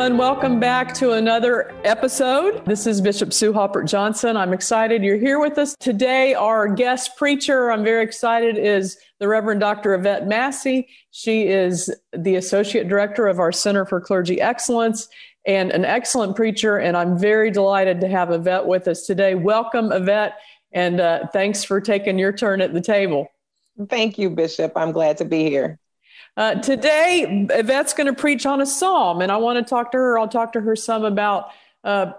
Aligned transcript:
Everyone. 0.00 0.18
Welcome 0.18 0.58
back 0.58 0.94
to 0.94 1.12
another 1.12 1.74
episode. 1.84 2.64
This 2.64 2.86
is 2.86 3.02
Bishop 3.02 3.34
Sue 3.34 3.52
Haupert 3.52 3.86
Johnson. 3.86 4.34
I'm 4.34 4.54
excited 4.54 5.04
you're 5.04 5.18
here 5.18 5.38
with 5.38 5.58
us 5.58 5.76
today. 5.78 6.32
Our 6.32 6.68
guest 6.68 7.18
preacher, 7.18 7.70
I'm 7.70 7.84
very 7.84 8.02
excited, 8.02 8.56
is 8.56 8.96
the 9.18 9.28
Reverend 9.28 9.60
Dr. 9.60 9.92
Yvette 9.92 10.26
Massey. 10.26 10.88
She 11.10 11.48
is 11.48 11.94
the 12.16 12.36
Associate 12.36 12.88
Director 12.88 13.26
of 13.26 13.38
our 13.38 13.52
Center 13.52 13.84
for 13.84 14.00
Clergy 14.00 14.40
Excellence 14.40 15.06
and 15.46 15.70
an 15.70 15.84
excellent 15.84 16.34
preacher. 16.34 16.78
And 16.78 16.96
I'm 16.96 17.18
very 17.18 17.50
delighted 17.50 18.00
to 18.00 18.08
have 18.08 18.30
Yvette 18.30 18.64
with 18.64 18.88
us 18.88 19.04
today. 19.04 19.34
Welcome, 19.34 19.92
Yvette, 19.92 20.38
and 20.72 20.98
uh, 20.98 21.26
thanks 21.26 21.62
for 21.62 21.78
taking 21.78 22.18
your 22.18 22.32
turn 22.32 22.62
at 22.62 22.72
the 22.72 22.80
table. 22.80 23.28
Thank 23.90 24.16
you, 24.16 24.30
Bishop. 24.30 24.72
I'm 24.76 24.92
glad 24.92 25.18
to 25.18 25.26
be 25.26 25.50
here. 25.50 25.78
Uh, 26.36 26.54
today, 26.56 27.46
Yvette's 27.50 27.92
going 27.92 28.06
to 28.06 28.12
preach 28.12 28.46
on 28.46 28.60
a 28.60 28.66
psalm, 28.66 29.20
and 29.20 29.30
I 29.30 29.36
want 29.36 29.58
to 29.58 29.68
talk 29.68 29.92
to 29.92 29.98
her. 29.98 30.18
I'll 30.18 30.28
talk 30.28 30.52
to 30.52 30.60
her 30.60 30.76
some 30.76 31.04
about 31.04 31.50
uh, 31.84 32.12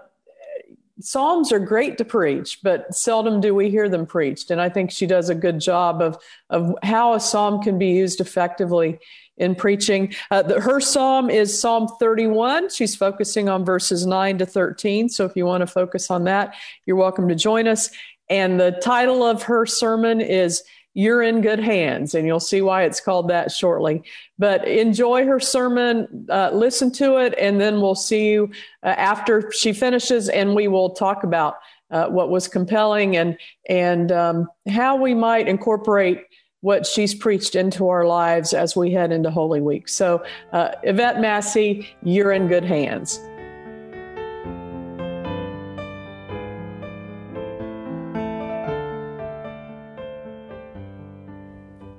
psalms 1.00 1.52
are 1.52 1.58
great 1.58 1.98
to 1.98 2.04
preach, 2.04 2.60
but 2.62 2.94
seldom 2.94 3.40
do 3.40 3.54
we 3.54 3.70
hear 3.70 3.88
them 3.88 4.06
preached. 4.06 4.50
And 4.50 4.60
I 4.60 4.68
think 4.68 4.90
she 4.90 5.06
does 5.06 5.28
a 5.28 5.34
good 5.34 5.60
job 5.60 6.00
of 6.00 6.18
of 6.50 6.74
how 6.82 7.14
a 7.14 7.20
psalm 7.20 7.62
can 7.62 7.78
be 7.78 7.88
used 7.88 8.20
effectively 8.20 8.98
in 9.36 9.54
preaching. 9.54 10.14
Uh, 10.30 10.42
the, 10.42 10.60
her 10.60 10.80
psalm 10.80 11.30
is 11.30 11.58
Psalm 11.58 11.88
31. 11.98 12.70
She's 12.70 12.94
focusing 12.94 13.48
on 13.48 13.64
verses 13.64 14.06
9 14.06 14.38
to 14.38 14.46
13. 14.46 15.08
So 15.08 15.24
if 15.24 15.34
you 15.34 15.46
want 15.46 15.62
to 15.62 15.66
focus 15.66 16.10
on 16.10 16.24
that, 16.24 16.54
you're 16.84 16.96
welcome 16.96 17.28
to 17.28 17.34
join 17.34 17.66
us. 17.66 17.90
And 18.28 18.60
the 18.60 18.72
title 18.82 19.24
of 19.24 19.42
her 19.44 19.66
sermon 19.66 20.20
is 20.20 20.62
you're 20.94 21.22
in 21.22 21.40
good 21.40 21.60
hands, 21.60 22.14
and 22.14 22.26
you'll 22.26 22.40
see 22.40 22.60
why 22.60 22.84
it's 22.84 23.00
called 23.00 23.28
that 23.28 23.50
shortly. 23.50 24.02
But 24.38 24.66
enjoy 24.66 25.26
her 25.26 25.40
sermon, 25.40 26.26
uh, 26.28 26.50
listen 26.52 26.92
to 26.92 27.16
it, 27.16 27.34
and 27.38 27.60
then 27.60 27.80
we'll 27.80 27.94
see 27.94 28.30
you 28.30 28.50
uh, 28.82 28.88
after 28.88 29.50
she 29.52 29.72
finishes, 29.72 30.28
and 30.28 30.54
we 30.54 30.68
will 30.68 30.90
talk 30.90 31.24
about 31.24 31.56
uh, 31.90 32.06
what 32.06 32.30
was 32.30 32.48
compelling 32.48 33.16
and 33.16 33.38
and 33.68 34.10
um, 34.12 34.48
how 34.68 34.96
we 34.96 35.14
might 35.14 35.48
incorporate 35.48 36.24
what 36.60 36.86
she's 36.86 37.14
preached 37.14 37.54
into 37.54 37.88
our 37.88 38.06
lives 38.06 38.54
as 38.54 38.76
we 38.76 38.92
head 38.92 39.12
into 39.12 39.30
Holy 39.30 39.60
Week. 39.60 39.88
So, 39.88 40.24
uh, 40.52 40.70
Yvette 40.84 41.20
Massey, 41.20 41.88
you're 42.02 42.32
in 42.32 42.46
good 42.46 42.64
hands. 42.64 43.20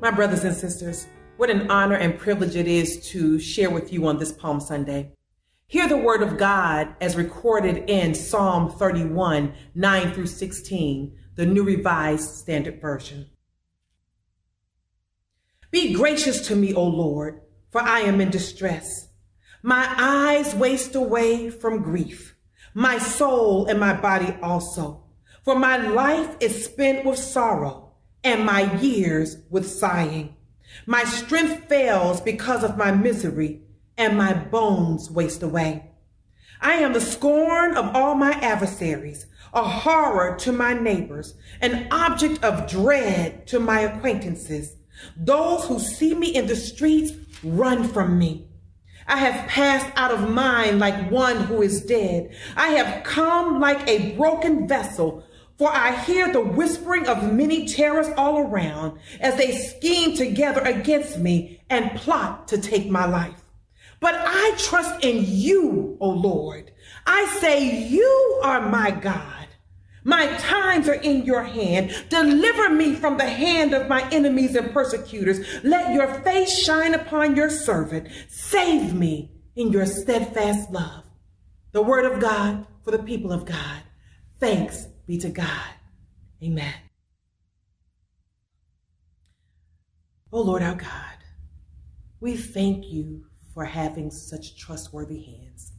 My 0.04 0.12
brothers 0.12 0.44
and 0.44 0.54
sisters, 0.54 1.08
what 1.38 1.50
an 1.50 1.72
honor 1.72 1.96
and 1.96 2.20
privilege 2.20 2.58
it 2.58 2.68
is 2.68 3.08
to 3.12 3.40
share 3.40 3.70
with 3.70 3.94
you 3.94 4.06
on 4.06 4.18
this 4.18 4.34
Palm 4.34 4.60
Sunday. 4.60 5.14
Hear 5.68 5.88
the 5.88 5.96
word 5.96 6.22
of 6.22 6.38
God 6.38 6.94
as 7.00 7.16
recorded 7.16 7.90
in 7.90 8.14
Psalm 8.14 8.70
31, 8.70 9.54
9 9.74 10.12
through 10.12 10.26
16, 10.26 11.18
the 11.36 11.46
New 11.46 11.64
Revised 11.64 12.32
Standard 12.32 12.82
Version. 12.82 13.30
Be 15.72 15.94
gracious 15.94 16.46
to 16.48 16.56
me, 16.58 16.74
O 16.74 16.84
Lord, 16.84 17.40
for 17.72 17.80
I 17.80 18.02
am 18.02 18.20
in 18.20 18.30
distress. 18.30 19.08
My 19.62 19.88
eyes 19.98 20.54
waste 20.54 20.96
away 20.96 21.50
from 21.50 21.82
grief, 21.82 22.36
my 22.74 22.98
soul 22.98 23.68
and 23.68 23.80
my 23.80 23.94
body 23.94 24.36
also. 24.42 25.06
For 25.46 25.58
my 25.58 25.78
life 25.78 26.36
is 26.42 26.66
spent 26.66 27.06
with 27.06 27.18
sorrow 27.18 27.83
and 28.24 28.46
my 28.46 28.74
years 28.80 29.38
with 29.50 29.70
sighing. 29.70 30.36
My 30.86 31.04
strength 31.04 31.68
fails 31.68 32.22
because 32.22 32.64
of 32.64 32.78
my 32.78 32.92
misery, 32.92 33.62
and 33.98 34.18
my 34.18 34.34
bones 34.34 35.12
waste 35.12 35.44
away. 35.44 35.92
I 36.62 36.74
am 36.76 36.94
the 36.94 37.02
scorn 37.02 37.76
of 37.76 37.96
all 37.96 38.16
my 38.16 38.32
adversaries, 38.32 39.28
a 39.54 39.64
horror 39.64 40.36
to 40.40 40.52
my 40.52 40.74
neighbors, 40.74 41.36
an 41.62 41.88
object 41.92 42.44
of 42.44 42.70
dread 42.70 43.46
to 43.48 43.60
my 43.60 43.82
acquaintances. 43.82 44.76
Those 45.18 45.66
who 45.66 45.80
see 45.80 46.16
me 46.16 46.34
in 46.34 46.48
the 46.48 46.56
streets 46.56 47.12
run 47.44 47.84
from 47.84 48.18
me. 48.18 48.48
I 49.08 49.18
have 49.18 49.50
passed 49.50 49.92
out 49.98 50.12
of 50.12 50.30
mind 50.30 50.80
like 50.80 51.12
one 51.12 51.38
who 51.38 51.62
is 51.62 51.84
dead. 51.84 52.34
I 52.56 52.70
have 52.70 53.04
come 53.04 53.60
like 53.60 53.88
a 53.88 54.16
broken 54.16 54.68
vessel 54.68 55.26
for 55.64 55.72
I 55.74 55.96
hear 56.04 56.30
the 56.30 56.42
whispering 56.42 57.08
of 57.08 57.32
many 57.32 57.66
terrors 57.66 58.10
all 58.18 58.38
around 58.38 59.00
as 59.22 59.38
they 59.38 59.56
scheme 59.56 60.14
together 60.14 60.60
against 60.60 61.18
me 61.18 61.62
and 61.70 61.96
plot 61.96 62.50
to 62.50 62.58
take 62.58 62.90
my 62.90 63.06
life. 63.06 63.46
But 64.02 64.14
I 64.18 64.56
trust 64.58 65.06
in 65.06 65.24
you, 65.26 65.96
O 66.02 66.10
Lord. 66.10 66.74
I 67.08 67.38
say 67.40 67.88
you 67.88 68.42
are 68.44 68.70
my 68.70 68.92
God. 68.92 69.48
My 70.04 70.28
times 70.36 70.90
are 70.90 70.96
in 70.96 71.24
your 71.24 71.44
hand. 71.44 71.96
Deliver 72.10 72.70
me 72.70 72.94
from 72.96 73.18
the 73.18 73.30
hand 73.30 73.74
of 73.74 73.88
my 73.88 74.06
enemies 74.10 74.58
and 74.58 74.74
persecutors. 74.74 75.64
Let 75.64 75.94
your 75.94 76.14
face 76.24 76.60
shine 76.62 76.94
upon 76.94 77.38
your 77.38 77.50
servant. 77.50 78.10
Save 78.28 78.94
me 78.94 79.32
in 79.56 79.72
your 79.72 79.86
steadfast 79.86 80.72
love. 80.72 81.06
The 81.72 81.82
word 81.82 82.04
of 82.04 82.20
God 82.20 82.68
for 82.84 82.92
the 82.92 83.02
people 83.02 83.32
of 83.32 83.46
God. 83.46 83.84
Thanks 84.42 84.88
be 85.06 85.18
to 85.20 85.30
God. 85.30 85.74
Amen. 86.44 86.74
Oh 90.32 90.42
Lord 90.42 90.64
our 90.64 90.76
God, 90.76 91.18
we 92.20 92.36
thank 92.36 92.86
you 92.88 93.26
for 93.54 93.66
having 93.66 94.10
such 94.10 94.58
trustworthy 94.58 95.22
hands. 95.22 95.74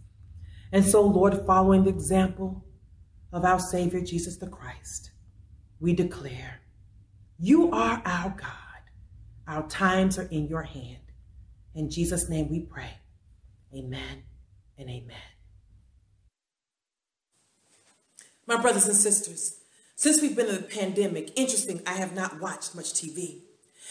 And 0.72 0.84
so, 0.84 1.02
Lord, 1.02 1.44
following 1.46 1.84
the 1.84 1.90
example 1.90 2.64
of 3.32 3.44
our 3.44 3.58
Savior 3.58 4.00
Jesus 4.00 4.36
the 4.36 4.46
Christ, 4.46 5.10
we 5.80 5.92
declare, 5.92 6.60
You 7.38 7.70
are 7.72 8.02
our 8.04 8.30
God. 8.30 8.50
Our 9.46 9.68
times 9.68 10.18
are 10.18 10.28
in 10.30 10.48
your 10.48 10.62
hand. 10.62 11.02
In 11.74 11.90
Jesus' 11.90 12.28
name 12.28 12.50
we 12.50 12.60
pray. 12.60 12.98
Amen 13.76 14.22
and 14.78 14.88
amen. 14.88 15.33
My 18.46 18.60
brothers 18.60 18.86
and 18.86 18.96
sisters, 18.96 19.58
since 19.96 20.20
we've 20.20 20.36
been 20.36 20.48
in 20.48 20.56
the 20.56 20.62
pandemic, 20.62 21.32
interesting, 21.34 21.80
I 21.86 21.94
have 21.94 22.14
not 22.14 22.42
watched 22.42 22.74
much 22.74 22.92
TV. 22.92 23.38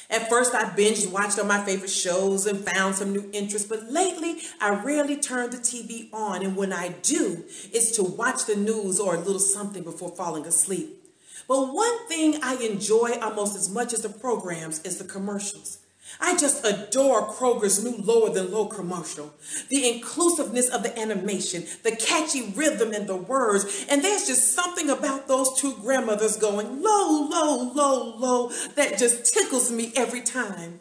At 0.09 0.29
first, 0.29 0.53
I 0.53 0.65
binged 0.65 1.11
watched 1.11 1.39
all 1.39 1.45
my 1.45 1.63
favorite 1.63 1.89
shows 1.89 2.45
and 2.45 2.59
found 2.59 2.95
some 2.95 3.13
new 3.13 3.29
interests, 3.33 3.67
but 3.67 3.91
lately, 3.91 4.41
I 4.61 4.83
rarely 4.83 5.17
turn 5.17 5.49
the 5.49 5.57
TV 5.57 6.13
on, 6.13 6.43
and 6.43 6.55
when 6.55 6.71
I 6.71 6.89
do, 6.89 7.45
it's 7.71 7.91
to 7.91 8.03
watch 8.03 8.45
the 8.45 8.55
news 8.55 8.99
or 8.99 9.15
a 9.15 9.19
little 9.19 9.39
something 9.39 9.83
before 9.83 10.11
falling 10.15 10.45
asleep. 10.45 11.03
But 11.47 11.73
one 11.73 12.07
thing 12.07 12.39
I 12.43 12.55
enjoy 12.57 13.17
almost 13.21 13.55
as 13.55 13.69
much 13.71 13.91
as 13.91 14.01
the 14.01 14.09
programs 14.09 14.81
is 14.83 14.97
the 14.97 15.03
commercials. 15.03 15.79
I 16.19 16.37
just 16.37 16.65
adore 16.65 17.27
Kroger's 17.27 17.83
new 17.83 17.97
lower 17.97 18.29
than 18.29 18.51
low 18.51 18.67
commercial. 18.67 19.33
The 19.69 19.89
inclusiveness 19.89 20.69
of 20.69 20.83
the 20.83 20.97
animation, 20.97 21.65
the 21.83 21.95
catchy 21.95 22.53
rhythm 22.55 22.93
and 22.93 23.07
the 23.07 23.15
words, 23.15 23.85
and 23.89 24.03
there's 24.03 24.27
just 24.27 24.53
something 24.53 24.89
about 24.89 25.27
those 25.27 25.59
two 25.59 25.73
grandmothers 25.81 26.37
going 26.37 26.81
low, 26.81 27.27
low, 27.29 27.71
low, 27.73 28.17
low 28.17 28.49
that 28.75 28.97
just 28.97 29.33
tickles 29.33 29.71
me 29.71 29.91
every 29.95 30.21
time. 30.21 30.79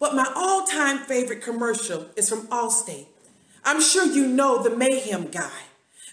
But 0.00 0.14
my 0.14 0.30
all-time 0.34 0.98
favorite 0.98 1.42
commercial 1.42 2.06
is 2.16 2.28
from 2.28 2.46
Allstate. 2.48 3.06
I'm 3.64 3.80
sure 3.80 4.06
you 4.06 4.26
know 4.26 4.62
the 4.62 4.74
mayhem 4.74 5.26
guy, 5.28 5.50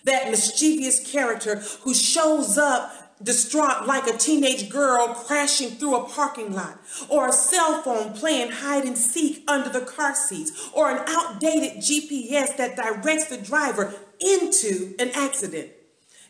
that 0.06 0.32
mischievous 0.32 1.00
character 1.12 1.62
who 1.84 1.94
shows 1.94 2.58
up 2.58 3.05
distraught 3.22 3.88
like 3.88 4.08
a 4.08 4.18
teenage 4.18 4.70
girl 4.70 5.08
crashing 5.08 5.70
through 5.72 5.96
a 5.96 6.10
parking 6.10 6.54
lot, 6.54 6.80
or 7.10 7.30
a 7.30 7.34
cell 7.34 7.82
phone 7.82 8.14
playing 8.14 8.52
hide 8.52 8.86
and 8.86 8.98
seek 8.98 9.44
under 9.48 9.70
the 9.70 9.82
car 9.82 10.16
seats, 10.16 10.70
or 10.74 10.92
an 10.92 11.04
outdated 11.08 11.78
GPS 11.78 12.56
that 12.58 12.76
directs 12.76 13.28
the 13.28 13.38
driver 13.38 13.94
into 14.20 14.96
an 15.00 15.12
accident. 15.14 15.72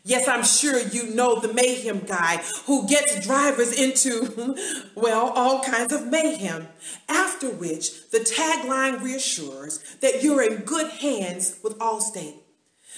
Yes, 0.06 0.28
I'm 0.28 0.44
sure 0.44 0.78
you 0.78 1.12
know 1.12 1.40
the 1.40 1.52
mayhem 1.52 1.98
guy 2.06 2.40
who 2.66 2.86
gets 2.86 3.26
drivers 3.26 3.72
into, 3.72 4.56
well, 4.94 5.30
all 5.30 5.64
kinds 5.64 5.92
of 5.92 6.06
mayhem. 6.06 6.68
After 7.08 7.50
which, 7.50 8.08
the 8.10 8.20
tagline 8.20 9.02
reassures 9.02 9.80
that 10.00 10.22
you're 10.22 10.42
in 10.42 10.62
good 10.62 10.92
hands 10.92 11.58
with 11.64 11.76
Allstate. 11.78 12.36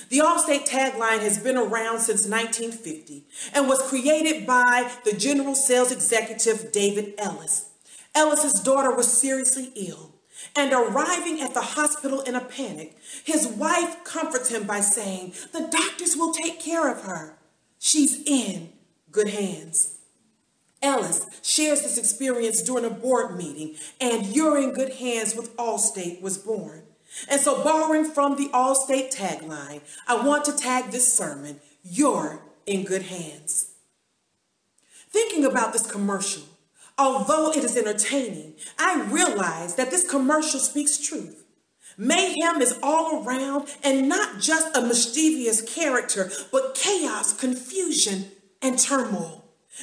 The 0.09 0.19
Allstate 0.19 0.67
tagline 0.67 1.21
has 1.21 1.39
been 1.39 1.57
around 1.57 2.01
since 2.01 2.27
1950 2.27 3.25
and 3.55 3.69
was 3.69 3.83
created 3.83 4.47
by 4.47 4.91
the 5.05 5.13
general 5.13 5.55
sales 5.55 5.93
executive 5.93 6.73
David 6.73 7.15
Ellis. 7.19 7.71
Ellis's 8.15 8.61
daughter 8.61 8.95
was 8.95 9.13
seriously 9.13 9.71
ill 9.77 10.15
and 10.57 10.73
arriving 10.73 11.41
at 11.41 11.55
the 11.55 11.61
hospital 11.61 12.21
in 12.21 12.35
a 12.35 12.41
panic, 12.41 12.97
his 13.25 13.47
wife 13.47 14.03
comforts 14.05 14.51
him 14.51 14.65
by 14.65 14.81
saying, 14.81 15.35
the 15.53 15.69
doctors 15.71 16.17
will 16.17 16.33
take 16.33 16.61
care 16.61 16.91
of 16.91 17.03
her. 17.03 17.37
She's 17.79 18.23
in 18.27 18.73
good 19.11 19.29
hands. 19.29 19.99
Ellis 20.81 21.27
shares 21.43 21.83
this 21.83 21.99
experience 21.99 22.63
during 22.63 22.85
a 22.85 22.91
board 22.91 23.37
meeting 23.37 23.77
and 24.01 24.27
You're 24.27 24.59
in 24.59 24.73
Good 24.73 24.95
Hands 24.95 25.35
with 25.35 25.57
Allstate 25.57 26.21
was 26.21 26.39
born. 26.39 26.83
And 27.29 27.41
so, 27.41 27.63
borrowing 27.63 28.05
from 28.05 28.37
the 28.37 28.49
Allstate 28.49 29.15
tagline, 29.15 29.81
I 30.07 30.25
want 30.25 30.45
to 30.47 30.57
tag 30.57 30.91
this 30.91 31.13
sermon, 31.13 31.61
You're 31.83 32.43
in 32.67 32.85
Good 32.85 33.03
Hands. 33.03 33.73
Thinking 35.11 35.45
about 35.45 35.73
this 35.73 35.91
commercial, 35.91 36.43
although 36.99 37.51
it 37.51 37.65
is 37.65 37.77
entertaining, 37.77 38.55
I 38.79 39.03
realize 39.03 39.77
that 39.77 39.91
this 39.91 40.09
commercial 40.09 40.61
speaks 40.61 40.99
truth. 40.99 41.45
Mayhem 41.97 42.63
is 42.63 42.79
all 42.83 43.25
around 43.25 43.69
and 43.83 44.09
not 44.09 44.41
just 44.41 44.77
a 44.77 44.83
mischievous 44.83 45.63
character, 45.63 46.31
but 46.53 46.75
chaos, 46.75 47.33
confusion, 47.33 48.27
and 48.63 48.79
turmoil. 48.79 49.38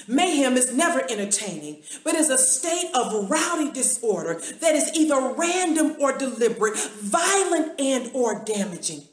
Mayhem 0.08 0.58
is 0.58 0.74
never 0.74 1.02
entertaining, 1.10 1.84
but 2.04 2.16
is 2.16 2.30
a 2.30 2.38
state 2.38 2.92
of 2.94 3.30
rowdy 3.30 3.72
disorder 3.72 4.42
that 4.60 4.76
is 4.76 4.92
either 4.94 5.34
random 5.34 5.96
or 6.00 6.18
deliberate, 6.18 6.78
violent 6.78 7.80
and 7.80 8.12
or 8.14 8.44
damaging. 8.44 9.04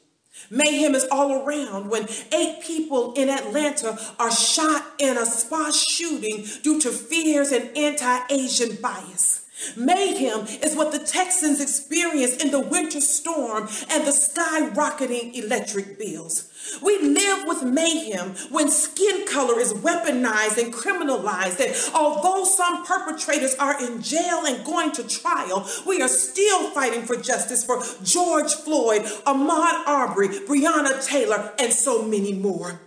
Mayhem 0.49 0.93
is 0.93 1.07
all 1.11 1.45
around 1.45 1.89
when 1.89 2.07
eight 2.33 2.61
people 2.63 3.13
in 3.13 3.29
Atlanta 3.29 3.97
are 4.19 4.31
shot 4.31 4.85
in 4.99 5.17
a 5.17 5.25
spa 5.25 5.71
shooting 5.71 6.45
due 6.61 6.79
to 6.81 6.91
fears 6.91 7.51
and 7.51 7.75
anti-Asian 7.77 8.77
bias. 8.81 9.45
Mayhem 9.77 10.45
is 10.61 10.75
what 10.75 10.91
the 10.91 10.99
Texans 10.99 11.61
experienced 11.61 12.43
in 12.43 12.51
the 12.51 12.59
winter 12.59 12.99
storm 12.99 13.69
and 13.89 14.05
the 14.05 14.11
skyrocketing 14.11 15.35
electric 15.35 15.97
bills. 15.97 16.49
We 16.81 16.99
live 16.99 17.47
with 17.47 17.63
mayhem 17.63 18.31
when 18.49 18.69
skin 18.69 19.25
color 19.27 19.59
is 19.59 19.73
weaponized 19.73 20.57
and 20.57 20.73
criminalized. 20.73 21.59
And 21.59 21.75
although 21.93 22.45
some 22.45 22.85
perpetrators 22.85 23.55
are 23.55 23.81
in 23.83 24.01
jail 24.01 24.43
and 24.45 24.65
going 24.65 24.91
to 24.93 25.07
trial, 25.07 25.67
we 25.85 26.01
are 26.01 26.07
still 26.07 26.69
fighting 26.71 27.03
for 27.03 27.15
justice 27.15 27.63
for 27.65 27.81
George 28.03 28.53
Floyd, 28.53 29.03
Ahmaud 29.25 29.87
Arbery, 29.87 30.29
Breonna 30.29 31.05
Taylor, 31.05 31.53
and 31.59 31.73
so 31.73 32.03
many 32.03 32.33
more. 32.33 32.79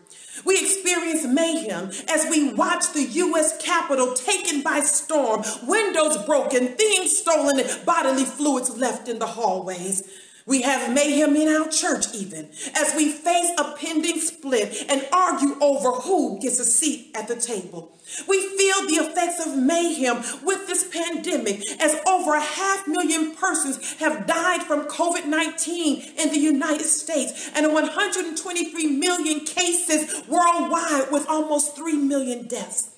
We 0.45 0.61
experience 0.61 1.25
mayhem 1.27 1.91
as 2.09 2.27
we 2.31 2.53
watch 2.53 2.93
the 2.93 3.03
U.S. 3.03 3.61
Capitol 3.63 4.15
taken 4.15 4.63
by 4.63 4.81
storm, 4.81 5.43
windows 5.67 6.19
broken, 6.25 6.69
things 6.69 7.17
stolen, 7.17 7.59
and 7.59 7.87
bodily 7.87 8.25
fluids 8.25 8.77
left 8.77 9.09
in 9.09 9.19
the 9.19 9.27
hallways. 9.27 10.03
We 10.47 10.63
have 10.63 10.95
mayhem 10.95 11.35
in 11.35 11.49
our 11.49 11.69
church, 11.69 12.15
even 12.15 12.49
as 12.77 12.95
we 12.95 13.11
face 13.11 13.51
a 13.59 13.75
pending 13.77 14.21
split 14.21 14.87
and 14.89 15.05
argue 15.13 15.57
over 15.61 15.91
who 15.91 16.41
gets 16.41 16.61
a 16.61 16.65
seat 16.65 17.11
at 17.17 17.27
the 17.27 17.35
table. 17.35 17.93
We 18.29 18.41
feel 18.57 18.87
the 18.87 19.05
effects 19.05 19.45
of 19.45 19.59
mayhem 19.59 20.19
with 20.45 20.69
this 20.69 20.89
pandemic 20.89 21.69
as 21.81 22.01
over 22.07 22.37
a 22.37 22.41
half 22.41 22.87
million 22.87 23.35
persons 23.35 23.95
have 23.95 24.29
died 24.29 24.63
from 24.63 24.87
COVID 24.87 25.27
19 25.27 26.13
in 26.17 26.29
the 26.29 26.39
United 26.39 26.87
States 26.87 27.51
and 27.57 27.73
123 27.73 28.87
million 28.87 29.41
cases 29.41 30.29
worldwide 30.29 31.11
with 31.11 31.27
almost 31.29 31.75
3 31.75 31.97
million 31.97 32.47
deaths. 32.47 32.91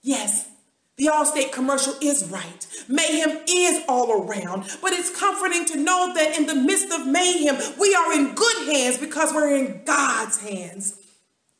Yes, 0.00 0.48
the 0.96 1.06
Allstate 1.06 1.52
commercial 1.52 1.94
is 2.00 2.30
right. 2.30 2.66
Mayhem 2.88 3.40
is 3.48 3.82
all 3.88 4.22
around, 4.22 4.64
but 4.80 4.92
it's 4.92 5.16
comforting 5.18 5.64
to 5.66 5.76
know 5.76 6.12
that 6.14 6.38
in 6.38 6.46
the 6.46 6.54
midst 6.54 6.92
of 6.92 7.06
mayhem, 7.06 7.56
we 7.80 7.94
are 7.94 8.12
in 8.12 8.34
good 8.34 8.72
hands 8.72 8.98
because 8.98 9.32
we're 9.32 9.56
in 9.56 9.82
God's 9.84 10.40
hands. 10.40 11.00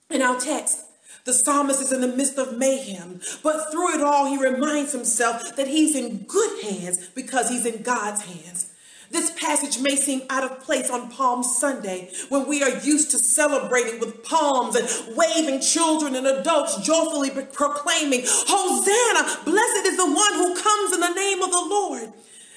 In 0.09 0.23
our 0.23 0.39
text, 0.39 0.85
the 1.25 1.33
psalmist 1.33 1.81
is 1.81 1.91
in 1.91 2.01
the 2.01 2.09
midst 2.09 2.39
of 2.39 2.57
mayhem, 2.57 3.21
but 3.43 3.73
through 3.73 3.95
it 3.95 4.03
all, 4.03 4.27
he 4.27 4.37
reminds 4.37 4.93
himself 4.93 5.57
that 5.57 5.67
he's 5.67 5.97
in 5.97 6.19
good 6.25 6.63
hands 6.63 7.09
because 7.09 7.49
he's 7.49 7.67
in 7.67 7.83
God's 7.83 8.23
hands. 8.23 8.71
This 9.15 9.31
passage 9.31 9.81
may 9.81 9.95
seem 9.95 10.23
out 10.29 10.43
of 10.43 10.59
place 10.65 10.91
on 10.91 11.09
Palm 11.09 11.45
Sunday 11.45 12.11
when 12.31 12.49
we 12.49 12.65
are 12.65 12.81
used 12.81 13.13
to 13.13 13.19
celebrating 13.21 14.01
with 14.01 14.25
palms 14.25 14.75
and 14.75 15.17
waving 15.17 15.61
children 15.61 16.17
and 16.17 16.27
adults 16.27 16.85
joyfully 16.85 17.31
proclaiming, 17.31 18.23
Hosanna, 18.25 19.45
blessed 19.45 19.87
is 19.87 19.97
the 19.97 20.05
one 20.05 20.35
who 20.35 20.61
comes 20.61 20.95
in 20.95 20.99
the 20.99 21.15
name 21.15 21.43
of 21.43 21.51
the 21.53 21.65
Lord. 21.65 22.13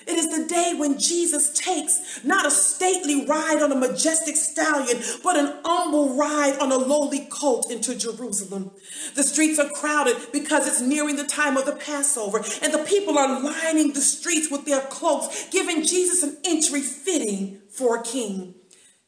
It 0.07 0.17
is 0.17 0.29
the 0.29 0.47
day 0.47 0.73
when 0.77 0.97
Jesus 0.97 1.49
takes 1.49 2.23
not 2.23 2.45
a 2.45 2.51
stately 2.51 3.25
ride 3.25 3.61
on 3.61 3.73
a 3.73 3.75
majestic 3.75 4.37
stallion, 4.37 5.01
but 5.21 5.35
an 5.35 5.53
humble 5.65 6.15
ride 6.15 6.57
on 6.59 6.71
a 6.71 6.77
lowly 6.77 7.27
colt 7.29 7.69
into 7.69 7.93
Jerusalem. 7.93 8.71
The 9.15 9.23
streets 9.23 9.59
are 9.59 9.69
crowded 9.69 10.15
because 10.31 10.65
it's 10.65 10.81
nearing 10.81 11.17
the 11.17 11.25
time 11.25 11.57
of 11.57 11.65
the 11.65 11.75
Passover, 11.75 12.37
and 12.61 12.73
the 12.73 12.85
people 12.87 13.17
are 13.17 13.41
lining 13.41 13.91
the 13.91 14.01
streets 14.01 14.49
with 14.49 14.65
their 14.65 14.81
cloaks, 14.81 15.49
giving 15.49 15.83
Jesus 15.83 16.23
an 16.23 16.37
entry 16.45 16.81
fitting 16.81 17.61
for 17.69 17.97
a 17.97 18.03
king. 18.03 18.55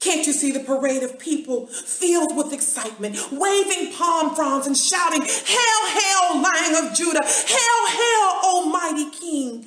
Can't 0.01 0.25
you 0.25 0.31
see 0.31 0.51
the 0.51 0.61
parade 0.61 1.03
of 1.03 1.19
people 1.19 1.67
filled 1.67 2.35
with 2.35 2.53
excitement, 2.53 3.17
waving 3.31 3.93
palm 3.93 4.33
fronds 4.33 4.65
and 4.65 4.75
shouting, 4.75 5.21
Hail, 5.21 5.87
hail, 5.87 6.41
Lion 6.41 6.85
of 6.85 6.93
Judah! 6.95 7.25
Hail, 7.25 8.39
Almighty 8.43 9.09
King! 9.11 9.65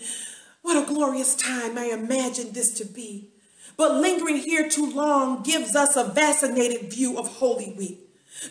What 0.63 0.77
a 0.77 0.92
glorious 1.03 1.35
time 1.35 1.77
I 1.77 1.87
imagine 1.87 2.53
this 2.53 2.71
to 2.75 2.85
be. 2.85 3.27
But 3.77 3.97
lingering 3.97 4.37
here 4.37 4.69
too 4.69 4.89
long 4.89 5.43
gives 5.43 5.75
us 5.75 5.97
a 5.97 6.05
vaccinated 6.05 6.93
view 6.93 7.19
of 7.19 7.27
Holy 7.27 7.75
Week. 7.77 7.99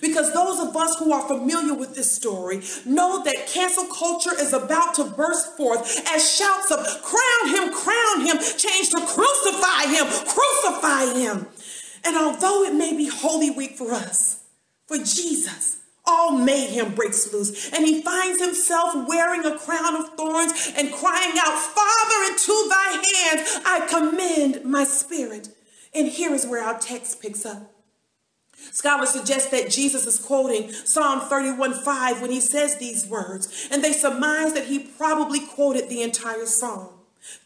Because 0.01 0.33
those 0.33 0.59
of 0.59 0.75
us 0.75 0.99
who 0.99 1.13
are 1.13 1.25
familiar 1.25 1.73
with 1.73 1.95
this 1.95 2.13
story 2.13 2.61
know 2.85 3.23
that 3.23 3.47
cancel 3.47 3.85
culture 3.85 4.33
is 4.37 4.51
about 4.51 4.95
to 4.95 5.05
burst 5.05 5.55
forth 5.55 5.79
as 6.13 6.35
shouts 6.35 6.71
of 6.71 6.79
crown 7.01 7.55
him, 7.55 7.73
crown 7.73 8.25
him, 8.25 8.37
change 8.57 8.89
to 8.89 8.99
crucify 8.99 9.85
him, 9.85 10.07
crucify 10.27 11.17
him. 11.17 11.47
And 12.03 12.17
although 12.17 12.65
it 12.65 12.73
may 12.73 12.91
be 12.97 13.07
Holy 13.07 13.51
Week 13.51 13.77
for 13.77 13.93
us, 13.93 14.43
for 14.87 14.97
Jesus, 14.97 15.77
all 16.05 16.31
mayhem 16.31 16.95
breaks 16.95 17.31
loose, 17.31 17.71
and 17.71 17.85
he 17.85 18.01
finds 18.01 18.41
himself 18.41 19.07
wearing 19.07 19.45
a 19.45 19.57
crown 19.57 19.95
of 19.95 20.09
thorns 20.15 20.71
and 20.75 20.91
crying 20.91 21.33
out, 21.37 21.57
Father, 21.57 22.31
into 22.31 22.67
thy 22.69 23.03
hands 23.13 23.59
I 23.65 23.87
commend 23.89 24.65
my 24.65 24.83
spirit. 24.83 25.49
And 25.93 26.07
here 26.07 26.33
is 26.33 26.47
where 26.47 26.63
our 26.63 26.79
text 26.79 27.21
picks 27.21 27.45
up. 27.45 27.71
Scholars 28.71 29.09
suggest 29.09 29.51
that 29.51 29.69
Jesus 29.69 30.05
is 30.05 30.19
quoting 30.19 30.71
Psalm 30.71 31.21
31 31.21 31.73
5 31.73 32.21
when 32.21 32.31
he 32.31 32.39
says 32.39 32.77
these 32.77 33.05
words, 33.05 33.67
and 33.71 33.83
they 33.83 33.91
surmise 33.91 34.53
that 34.53 34.65
he 34.65 34.79
probably 34.79 35.39
quoted 35.39 35.89
the 35.89 36.01
entire 36.01 36.45
psalm. 36.45 36.89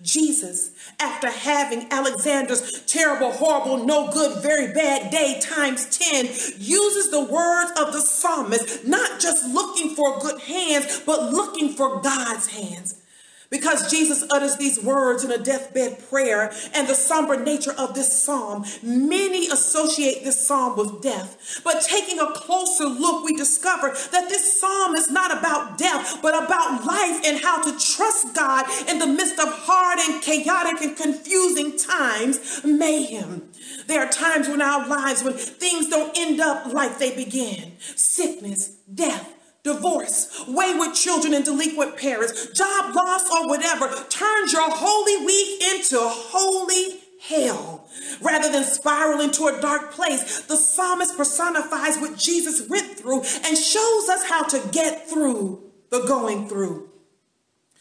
Jesus, 0.01 0.71
after 0.99 1.29
having 1.29 1.91
Alexander's 1.91 2.83
terrible, 2.85 3.31
horrible, 3.31 3.85
no 3.85 4.11
good, 4.11 4.41
very 4.41 4.73
bad 4.73 5.11
day 5.11 5.39
times 5.41 5.85
10, 5.97 6.25
uses 6.57 7.11
the 7.11 7.23
words 7.23 7.71
of 7.79 7.93
the 7.93 8.01
psalmist, 8.01 8.85
not 8.85 9.19
just 9.19 9.45
looking 9.53 9.95
for 9.95 10.19
good 10.19 10.41
hands, 10.41 11.01
but 11.05 11.31
looking 11.31 11.69
for 11.69 12.01
God's 12.01 12.47
hands. 12.47 13.01
Because 13.49 13.89
Jesus 13.91 14.23
utters 14.31 14.57
these 14.57 14.83
words 14.83 15.23
in 15.23 15.31
a 15.31 15.37
deathbed 15.37 16.09
prayer 16.09 16.51
and 16.73 16.87
the 16.87 16.95
somber 16.95 17.41
nature 17.41 17.73
of 17.77 17.93
this 17.93 18.11
psalm, 18.23 18.65
many 18.81 19.47
associate 19.47 20.23
this 20.23 20.47
psalm 20.47 20.77
with 20.77 21.01
death. 21.01 21.61
But 21.63 21.81
taking 21.81 22.19
a 22.19 22.31
closer 22.31 22.85
look, 22.85 23.23
we 23.23 23.35
discover 23.35 23.89
that 23.89 24.29
this 24.29 24.59
psalm 24.59 24.95
is 24.95 25.11
not 25.11 25.37
about 25.37 25.77
death, 25.77 26.19
but 26.21 26.35
about 26.35 26.85
life 26.85 27.21
and 27.25 27.39
how 27.39 27.61
to 27.61 27.71
trust 27.79 28.33
God 28.33 28.65
in 28.89 28.99
the 28.99 29.07
midst 29.07 29.39
of 29.39 29.47
hard 29.49 29.99
and 29.99 30.21
chaotic 30.21 30.81
and 30.81 30.97
confusing 30.97 31.77
times, 31.77 32.61
mayhem. 32.63 33.49
There 33.87 34.03
are 34.03 34.11
times 34.11 34.47
in 34.47 34.61
our 34.61 34.87
lives 34.87 35.23
when 35.23 35.33
things 35.33 35.89
don't 35.89 36.17
end 36.17 36.39
up 36.39 36.73
like 36.73 36.97
they 36.97 37.15
began 37.15 37.73
sickness, 37.79 38.69
death, 38.93 39.34
divorce, 39.65 40.45
wayward 40.47 40.93
children 40.93 41.33
and 41.33 41.43
delinquent 41.43 41.97
parents, 41.97 42.51
job 42.51 42.95
loss 42.95 43.29
or 43.29 43.49
whatever 43.49 43.89
turns 44.07 44.53
your 44.53 44.69
holy 44.69 45.25
week 45.25 45.61
into 45.73 45.97
holy 45.99 46.99
hell. 47.19 47.89
Rather 48.21 48.51
than 48.51 48.63
spiral 48.63 49.19
into 49.19 49.47
a 49.47 49.59
dark 49.59 49.91
place, 49.91 50.41
the 50.41 50.55
psalmist 50.55 51.17
personifies 51.17 51.97
what 51.97 52.17
Jesus 52.17 52.69
went 52.69 52.97
through 52.97 53.21
and 53.43 53.57
shows 53.57 54.07
us 54.07 54.23
how 54.29 54.43
to 54.43 54.61
get 54.71 55.09
through 55.09 55.71
the 55.89 56.05
going 56.07 56.47
through. 56.47 56.89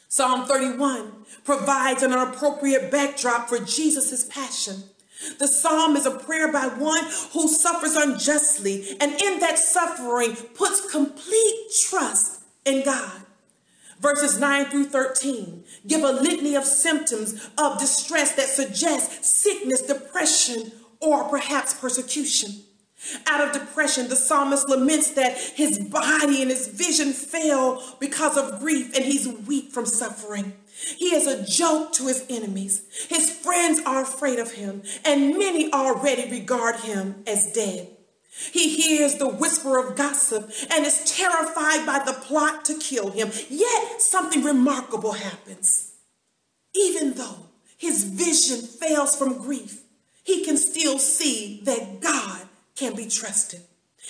Psalm 0.08 0.46
31 0.46 1.12
provides 1.44 2.02
an 2.02 2.12
appropriate 2.12 2.90
backdrop 2.90 3.48
for 3.48 3.58
Jesus' 3.58 4.24
passion. 4.24 4.84
The 5.38 5.48
psalm 5.48 5.96
is 5.96 6.06
a 6.06 6.18
prayer 6.18 6.52
by 6.52 6.66
one 6.66 7.04
who 7.32 7.48
suffers 7.48 7.96
unjustly 7.96 8.96
and 9.00 9.12
in 9.20 9.40
that 9.40 9.58
suffering 9.58 10.36
puts 10.54 10.90
complete 10.90 11.72
trust 11.88 12.42
in 12.64 12.84
God. 12.84 13.22
Verses 14.00 14.38
9 14.38 14.66
through 14.66 14.86
13 14.86 15.64
give 15.86 16.02
a 16.02 16.12
litany 16.12 16.54
of 16.54 16.64
symptoms 16.64 17.48
of 17.56 17.78
distress 17.78 18.32
that 18.32 18.48
suggest 18.48 19.24
sickness, 19.24 19.82
depression, 19.82 20.72
or 21.00 21.24
perhaps 21.24 21.74
persecution. 21.74 22.50
Out 23.26 23.46
of 23.46 23.52
depression, 23.52 24.08
the 24.08 24.16
psalmist 24.16 24.68
laments 24.68 25.10
that 25.12 25.36
his 25.36 25.78
body 25.78 26.40
and 26.40 26.50
his 26.50 26.68
vision 26.68 27.12
fail 27.12 27.82
because 28.00 28.36
of 28.36 28.60
grief 28.60 28.94
and 28.94 29.04
he's 29.04 29.28
weak 29.28 29.72
from 29.72 29.84
suffering. 29.84 30.54
He 30.96 31.14
is 31.14 31.26
a 31.26 31.44
joke 31.44 31.92
to 31.94 32.06
his 32.06 32.24
enemies. 32.28 32.82
His 33.08 33.30
friends 33.30 33.80
are 33.84 34.02
afraid 34.02 34.38
of 34.38 34.52
him, 34.52 34.82
and 35.04 35.38
many 35.38 35.72
already 35.72 36.30
regard 36.30 36.76
him 36.80 37.22
as 37.26 37.52
dead. 37.52 37.88
He 38.52 38.76
hears 38.76 39.16
the 39.16 39.28
whisper 39.28 39.78
of 39.78 39.96
gossip 39.96 40.50
and 40.70 40.84
is 40.84 41.04
terrified 41.04 41.86
by 41.86 42.02
the 42.04 42.12
plot 42.12 42.64
to 42.66 42.74
kill 42.74 43.10
him. 43.10 43.30
Yet 43.48 44.02
something 44.02 44.42
remarkable 44.42 45.12
happens. 45.12 45.92
Even 46.74 47.14
though 47.14 47.46
his 47.76 48.04
vision 48.04 48.66
fails 48.66 49.16
from 49.16 49.42
grief, 49.42 49.82
he 50.24 50.44
can 50.44 50.56
still 50.56 50.98
see 50.98 51.60
that 51.64 52.00
God 52.00 52.48
can 52.74 52.96
be 52.96 53.06
trusted. 53.06 53.60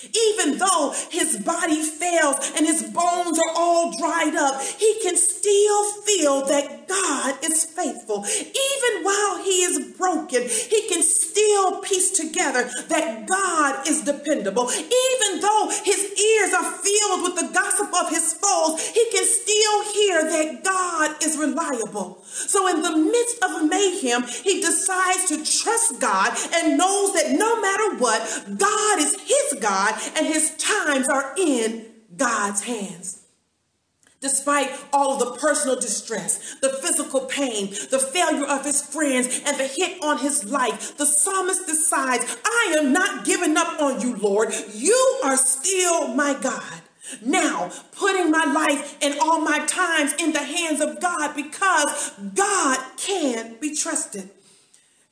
Even 0.02 0.58
though 0.58 0.94
his 1.10 1.38
body 1.38 1.82
fails 1.82 2.52
and 2.56 2.66
his 2.66 2.82
bones 2.82 3.38
are 3.38 3.54
all 3.56 3.96
dried 3.98 4.34
up, 4.34 4.60
he 4.62 5.00
can 5.02 5.16
still 5.16 5.84
feel 6.02 6.46
that 6.46 6.83
God 6.88 7.44
is 7.44 7.64
faithful. 7.64 8.24
Even 8.24 9.04
while 9.04 9.42
he 9.42 9.62
is 9.62 9.96
broken, 9.96 10.42
he 10.42 10.88
can 10.88 11.02
still 11.02 11.80
piece 11.80 12.10
together 12.10 12.70
that 12.88 13.26
God 13.26 13.86
is 13.88 14.02
dependable. 14.02 14.70
Even 14.70 15.40
though 15.40 15.70
his 15.84 16.12
ears 16.20 16.54
are 16.54 16.70
filled 16.72 17.22
with 17.22 17.36
the 17.36 17.50
gossip 17.52 17.92
of 17.94 18.10
his 18.10 18.34
foes, 18.34 18.80
he 18.88 19.04
can 19.12 19.24
still 19.24 19.92
hear 19.92 20.22
that 20.22 20.64
God 20.64 21.22
is 21.22 21.36
reliable. 21.36 22.22
So, 22.24 22.68
in 22.68 22.82
the 22.82 22.96
midst 22.96 23.42
of 23.42 23.68
mayhem, 23.68 24.24
he 24.24 24.60
decides 24.60 25.28
to 25.28 25.36
trust 25.36 26.00
God 26.00 26.36
and 26.52 26.78
knows 26.78 27.14
that 27.14 27.32
no 27.32 27.60
matter 27.60 27.96
what, 27.96 28.20
God 28.58 28.98
is 28.98 29.16
his 29.20 29.60
God 29.60 29.94
and 30.16 30.26
his 30.26 30.54
times 30.56 31.08
are 31.08 31.34
in 31.38 31.86
God's 32.16 32.62
hands. 32.62 33.23
Despite 34.24 34.70
all 34.90 35.12
of 35.12 35.18
the 35.18 35.38
personal 35.38 35.76
distress, 35.76 36.54
the 36.62 36.70
physical 36.70 37.26
pain, 37.26 37.68
the 37.90 37.98
failure 37.98 38.46
of 38.46 38.64
his 38.64 38.80
friends, 38.80 39.42
and 39.44 39.58
the 39.58 39.66
hit 39.66 40.02
on 40.02 40.16
his 40.16 40.50
life, 40.50 40.96
the 40.96 41.04
psalmist 41.04 41.66
decides, 41.66 42.38
I 42.42 42.74
am 42.78 42.90
not 42.94 43.26
giving 43.26 43.54
up 43.58 43.78
on 43.82 44.00
you, 44.00 44.16
Lord. 44.16 44.54
You 44.72 45.20
are 45.22 45.36
still 45.36 46.08
my 46.08 46.32
God. 46.40 46.80
Now, 47.20 47.70
putting 47.92 48.30
my 48.30 48.46
life 48.46 48.96
and 49.02 49.20
all 49.20 49.42
my 49.42 49.58
times 49.66 50.14
in 50.14 50.32
the 50.32 50.38
hands 50.38 50.80
of 50.80 51.02
God 51.02 51.36
because 51.36 52.12
God 52.34 52.78
can 52.96 53.56
be 53.60 53.76
trusted. 53.76 54.30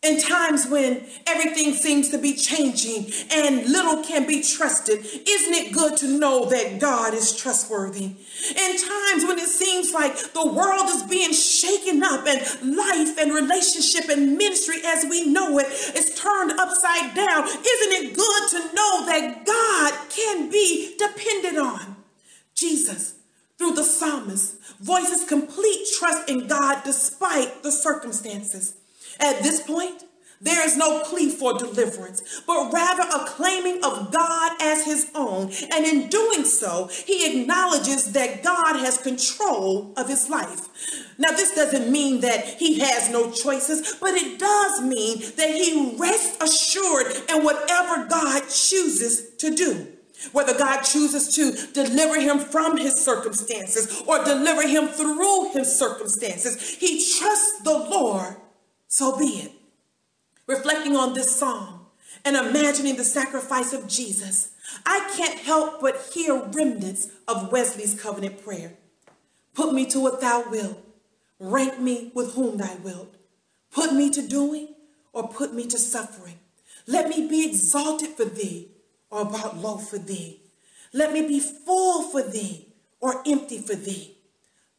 In 0.02 0.20
times 0.20 0.66
when 0.66 1.04
everything 1.28 1.74
seems 1.74 2.08
to 2.08 2.18
be 2.18 2.34
changing 2.34 3.12
and 3.30 3.68
little 3.68 4.02
can 4.02 4.26
be 4.26 4.42
trusted, 4.42 4.98
isn't 4.98 5.54
it 5.54 5.72
good 5.72 5.96
to 5.98 6.18
know 6.18 6.44
that 6.46 6.80
God 6.80 7.14
is 7.14 7.36
trustworthy? 7.36 8.06
In 8.06 8.76
times 8.76 9.24
when 9.24 9.38
it 9.38 9.46
seems 9.46 9.92
like 9.92 10.16
the 10.32 10.44
world 10.44 10.88
is 10.88 11.04
being 11.04 11.32
shaken 11.32 12.02
up 12.02 12.26
and 12.26 12.76
life 12.76 13.16
and 13.16 13.32
relationship 13.32 14.08
and 14.08 14.36
ministry 14.36 14.78
as 14.84 15.04
we 15.08 15.24
know 15.26 15.60
it 15.60 15.66
is 15.66 16.18
turned 16.20 16.50
upside 16.58 17.14
down, 17.14 17.44
isn't 17.44 17.62
it 17.64 18.16
good 18.16 18.48
to 18.50 18.74
know 18.74 19.06
that 19.06 19.46
God 19.46 20.10
can 20.10 20.50
be 20.50 20.96
depended 20.98 21.58
on? 21.58 21.94
Jesus, 22.56 23.14
through 23.56 23.74
the 23.74 23.84
psalmist, 23.84 24.56
voices 24.80 25.24
complete 25.28 25.86
trust 25.96 26.28
in 26.28 26.48
God 26.48 26.82
despite 26.84 27.62
the 27.62 27.70
circumstances. 27.70 28.78
At 29.20 29.42
this 29.42 29.60
point, 29.60 30.04
there 30.42 30.66
is 30.66 30.76
no 30.76 31.04
plea 31.04 31.30
for 31.30 31.56
deliverance, 31.56 32.42
but 32.48 32.72
rather 32.72 33.02
a 33.02 33.26
claiming 33.26 33.76
of 33.84 34.12
God 34.12 34.60
as 34.60 34.84
his 34.84 35.08
own. 35.14 35.52
And 35.72 35.86
in 35.86 36.08
doing 36.08 36.44
so, 36.44 36.90
he 37.06 37.40
acknowledges 37.40 38.10
that 38.12 38.42
God 38.42 38.80
has 38.80 38.98
control 38.98 39.92
of 39.96 40.08
his 40.08 40.28
life. 40.28 40.68
Now, 41.16 41.30
this 41.30 41.54
doesn't 41.54 41.92
mean 41.92 42.22
that 42.22 42.44
he 42.44 42.80
has 42.80 43.08
no 43.08 43.30
choices, 43.30 43.94
but 44.00 44.14
it 44.14 44.40
does 44.40 44.82
mean 44.82 45.20
that 45.36 45.50
he 45.54 45.94
rests 45.96 46.42
assured 46.42 47.06
in 47.30 47.44
whatever 47.44 48.08
God 48.08 48.42
chooses 48.48 49.30
to 49.36 49.54
do. 49.54 49.86
Whether 50.32 50.58
God 50.58 50.82
chooses 50.82 51.34
to 51.36 51.72
deliver 51.72 52.20
him 52.20 52.38
from 52.40 52.76
his 52.76 52.94
circumstances 52.94 54.02
or 54.06 54.24
deliver 54.24 54.66
him 54.66 54.88
through 54.88 55.52
his 55.52 55.76
circumstances, 55.76 56.76
he 56.76 57.04
trusts 57.18 57.62
the 57.62 57.72
Lord, 57.76 58.36
so 58.92 59.16
be 59.18 59.24
it. 59.24 59.52
Reflecting 60.46 60.96
on 60.98 61.14
this 61.14 61.34
psalm 61.34 61.86
and 62.26 62.36
imagining 62.36 62.96
the 62.96 63.04
sacrifice 63.04 63.72
of 63.72 63.88
Jesus, 63.88 64.50
I 64.84 65.10
can't 65.16 65.38
help 65.38 65.80
but 65.80 66.10
hear 66.12 66.34
remnants 66.34 67.08
of 67.26 67.50
Wesley's 67.50 67.98
covenant 67.98 68.44
prayer. 68.44 68.74
Put 69.54 69.72
me 69.72 69.86
to 69.86 69.98
what 69.98 70.20
thou 70.20 70.44
wilt, 70.50 70.78
rank 71.38 71.80
me 71.80 72.12
with 72.14 72.34
whom 72.34 72.58
thou 72.58 72.76
wilt. 72.82 73.16
Put 73.70 73.94
me 73.94 74.10
to 74.10 74.20
doing 74.20 74.74
or 75.14 75.26
put 75.26 75.54
me 75.54 75.66
to 75.68 75.78
suffering. 75.78 76.38
Let 76.86 77.08
me 77.08 77.26
be 77.26 77.48
exalted 77.48 78.10
for 78.10 78.26
thee 78.26 78.72
or 79.10 79.22
about 79.22 79.56
low 79.56 79.78
for 79.78 79.96
thee. 79.96 80.42
Let 80.92 81.14
me 81.14 81.26
be 81.26 81.40
full 81.40 82.02
for 82.02 82.22
thee 82.22 82.68
or 83.00 83.22
empty 83.26 83.56
for 83.56 83.74
thee. 83.74 84.18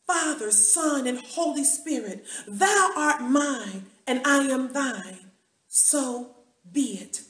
Father, 0.06 0.52
Son, 0.52 1.08
and 1.08 1.18
Holy 1.18 1.64
Spirit, 1.64 2.26
thou 2.48 2.92
art 2.96 3.22
mine 3.22 3.88
and 4.08 4.22
I 4.26 4.46
am 4.46 4.74
thine. 4.74 5.32
So 5.68 6.36
be 6.72 7.00
it. 7.02 7.22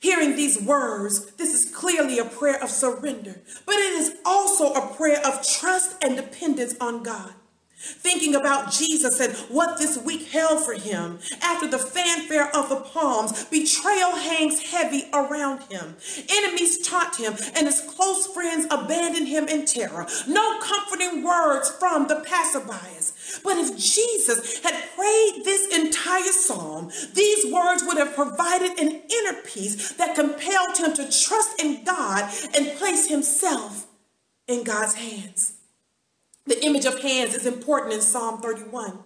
Hearing 0.00 0.36
these 0.36 0.60
words, 0.60 1.32
this 1.36 1.54
is 1.54 1.74
clearly 1.74 2.18
a 2.18 2.26
prayer 2.26 2.62
of 2.62 2.68
surrender, 2.68 3.40
but 3.64 3.76
it 3.76 3.94
is 3.94 4.16
also 4.24 4.74
a 4.74 4.94
prayer 4.94 5.18
of 5.24 5.46
trust 5.46 5.96
and 6.04 6.14
dependence 6.14 6.74
on 6.78 7.02
God. 7.02 7.32
Thinking 7.78 8.34
about 8.34 8.70
Jesus 8.70 9.18
and 9.18 9.34
what 9.54 9.78
this 9.78 9.98
week 9.98 10.28
held 10.28 10.64
for 10.64 10.74
him. 10.74 11.20
After 11.42 11.66
the 11.66 11.78
fanfare 11.78 12.54
of 12.54 12.68
the 12.68 12.76
palms, 12.76 13.44
betrayal 13.44 14.12
hangs 14.12 14.60
heavy 14.60 15.04
around 15.12 15.62
him. 15.70 15.96
Enemies 16.30 16.86
taunt 16.86 17.16
him, 17.16 17.34
and 17.54 17.66
his 17.66 17.80
close 17.82 18.26
friends 18.26 18.66
abandon 18.70 19.26
him 19.26 19.48
in 19.48 19.64
terror. 19.64 20.06
No 20.26 20.58
comforting 20.60 21.22
words 21.22 21.70
from 21.70 22.08
the 22.08 22.24
passerbys. 22.26 23.13
But 23.42 23.58
if 23.58 23.76
Jesus 23.76 24.62
had 24.62 24.74
prayed 24.96 25.42
this 25.44 25.74
entire 25.74 26.32
psalm, 26.32 26.90
these 27.14 27.52
words 27.52 27.82
would 27.84 27.98
have 27.98 28.14
provided 28.14 28.78
an 28.78 29.02
inner 29.10 29.40
peace 29.44 29.92
that 29.92 30.14
compelled 30.14 30.76
him 30.76 30.94
to 30.94 31.04
trust 31.04 31.60
in 31.62 31.84
God 31.84 32.32
and 32.54 32.78
place 32.78 33.08
himself 33.08 33.86
in 34.46 34.64
God's 34.64 34.94
hands. 34.94 35.54
The 36.46 36.62
image 36.64 36.84
of 36.84 37.00
hands 37.00 37.34
is 37.34 37.46
important 37.46 37.94
in 37.94 38.00
Psalm 38.02 38.40
31. 38.40 38.98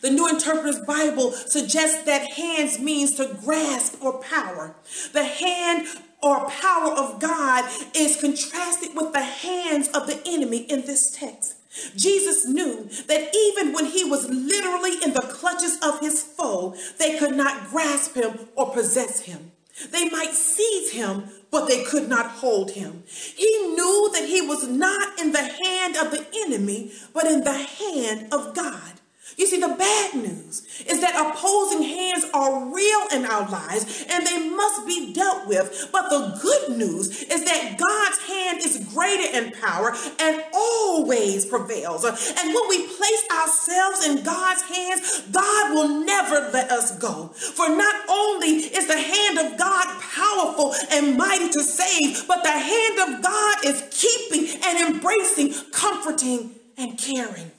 The 0.00 0.10
New 0.10 0.28
Interpreter's 0.28 0.80
Bible 0.80 1.32
suggests 1.32 2.04
that 2.04 2.32
hands 2.32 2.78
means 2.78 3.14
to 3.16 3.36
grasp 3.44 4.02
or 4.02 4.20
power. 4.20 4.74
The 5.12 5.24
hand 5.24 5.86
or 6.22 6.48
power 6.48 6.92
of 6.92 7.20
God 7.20 7.70
is 7.94 8.20
contrasted 8.20 8.94
with 8.94 9.12
the 9.12 9.22
hands 9.22 9.88
of 9.88 10.06
the 10.06 10.20
enemy 10.26 10.58
in 10.58 10.82
this 10.82 11.10
text. 11.10 11.56
Jesus 11.96 12.46
knew 12.46 12.88
that 13.06 13.34
even 13.34 13.72
when 13.72 13.86
he 13.86 14.04
was 14.04 14.28
literally 14.28 15.02
in 15.04 15.12
the 15.12 15.20
clutches 15.20 15.78
of 15.82 16.00
his 16.00 16.22
foe, 16.22 16.74
they 16.98 17.18
could 17.18 17.36
not 17.36 17.68
grasp 17.68 18.16
him 18.16 18.48
or 18.56 18.72
possess 18.72 19.20
him. 19.20 19.52
They 19.92 20.08
might 20.10 20.34
seize 20.34 20.90
him, 20.90 21.30
but 21.50 21.66
they 21.66 21.84
could 21.84 22.08
not 22.08 22.26
hold 22.26 22.72
him. 22.72 23.04
He 23.06 23.48
knew 23.74 24.10
that 24.12 24.26
he 24.26 24.42
was 24.42 24.66
not 24.68 25.18
in 25.18 25.32
the 25.32 25.42
hand 25.64 25.96
of 25.96 26.10
the 26.10 26.26
enemy, 26.44 26.92
but 27.14 27.26
in 27.26 27.44
the 27.44 27.54
hand 27.54 28.32
of 28.32 28.54
God. 28.54 28.99
You 29.40 29.46
see, 29.46 29.58
the 29.58 29.68
bad 29.68 30.16
news 30.16 30.66
is 30.86 31.00
that 31.00 31.16
opposing 31.16 31.82
hands 31.82 32.26
are 32.34 32.74
real 32.74 33.06
in 33.10 33.24
our 33.24 33.48
lives 33.48 34.04
and 34.10 34.26
they 34.26 34.50
must 34.50 34.86
be 34.86 35.14
dealt 35.14 35.48
with. 35.48 35.88
But 35.90 36.10
the 36.10 36.38
good 36.42 36.76
news 36.76 37.22
is 37.22 37.46
that 37.46 37.78
God's 37.78 38.18
hand 38.18 38.58
is 38.60 38.86
greater 38.92 39.38
in 39.38 39.52
power 39.52 39.96
and 40.20 40.44
always 40.52 41.46
prevails. 41.46 42.04
And 42.04 42.54
when 42.54 42.68
we 42.68 42.86
place 42.86 43.24
ourselves 43.34 44.06
in 44.06 44.22
God's 44.22 44.60
hands, 44.60 45.22
God 45.32 45.72
will 45.72 46.04
never 46.04 46.50
let 46.52 46.70
us 46.70 46.98
go. 46.98 47.28
For 47.28 47.70
not 47.70 47.94
only 48.10 48.56
is 48.56 48.88
the 48.88 49.00
hand 49.00 49.38
of 49.38 49.58
God 49.58 50.02
powerful 50.02 50.74
and 50.92 51.16
mighty 51.16 51.48
to 51.48 51.62
save, 51.62 52.28
but 52.28 52.42
the 52.42 52.50
hand 52.50 52.98
of 53.08 53.22
God 53.22 53.64
is 53.64 53.88
keeping 53.90 54.60
and 54.66 54.94
embracing, 54.94 55.54
comforting, 55.72 56.56
and 56.76 56.98
caring. 56.98 57.52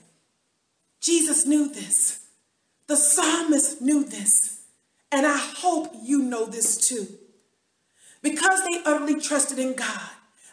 Jesus 1.02 1.44
knew 1.44 1.68
this. 1.68 2.20
The 2.86 2.96
psalmist 2.96 3.82
knew 3.82 4.04
this. 4.04 4.62
And 5.10 5.26
I 5.26 5.36
hope 5.36 5.92
you 6.02 6.22
know 6.22 6.46
this 6.46 6.76
too. 6.76 7.06
Because 8.22 8.62
they 8.64 8.80
utterly 8.86 9.20
trusted 9.20 9.58
in 9.58 9.74
God, 9.74 10.10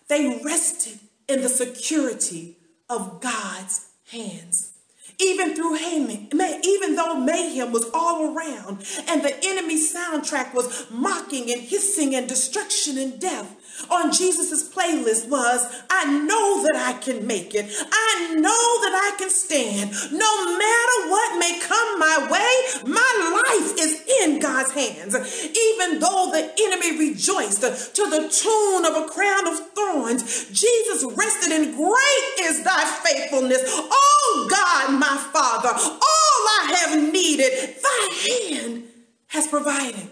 they 0.07 0.41
rested 0.43 0.99
in 1.27 1.41
the 1.41 1.49
security 1.49 2.57
of 2.89 3.21
God's 3.21 3.89
hands. 4.11 4.73
Even 5.19 5.53
through 5.53 5.75
Haman, 5.75 6.29
even 6.63 6.95
though 6.95 7.19
mayhem 7.19 7.71
was 7.71 7.89
all 7.93 8.33
around 8.33 8.85
and 9.07 9.21
the 9.21 9.35
enemy 9.43 9.75
soundtrack 9.75 10.53
was 10.53 10.89
mocking 10.89 11.51
and 11.51 11.61
hissing 11.61 12.15
and 12.15 12.27
destruction 12.27 12.97
and 12.97 13.19
death, 13.19 13.55
on 13.89 14.11
Jesus's 14.11 14.69
playlist 14.69 15.29
was, 15.29 15.83
I 15.89 16.05
know 16.05 16.63
that 16.63 16.75
I 16.75 16.93
can 16.99 17.25
make 17.25 17.55
it. 17.55 17.65
I 17.91 18.35
know 18.35 18.41
that 18.83 18.93
I 18.93 19.15
can 19.17 19.29
stand. 19.29 19.91
No 20.11 20.57
matter 20.57 21.09
what 21.09 21.39
may 21.39 21.59
come 21.59 21.99
my 21.99 22.27
way, 22.29 22.91
my 22.91 23.41
life 23.43 23.73
is 23.79 24.03
in 24.21 24.39
God's 24.39 24.71
hands. 24.71 25.15
Even 25.15 25.99
though 25.99 26.31
the 26.31 26.51
enemy 26.59 26.97
rejoiced 26.97 27.61
to 27.61 28.09
the 28.09 28.29
tune 28.29 28.85
of 28.85 28.95
a 28.95 29.09
crown 29.09 29.47
of 29.47 29.59
thorns, 29.71 30.49
Jesus 30.51 31.05
rested 31.15 31.51
in 31.51 31.75
great 31.75 32.25
is 32.41 32.63
thy 32.63 32.83
faithfulness. 33.03 33.63
Oh 33.67 34.47
God, 34.49 34.99
my 34.99 35.17
Father, 35.31 35.69
all 35.69 35.99
I 36.01 36.75
have 36.79 37.11
needed, 37.11 37.75
thy 37.81 38.09
hand 38.27 38.83
has 39.27 39.47
provided. 39.47 40.09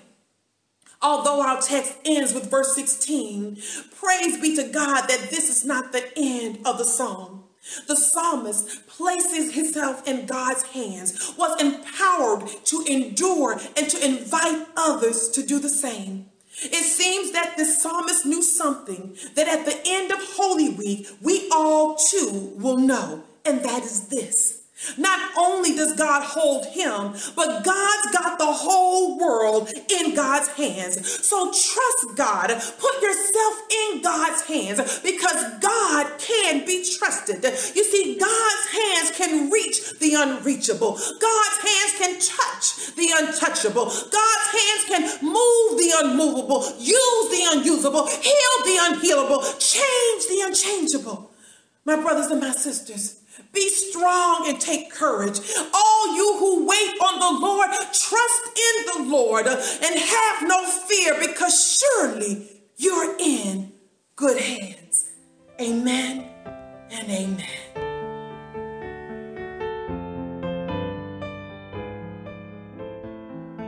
Although 1.02 1.42
our 1.42 1.62
text 1.62 1.96
ends 2.06 2.34
with 2.34 2.50
verse 2.50 2.74
16, 2.76 3.62
praise 4.00 4.42
be 4.42 4.56
to 4.56 4.64
God 4.64 5.08
that 5.08 5.28
this 5.30 5.50
is 5.50 5.64
not 5.64 5.92
the 5.92 6.12
end 6.16 6.60
of 6.66 6.78
the 6.78 6.86
psalm. 6.86 7.44
The 7.88 7.96
psalmist 7.96 8.88
places 8.88 9.54
himself 9.54 10.08
in 10.08 10.26
God's 10.26 10.64
hands, 10.64 11.34
was 11.38 11.62
empowered 11.62 12.48
to 12.66 12.84
endure 12.88 13.60
and 13.76 13.90
to 13.90 14.06
invite 14.06 14.68
others 14.76 15.30
to 15.30 15.46
do 15.46 15.60
the 15.60 15.70
same. 15.70 16.28
It 16.64 16.84
seems 16.84 17.34
that 17.34 17.56
the 17.58 17.66
psalmist 17.66 18.26
knew 18.26 18.42
something 18.42 19.16
that 19.36 19.48
at 19.48 19.66
the 19.66 19.80
end 19.86 20.12
of 20.12 20.18
Holy 20.22 20.70
Week, 20.70 21.08
we 21.22 21.50
all 21.52 21.96
too 21.96 22.54
will 22.56 22.78
know, 22.78 23.24
and 23.46 23.64
that 23.64 23.84
is 23.84 24.08
this 24.08 24.57
not 24.98 25.32
only 25.38 25.76
does 25.76 25.96
God 25.96 26.24
hold 26.24 26.66
him, 26.68 27.14
but 27.36 27.64
God's 27.64 28.12
got 28.12 28.38
the 28.38 28.46
whole 28.46 29.18
world 29.18 29.72
in 29.92 30.16
God's 30.16 30.50
hands. 30.50 31.26
So 31.26 31.52
trust 31.52 32.16
God. 32.16 32.48
Put 32.48 33.02
yourself 33.02 33.62
in 33.72 34.02
God's 34.02 34.42
hands 34.44 35.00
because 35.00 35.60
God 35.60 36.20
can 36.20 36.66
be 36.66 36.86
trusted. 36.98 37.44
You 37.44 37.84
see, 37.84 38.18
God's 38.20 38.68
hands 38.68 39.12
can 39.18 39.50
reach 39.50 40.00
the 40.00 40.14
unreachable. 40.16 40.94
God's 40.94 41.58
hands 41.58 41.94
can 41.98 42.14
touch 42.20 42.96
the 42.96 43.10
untouchable. 43.18 43.86
God's 43.86 44.48
hands 44.52 44.86
can 44.88 45.02
move 45.24 45.78
the 45.78 45.94
unmovable, 46.04 46.64
use 46.80 47.30
the 47.30 47.46
unusable, 47.52 48.08
heal 48.08 48.56
the 48.64 48.78
unhealable, 48.82 49.42
change 49.60 50.28
the 50.28 50.44
unchangeable. 50.46 51.32
My 51.86 51.96
brothers 51.96 52.28
and 52.28 52.42
my 52.42 52.52
sisters, 52.52 53.17
be 53.54 53.70
strong 53.70 54.46
and 54.48 54.60
take 54.60 54.92
courage. 54.92 55.40
All 55.74 56.16
you 56.16 56.38
who 56.38 56.68
wait 56.68 56.96
on 57.02 57.20
the 57.20 57.40
Lord, 57.46 57.70
trust 57.72 58.48
in 58.56 59.04
the 59.04 59.10
Lord 59.10 59.48
and 59.48 60.00
have 60.00 60.48
no 60.48 60.66
fear 60.66 61.16
because 61.20 61.78
surely 61.80 62.62
you're 62.78 63.16
in 63.20 63.72
good 64.16 64.40
hands. 64.40 65.10
Amen 65.60 66.30
and 66.92 67.10
amen. 67.10 67.88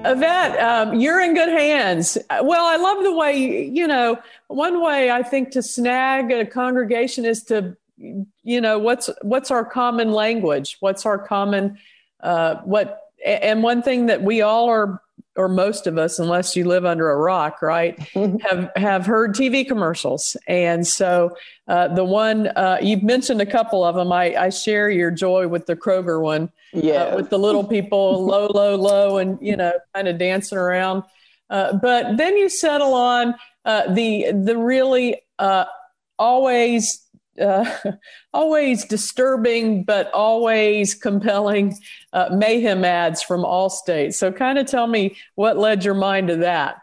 Yvette, 0.06 0.60
um, 0.60 1.00
you're 1.00 1.20
in 1.20 1.34
good 1.34 1.50
hands. 1.50 2.18
Well, 2.42 2.66
I 2.66 2.78
love 2.78 3.04
the 3.04 3.14
way, 3.14 3.66
you 3.66 3.86
know, 3.86 4.18
one 4.48 4.82
way 4.82 5.12
I 5.12 5.24
think 5.24 5.52
to 5.52 5.62
snag 5.62 6.32
a 6.32 6.46
congregation 6.46 7.26
is 7.26 7.44
to 7.46 7.76
you 8.00 8.62
know 8.62 8.80
what's 8.80 9.10
what's 9.22 9.52
our 9.52 9.66
common 9.66 10.12
language? 10.12 10.78
What's 10.80 11.06
our 11.06 11.18
common 11.18 11.78
uh, 12.22 12.56
what 12.64 13.02
and 13.26 13.64
one 13.64 13.82
thing 13.82 14.08
that 14.08 14.22
we 14.22 14.42
all 14.42 14.70
are 14.70 15.02
or 15.36 15.48
most 15.48 15.88
of 15.88 15.98
us 15.98 16.20
unless 16.20 16.56
you 16.56 16.66
live 16.66 16.86
under 16.86 17.10
a 17.10 17.16
rock 17.16 17.62
right 17.62 18.00
have 18.42 18.70
have 18.76 19.06
heard 19.06 19.34
tv 19.34 19.68
commercials. 19.68 20.36
And 20.48 20.86
so 20.86 21.36
uh, 21.68 21.88
the 21.90 22.04
one 22.04 22.48
uh, 22.48 22.80
you've 22.82 23.04
mentioned 23.04 23.42
a 23.42 23.46
couple 23.46 23.84
of 23.84 23.96
them. 23.96 24.12
I, 24.12 24.36
I 24.36 24.50
share 24.50 24.90
your 24.90 25.12
joy 25.12 25.48
with 25.48 25.66
the 25.66 25.76
kroger 25.76 26.22
one 26.22 26.52
yeah. 26.74 27.04
uh, 27.04 27.16
with 27.16 27.30
the 27.30 27.40
little 27.40 27.64
people 27.64 28.26
low 28.26 28.48
low 28.48 28.76
low 28.76 29.18
and 29.18 29.38
you 29.42 29.56
know 29.56 29.74
kind 29.94 30.08
of 30.08 30.18
dancing 30.18 30.58
around. 30.58 31.04
Uh, 31.50 31.74
but 31.74 32.18
then 32.18 32.38
you 32.38 32.48
settle 32.48 32.94
on 32.94 33.34
uh, 33.66 33.92
the 33.94 34.32
the 34.32 34.58
really 34.58 35.16
always 36.18 37.09
uh, 37.40 37.66
always 38.34 38.86
disturbing 38.86 39.84
but 39.84 40.12
always 40.14 40.96
compelling 40.96 41.76
uh, 42.14 42.30
mayhem 42.32 42.84
ads 42.86 43.22
from 43.22 43.46
all 43.46 43.70
states. 43.70 44.18
So, 44.18 44.32
kind 44.32 44.58
of 44.58 44.68
tell 44.68 44.88
me 44.88 45.18
what 45.36 45.58
led 45.58 45.84
your 45.84 45.96
mind 45.96 46.28
to 46.30 46.38
that. 46.38 46.78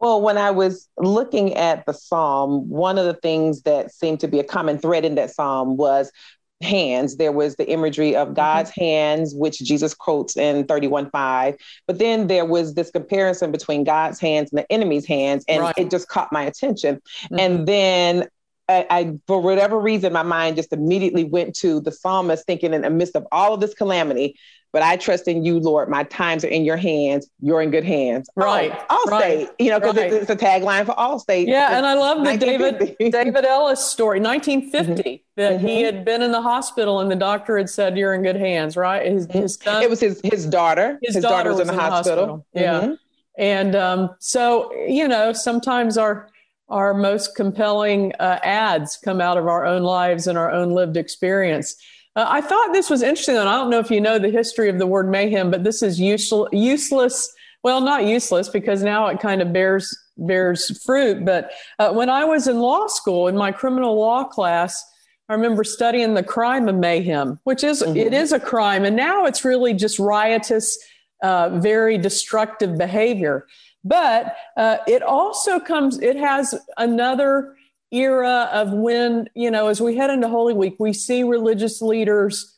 Well, 0.00 0.20
when 0.22 0.38
I 0.38 0.52
was 0.52 0.88
looking 0.96 1.54
at 1.54 1.84
the 1.84 1.92
psalm, 1.92 2.68
one 2.68 2.98
of 2.98 3.06
the 3.06 3.14
things 3.14 3.62
that 3.62 3.92
seemed 3.92 4.20
to 4.20 4.28
be 4.28 4.38
a 4.38 4.44
common 4.44 4.78
thread 4.78 5.04
in 5.04 5.16
that 5.16 5.32
psalm 5.32 5.76
was 5.76 6.12
hands. 6.60 7.16
There 7.16 7.32
was 7.32 7.56
the 7.56 7.68
imagery 7.68 8.16
of 8.16 8.28
mm-hmm. 8.28 8.34
God's 8.34 8.70
mm-hmm. 8.70 8.80
hands, 8.80 9.34
which 9.34 9.58
Jesus 9.58 9.94
quotes 9.94 10.36
in 10.36 10.64
31:5. 10.64 11.58
But 11.86 11.98
then 11.98 12.26
there 12.26 12.44
was 12.44 12.74
this 12.74 12.90
comparison 12.90 13.52
between 13.52 13.84
God's 13.84 14.20
hands 14.20 14.50
and 14.50 14.58
the 14.58 14.72
enemy's 14.72 15.06
hands, 15.06 15.44
and 15.48 15.62
right. 15.62 15.74
it 15.76 15.90
just 15.90 16.08
caught 16.08 16.32
my 16.32 16.44
attention. 16.44 16.96
Mm-hmm. 16.96 17.38
And 17.38 17.66
then 17.66 18.28
I, 18.68 18.86
I, 18.90 19.18
for 19.26 19.40
whatever 19.40 19.78
reason, 19.78 20.12
my 20.12 20.22
mind 20.22 20.56
just 20.56 20.72
immediately 20.72 21.24
went 21.24 21.56
to 21.56 21.80
the 21.80 21.90
psalmist 21.90 22.46
thinking 22.46 22.74
in 22.74 22.82
the 22.82 22.90
midst 22.90 23.16
of 23.16 23.26
all 23.32 23.54
of 23.54 23.60
this 23.60 23.72
calamity, 23.72 24.36
but 24.72 24.82
I 24.82 24.96
trust 24.96 25.26
in 25.26 25.44
you, 25.44 25.58
Lord. 25.58 25.88
My 25.88 26.04
times 26.04 26.44
are 26.44 26.48
in 26.48 26.64
your 26.64 26.76
hands. 26.76 27.30
You're 27.40 27.62
in 27.62 27.70
good 27.70 27.84
hands. 27.84 28.28
Right. 28.36 28.78
Oh, 28.90 29.06
Allstate, 29.08 29.10
right. 29.10 29.48
you 29.58 29.70
know, 29.70 29.80
because 29.80 29.96
right. 29.96 30.12
it's, 30.12 30.30
it's, 30.30 30.42
a 30.42 30.44
tagline 30.44 30.84
for 30.84 30.94
Allstate. 30.94 31.46
Yeah. 31.46 31.76
And 31.76 31.86
I 31.86 31.94
love 31.94 32.22
the 32.24 32.36
David, 32.36 32.96
David 33.12 33.44
Ellis 33.46 33.82
story, 33.82 34.20
1950, 34.20 35.02
mm-hmm. 35.02 35.22
that 35.36 35.58
mm-hmm. 35.58 35.66
he 35.66 35.82
had 35.82 36.04
been 36.04 36.20
in 36.20 36.32
the 36.32 36.42
hospital 36.42 37.00
and 37.00 37.10
the 37.10 37.16
doctor 37.16 37.56
had 37.56 37.70
said, 37.70 37.96
you're 37.96 38.12
in 38.12 38.22
good 38.22 38.36
hands, 38.36 38.76
right? 38.76 39.06
His, 39.06 39.26
mm-hmm. 39.26 39.38
his 39.38 39.54
son, 39.54 39.82
it 39.82 39.88
was 39.88 40.00
his, 40.00 40.20
his 40.22 40.44
daughter. 40.44 40.98
His, 41.02 41.14
his 41.14 41.22
daughter, 41.22 41.48
daughter, 41.48 41.50
was, 41.50 41.60
in 41.60 41.66
the, 41.68 41.72
in 41.72 41.76
the 41.78 41.82
hospital. 41.82 42.26
hospital. 42.26 42.46
Yeah. 42.52 42.80
Mm-hmm. 42.80 42.92
And 43.38 43.74
um, 43.74 44.10
so, 44.18 44.74
you 44.86 45.08
know, 45.08 45.32
sometimes 45.32 45.96
our, 45.96 46.28
our 46.68 46.94
most 46.94 47.34
compelling 47.34 48.12
uh, 48.20 48.38
ads 48.42 48.96
come 48.96 49.20
out 49.20 49.38
of 49.38 49.46
our 49.46 49.64
own 49.64 49.82
lives 49.82 50.26
and 50.26 50.36
our 50.36 50.50
own 50.50 50.70
lived 50.70 50.96
experience. 50.96 51.76
Uh, 52.14 52.26
I 52.28 52.40
thought 52.40 52.72
this 52.72 52.90
was 52.90 53.02
interesting, 53.02 53.36
and 53.36 53.48
I 53.48 53.56
don't 53.56 53.70
know 53.70 53.78
if 53.78 53.90
you 53.90 54.00
know 54.00 54.18
the 54.18 54.30
history 54.30 54.68
of 54.68 54.78
the 54.78 54.86
word 54.86 55.10
mayhem, 55.10 55.50
but 55.50 55.64
this 55.64 55.82
is 55.82 56.00
useless. 56.00 56.48
useless 56.52 57.32
well, 57.64 57.80
not 57.80 58.06
useless 58.06 58.48
because 58.48 58.82
now 58.82 59.08
it 59.08 59.20
kind 59.20 59.42
of 59.42 59.52
bears 59.52 59.96
bears 60.16 60.82
fruit. 60.84 61.24
But 61.24 61.50
uh, 61.78 61.92
when 61.92 62.08
I 62.08 62.24
was 62.24 62.48
in 62.48 62.60
law 62.60 62.86
school, 62.86 63.28
in 63.28 63.36
my 63.36 63.52
criminal 63.52 63.98
law 63.98 64.24
class, 64.24 64.84
I 65.28 65.34
remember 65.34 65.64
studying 65.64 66.14
the 66.14 66.22
crime 66.22 66.68
of 66.68 66.76
mayhem, 66.76 67.38
which 67.44 67.64
is 67.64 67.82
mm-hmm. 67.82 67.96
it 67.96 68.14
is 68.14 68.32
a 68.32 68.40
crime, 68.40 68.84
and 68.84 68.96
now 68.96 69.26
it's 69.26 69.44
really 69.44 69.74
just 69.74 69.98
riotous, 69.98 70.78
uh, 71.22 71.58
very 71.58 71.98
destructive 71.98 72.78
behavior. 72.78 73.46
But 73.84 74.36
uh, 74.56 74.78
it 74.86 75.02
also 75.02 75.60
comes, 75.60 75.98
it 76.00 76.16
has 76.16 76.54
another 76.76 77.56
era 77.90 78.50
of 78.52 78.72
when, 78.72 79.28
you 79.34 79.50
know, 79.50 79.68
as 79.68 79.80
we 79.80 79.96
head 79.96 80.10
into 80.10 80.28
Holy 80.28 80.54
Week, 80.54 80.76
we 80.78 80.92
see 80.92 81.22
religious 81.22 81.80
leaders 81.80 82.56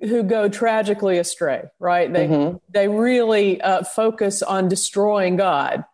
who 0.00 0.22
go 0.22 0.48
tragically 0.48 1.18
astray, 1.18 1.64
right? 1.78 2.12
They, 2.12 2.26
mm-hmm. 2.26 2.56
they 2.68 2.88
really 2.88 3.60
uh, 3.60 3.82
focus 3.82 4.42
on 4.42 4.68
destroying 4.68 5.36
God. 5.36 5.84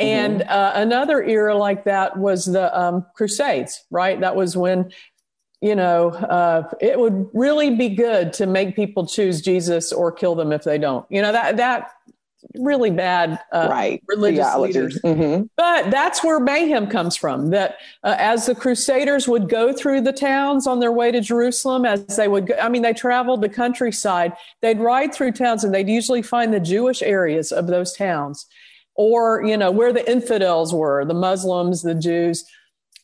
Mm-hmm. 0.00 0.04
And 0.04 0.42
uh, 0.42 0.72
another 0.74 1.22
era 1.22 1.56
like 1.56 1.84
that 1.84 2.16
was 2.16 2.46
the 2.46 2.78
um, 2.78 3.06
Crusades, 3.16 3.84
right? 3.90 4.20
That 4.20 4.36
was 4.36 4.56
when 4.56 4.90
you 5.64 5.74
know, 5.74 6.10
uh, 6.10 6.68
it 6.78 7.00
would 7.00 7.30
really 7.32 7.74
be 7.74 7.88
good 7.88 8.34
to 8.34 8.44
make 8.44 8.76
people 8.76 9.06
choose 9.06 9.40
Jesus 9.40 9.94
or 9.94 10.12
kill 10.12 10.34
them 10.34 10.52
if 10.52 10.62
they 10.62 10.76
don't. 10.76 11.06
You 11.08 11.22
know 11.22 11.32
that 11.32 11.56
that 11.56 11.90
really 12.56 12.90
bad 12.90 13.38
uh, 13.52 13.68
right. 13.70 14.02
religious 14.08 14.46
Theology. 14.46 14.72
leaders. 14.72 15.00
Mm-hmm. 15.02 15.44
But 15.56 15.90
that's 15.90 16.22
where 16.22 16.40
mayhem 16.40 16.86
comes 16.86 17.16
from. 17.16 17.50
That 17.50 17.76
uh, 18.02 18.16
as 18.18 18.46
the 18.46 18.54
Crusaders 18.54 19.26
would 19.28 19.48
go 19.48 19.72
through 19.72 20.02
the 20.02 20.12
towns 20.12 20.66
on 20.66 20.80
their 20.80 20.92
way 20.92 21.10
to 21.10 21.20
Jerusalem, 21.20 21.84
as 21.84 22.04
they 22.16 22.28
would, 22.28 22.48
go, 22.48 22.54
I 22.60 22.68
mean, 22.68 22.82
they 22.82 22.92
traveled 22.92 23.42
the 23.42 23.48
countryside. 23.48 24.32
They'd 24.62 24.80
ride 24.80 25.14
through 25.14 25.32
towns, 25.32 25.64
and 25.64 25.74
they'd 25.74 25.88
usually 25.88 26.22
find 26.22 26.52
the 26.52 26.60
Jewish 26.60 27.02
areas 27.02 27.52
of 27.52 27.66
those 27.66 27.92
towns, 27.94 28.46
or 28.94 29.44
you 29.44 29.56
know 29.56 29.70
where 29.70 29.92
the 29.92 30.08
infidels 30.10 30.72
were, 30.72 31.04
the 31.04 31.14
Muslims, 31.14 31.82
the 31.82 31.94
Jews, 31.94 32.44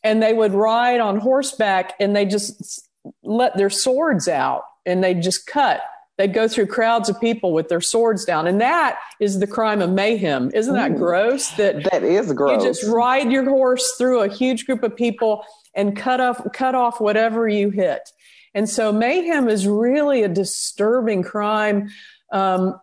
and 0.03 0.21
they 0.21 0.33
would 0.33 0.53
ride 0.53 0.99
on 0.99 1.19
horseback, 1.19 1.93
and 1.99 2.15
they 2.15 2.25
just 2.25 2.87
let 3.23 3.57
their 3.57 3.69
swords 3.69 4.27
out, 4.27 4.63
and 4.85 5.03
they 5.03 5.13
just 5.13 5.47
cut 5.47 5.81
They'd 6.21 6.35
go 6.35 6.47
through 6.47 6.67
crowds 6.67 7.09
of 7.09 7.19
people 7.19 7.51
with 7.51 7.67
their 7.67 7.81
swords 7.81 8.25
down. 8.25 8.45
And 8.45 8.61
that 8.61 8.99
is 9.19 9.39
the 9.39 9.47
crime 9.47 9.81
of 9.81 9.89
mayhem. 9.89 10.51
Isn't 10.53 10.75
that 10.75 10.95
gross? 10.95 11.49
That 11.53 11.83
that 11.91 12.03
is 12.03 12.31
gross. 12.33 12.61
You 12.61 12.69
just 12.69 12.83
ride 12.83 13.31
your 13.31 13.43
horse 13.43 13.95
through 13.97 14.21
a 14.21 14.27
huge 14.27 14.67
group 14.67 14.83
of 14.83 14.95
people 14.95 15.43
and 15.73 15.97
cut 15.97 16.21
off 16.21 16.45
cut 16.53 16.75
off 16.75 17.01
whatever 17.01 17.49
you 17.49 17.71
hit. 17.71 18.07
And 18.53 18.69
so 18.69 18.91
mayhem 18.91 19.49
is 19.49 19.65
really 19.65 20.21
a 20.21 20.27
disturbing 20.27 21.23
crime. 21.23 21.89
Um, 22.31 22.79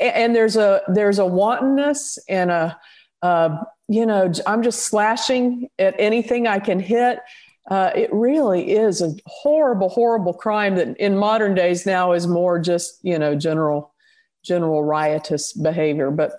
and 0.00 0.34
there's 0.34 0.56
a 0.56 0.80
there's 0.88 1.18
a 1.18 1.26
wantonness 1.26 2.18
and 2.30 2.50
a 2.50 2.78
uh, 3.20 3.58
you 3.88 4.06
know 4.06 4.32
I'm 4.46 4.62
just 4.62 4.86
slashing 4.86 5.68
at 5.78 5.96
anything 5.98 6.46
I 6.46 6.60
can 6.60 6.80
hit. 6.80 7.18
Uh, 7.70 7.90
it 7.94 8.12
really 8.12 8.72
is 8.72 9.00
a 9.00 9.14
horrible, 9.26 9.88
horrible 9.88 10.34
crime 10.34 10.76
that 10.76 10.96
in 10.98 11.16
modern 11.16 11.54
days 11.54 11.86
now 11.86 12.12
is 12.12 12.26
more 12.26 12.58
just 12.58 12.98
you 13.02 13.18
know 13.18 13.34
general 13.34 13.94
general 14.42 14.84
riotous 14.84 15.52
behavior. 15.52 16.10
But 16.10 16.32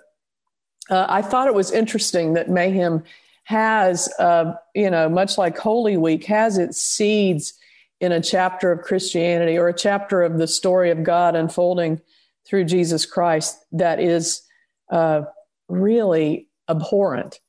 uh, 0.88 1.06
I 1.08 1.22
thought 1.22 1.48
it 1.48 1.54
was 1.54 1.72
interesting 1.72 2.34
that 2.34 2.48
mayhem 2.48 3.02
has, 3.44 4.12
uh, 4.18 4.54
you 4.74 4.90
know, 4.90 5.08
much 5.08 5.38
like 5.38 5.58
Holy 5.58 5.96
Week, 5.96 6.24
has 6.24 6.58
its 6.58 6.80
seeds 6.80 7.54
in 8.00 8.12
a 8.12 8.20
chapter 8.20 8.72
of 8.72 8.82
Christianity 8.82 9.56
or 9.56 9.68
a 9.68 9.76
chapter 9.76 10.22
of 10.22 10.38
the 10.38 10.46
story 10.46 10.90
of 10.90 11.02
God 11.02 11.34
unfolding 11.34 12.00
through 12.44 12.64
Jesus 12.64 13.06
Christ 13.06 13.58
that 13.72 14.00
is 14.00 14.42
uh, 14.90 15.22
really 15.68 16.48
abhorrent. 16.68 17.40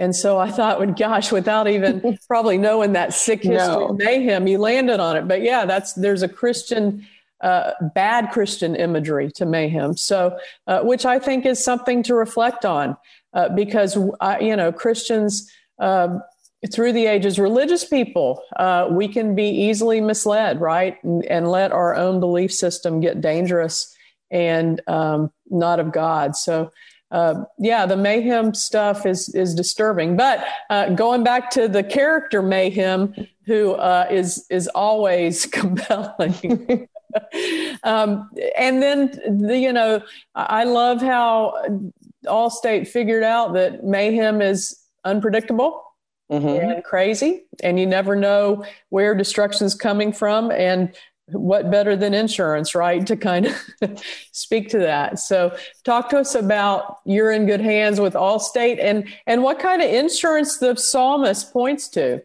And 0.00 0.16
so 0.16 0.38
I 0.38 0.50
thought, 0.50 0.80
well, 0.80 0.90
gosh, 0.92 1.30
without 1.30 1.68
even 1.68 2.18
probably 2.26 2.56
knowing 2.56 2.94
that 2.94 3.12
sick 3.12 3.42
history 3.42 3.56
no. 3.56 3.92
mayhem, 3.92 4.46
you 4.46 4.58
landed 4.58 4.98
on 4.98 5.18
it. 5.18 5.28
But 5.28 5.42
yeah, 5.42 5.66
that's 5.66 5.92
there's 5.92 6.22
a 6.22 6.28
Christian, 6.28 7.06
uh, 7.42 7.72
bad 7.94 8.30
Christian 8.30 8.74
imagery 8.74 9.30
to 9.32 9.44
mayhem. 9.44 9.94
So, 9.98 10.38
uh, 10.66 10.80
which 10.80 11.04
I 11.04 11.18
think 11.18 11.44
is 11.44 11.62
something 11.62 12.02
to 12.04 12.14
reflect 12.14 12.64
on, 12.64 12.96
uh, 13.34 13.50
because 13.50 13.98
uh, 14.20 14.38
you 14.40 14.56
know 14.56 14.72
Christians 14.72 15.52
um, 15.78 16.22
through 16.72 16.94
the 16.94 17.04
ages, 17.04 17.38
religious 17.38 17.84
people, 17.84 18.42
uh, 18.56 18.88
we 18.90 19.06
can 19.06 19.34
be 19.34 19.48
easily 19.48 20.00
misled, 20.00 20.62
right? 20.62 20.96
And, 21.04 21.24
and, 21.26 21.48
let 21.48 21.72
our 21.72 21.94
own 21.94 22.20
belief 22.20 22.52
system 22.52 23.00
get 23.00 23.22
dangerous 23.22 23.94
and 24.30 24.80
um, 24.86 25.30
not 25.48 25.80
of 25.80 25.92
God. 25.92 26.36
So, 26.36 26.70
uh, 27.10 27.44
yeah, 27.58 27.86
the 27.86 27.96
mayhem 27.96 28.54
stuff 28.54 29.04
is 29.04 29.34
is 29.34 29.54
disturbing. 29.54 30.16
But 30.16 30.44
uh, 30.68 30.90
going 30.90 31.24
back 31.24 31.50
to 31.52 31.68
the 31.68 31.82
character 31.82 32.42
mayhem, 32.42 33.14
who 33.46 33.72
uh, 33.72 34.06
is 34.10 34.46
is 34.50 34.68
always 34.68 35.46
compelling. 35.52 36.88
um, 37.82 38.30
and 38.56 38.80
then 38.80 39.10
the, 39.40 39.58
you 39.58 39.72
know, 39.72 40.00
I 40.34 40.64
love 40.64 41.00
how 41.00 41.54
Allstate 42.26 42.86
figured 42.86 43.24
out 43.24 43.54
that 43.54 43.82
mayhem 43.82 44.40
is 44.40 44.78
unpredictable 45.04 45.82
mm-hmm. 46.30 46.46
and 46.46 46.84
crazy, 46.84 47.42
and 47.62 47.80
you 47.80 47.86
never 47.86 48.14
know 48.14 48.64
where 48.90 49.14
destruction 49.14 49.66
is 49.66 49.74
coming 49.74 50.12
from. 50.12 50.52
And 50.52 50.94
what 51.32 51.70
better 51.70 51.96
than 51.96 52.14
insurance, 52.14 52.74
right? 52.74 53.06
To 53.06 53.16
kind 53.16 53.46
of 53.46 54.02
speak 54.32 54.68
to 54.70 54.78
that. 54.78 55.18
So, 55.18 55.56
talk 55.84 56.08
to 56.10 56.18
us 56.18 56.34
about 56.34 56.98
you're 57.04 57.32
in 57.32 57.46
good 57.46 57.60
hands 57.60 58.00
with 58.00 58.14
Allstate, 58.14 58.78
and 58.82 59.08
and 59.26 59.42
what 59.42 59.58
kind 59.58 59.82
of 59.82 59.90
insurance 59.90 60.58
the 60.58 60.76
psalmist 60.76 61.52
points 61.52 61.88
to. 61.90 62.22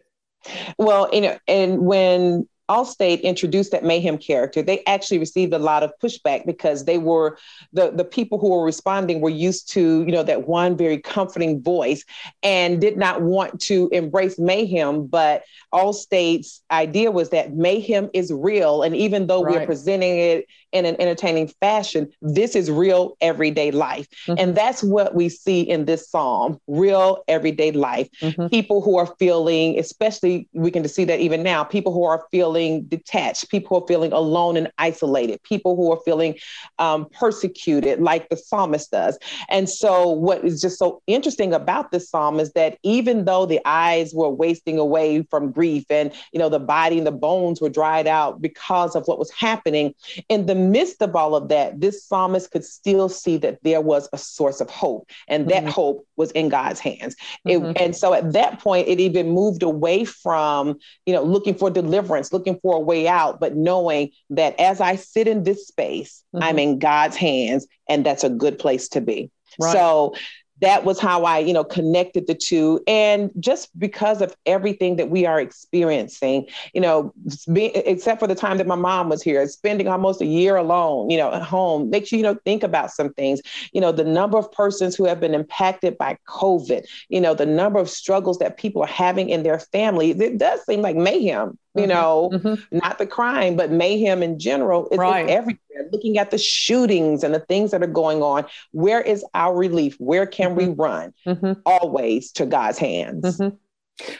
Well, 0.78 1.08
you 1.12 1.22
know, 1.22 1.38
and 1.48 1.80
when 1.80 2.48
Allstate 2.68 3.22
introduced 3.22 3.70
that 3.70 3.84
mayhem 3.84 4.18
character, 4.18 4.60
they 4.60 4.82
actually 4.86 5.18
received 5.18 5.52
a 5.52 5.58
lot 5.58 5.82
of 5.82 5.92
pushback 6.02 6.44
because 6.46 6.84
they 6.84 6.98
were 6.98 7.38
the 7.72 7.90
the 7.90 8.04
people 8.04 8.38
who 8.38 8.50
were 8.50 8.64
responding 8.64 9.20
were 9.20 9.30
used 9.30 9.70
to 9.70 10.04
you 10.04 10.12
know 10.12 10.24
that 10.24 10.48
one 10.48 10.76
very 10.76 10.98
comforting 10.98 11.62
voice 11.62 12.04
and 12.42 12.80
did 12.80 12.96
not 12.96 13.22
want 13.22 13.60
to 13.60 13.88
embrace 13.92 14.38
mayhem. 14.38 15.06
But 15.06 15.44
Allstate's 15.72 16.62
idea 16.70 17.10
was 17.10 17.30
that 17.30 17.54
mayhem 17.54 18.10
is 18.12 18.32
real, 18.32 18.82
and 18.82 18.96
even 18.96 19.26
though 19.26 19.42
right. 19.42 19.60
we're 19.60 19.66
presenting 19.66 20.18
it 20.18 20.46
in 20.72 20.84
an 20.84 20.96
entertaining 21.00 21.48
fashion, 21.60 22.10
this 22.20 22.54
is 22.54 22.70
real 22.70 23.16
everyday 23.20 23.70
life, 23.70 24.08
mm-hmm. 24.26 24.34
and 24.38 24.56
that's 24.56 24.82
what 24.82 25.14
we 25.14 25.28
see 25.28 25.60
in 25.60 25.84
this 25.84 26.08
psalm: 26.10 26.60
real 26.66 27.22
everyday 27.28 27.72
life. 27.72 28.08
Mm-hmm. 28.20 28.48
People 28.48 28.82
who 28.82 28.98
are 28.98 29.14
feeling, 29.18 29.78
especially 29.78 30.48
we 30.52 30.70
can 30.70 30.86
see 30.88 31.04
that 31.04 31.20
even 31.20 31.42
now, 31.42 31.64
people 31.64 31.92
who 31.92 32.04
are 32.04 32.26
feeling 32.30 32.84
detached, 32.84 33.50
people 33.50 33.68
who 33.68 33.84
are 33.84 33.88
feeling 33.88 34.12
alone 34.12 34.56
and 34.56 34.70
isolated, 34.78 35.42
people 35.42 35.76
who 35.76 35.92
are 35.92 36.00
feeling 36.04 36.34
um, 36.78 37.06
persecuted, 37.10 38.00
like 38.00 38.28
the 38.28 38.36
psalmist 38.36 38.90
does. 38.90 39.18
And 39.48 39.68
so, 39.68 40.08
what 40.08 40.44
is 40.44 40.60
just 40.60 40.78
so 40.78 41.02
interesting 41.06 41.52
about 41.52 41.90
this 41.90 42.10
psalm 42.10 42.40
is 42.40 42.52
that 42.52 42.78
even 42.82 43.24
though 43.24 43.46
the 43.46 43.60
eyes 43.64 44.12
were 44.14 44.30
wasting 44.30 44.78
away 44.78 45.22
from 45.30 45.52
grief 45.52 45.84
and 45.90 46.12
you 46.32 46.38
know 46.38 46.48
the 46.48 46.58
body 46.58 46.98
and 46.98 47.06
the 47.06 47.12
bones 47.12 47.60
were 47.60 47.68
dried 47.68 48.06
out 48.06 48.40
because 48.40 48.96
of 48.96 49.06
what 49.06 49.18
was 49.18 49.30
happening, 49.30 49.94
in 50.28 50.46
the 50.46 50.54
midst 50.70 51.02
of 51.02 51.14
all 51.14 51.34
of 51.36 51.48
that, 51.50 51.80
this 51.80 52.04
psalmist 52.04 52.50
could 52.50 52.64
still 52.64 53.08
see 53.08 53.36
that 53.38 53.58
there 53.62 53.80
was 53.80 54.08
a 54.12 54.18
source 54.18 54.60
of 54.60 54.70
hope, 54.70 55.10
and 55.28 55.48
that 55.48 55.62
mm-hmm. 55.62 55.70
hope 55.70 56.06
was 56.16 56.30
in 56.32 56.48
God's 56.48 56.80
hands. 56.80 57.16
Mm-hmm. 57.46 57.72
And 57.76 57.94
so, 57.94 58.14
at 58.14 58.32
that 58.32 58.60
point, 58.60 58.88
it 58.88 58.98
even 58.98 59.30
moved 59.30 59.62
away 59.62 60.04
from 60.04 60.78
you 61.04 61.12
know 61.12 61.22
looking 61.22 61.54
for 61.54 61.70
deliverance, 61.70 62.32
looking 62.32 62.46
looking 62.46 62.60
for 62.60 62.76
a 62.76 62.80
way 62.80 63.08
out, 63.08 63.40
but 63.40 63.56
knowing 63.56 64.10
that 64.30 64.58
as 64.60 64.80
I 64.80 64.96
sit 64.96 65.28
in 65.28 65.42
this 65.42 65.66
space, 65.66 66.22
mm-hmm. 66.34 66.44
I'm 66.44 66.58
in 66.58 66.78
God's 66.78 67.16
hands, 67.16 67.66
and 67.88 68.04
that's 68.04 68.24
a 68.24 68.30
good 68.30 68.58
place 68.58 68.88
to 68.90 69.00
be. 69.00 69.30
Right. 69.60 69.72
So 69.72 70.14
that 70.60 70.84
was 70.84 70.98
how 70.98 71.24
I, 71.24 71.38
you 71.38 71.52
know, 71.52 71.64
connected 71.64 72.26
the 72.26 72.34
two. 72.34 72.80
And 72.86 73.30
just 73.38 73.76
because 73.78 74.22
of 74.22 74.34
everything 74.46 74.96
that 74.96 75.10
we 75.10 75.26
are 75.26 75.40
experiencing, 75.40 76.46
you 76.72 76.80
know, 76.80 77.12
except 77.54 78.20
for 78.20 78.26
the 78.26 78.34
time 78.34 78.58
that 78.58 78.66
my 78.66 78.74
mom 78.74 79.08
was 79.08 79.22
here, 79.22 79.46
spending 79.48 79.88
almost 79.88 80.20
a 80.20 80.26
year 80.26 80.56
alone, 80.56 81.10
you 81.10 81.18
know, 81.18 81.32
at 81.32 81.42
home, 81.42 81.90
makes 81.90 82.10
you, 82.10 82.18
you 82.18 82.24
know, 82.24 82.38
think 82.44 82.62
about 82.62 82.90
some 82.90 83.12
things. 83.12 83.42
You 83.72 83.80
know, 83.80 83.92
the 83.92 84.04
number 84.04 84.38
of 84.38 84.50
persons 84.52 84.96
who 84.96 85.04
have 85.04 85.20
been 85.20 85.34
impacted 85.34 85.98
by 85.98 86.18
COVID, 86.26 86.84
you 87.08 87.20
know, 87.20 87.34
the 87.34 87.46
number 87.46 87.78
of 87.78 87.90
struggles 87.90 88.38
that 88.38 88.56
people 88.56 88.82
are 88.82 88.86
having 88.86 89.28
in 89.28 89.42
their 89.42 89.58
family, 89.58 90.10
it 90.10 90.38
does 90.38 90.64
seem 90.64 90.80
like 90.80 90.96
mayhem 90.96 91.58
you 91.76 91.82
mm-hmm. 91.82 91.90
know, 91.90 92.30
mm-hmm. 92.32 92.78
not 92.78 92.98
the 92.98 93.06
crime, 93.06 93.56
but 93.56 93.70
mayhem 93.70 94.22
in 94.22 94.38
general 94.38 94.88
is 94.90 94.98
right. 94.98 95.28
everywhere. 95.28 95.60
Looking 95.92 96.18
at 96.18 96.30
the 96.30 96.38
shootings 96.38 97.22
and 97.22 97.34
the 97.34 97.40
things 97.40 97.70
that 97.70 97.82
are 97.82 97.86
going 97.86 98.22
on, 98.22 98.46
where 98.72 99.00
is 99.00 99.24
our 99.34 99.54
relief? 99.54 99.96
Where 99.98 100.26
can 100.26 100.56
mm-hmm. 100.56 100.70
we 100.70 100.74
run? 100.74 101.14
Mm-hmm. 101.26 101.60
Always 101.66 102.32
to 102.32 102.46
God's 102.46 102.78
hands. 102.78 103.24
Mm-hmm. 103.24 103.56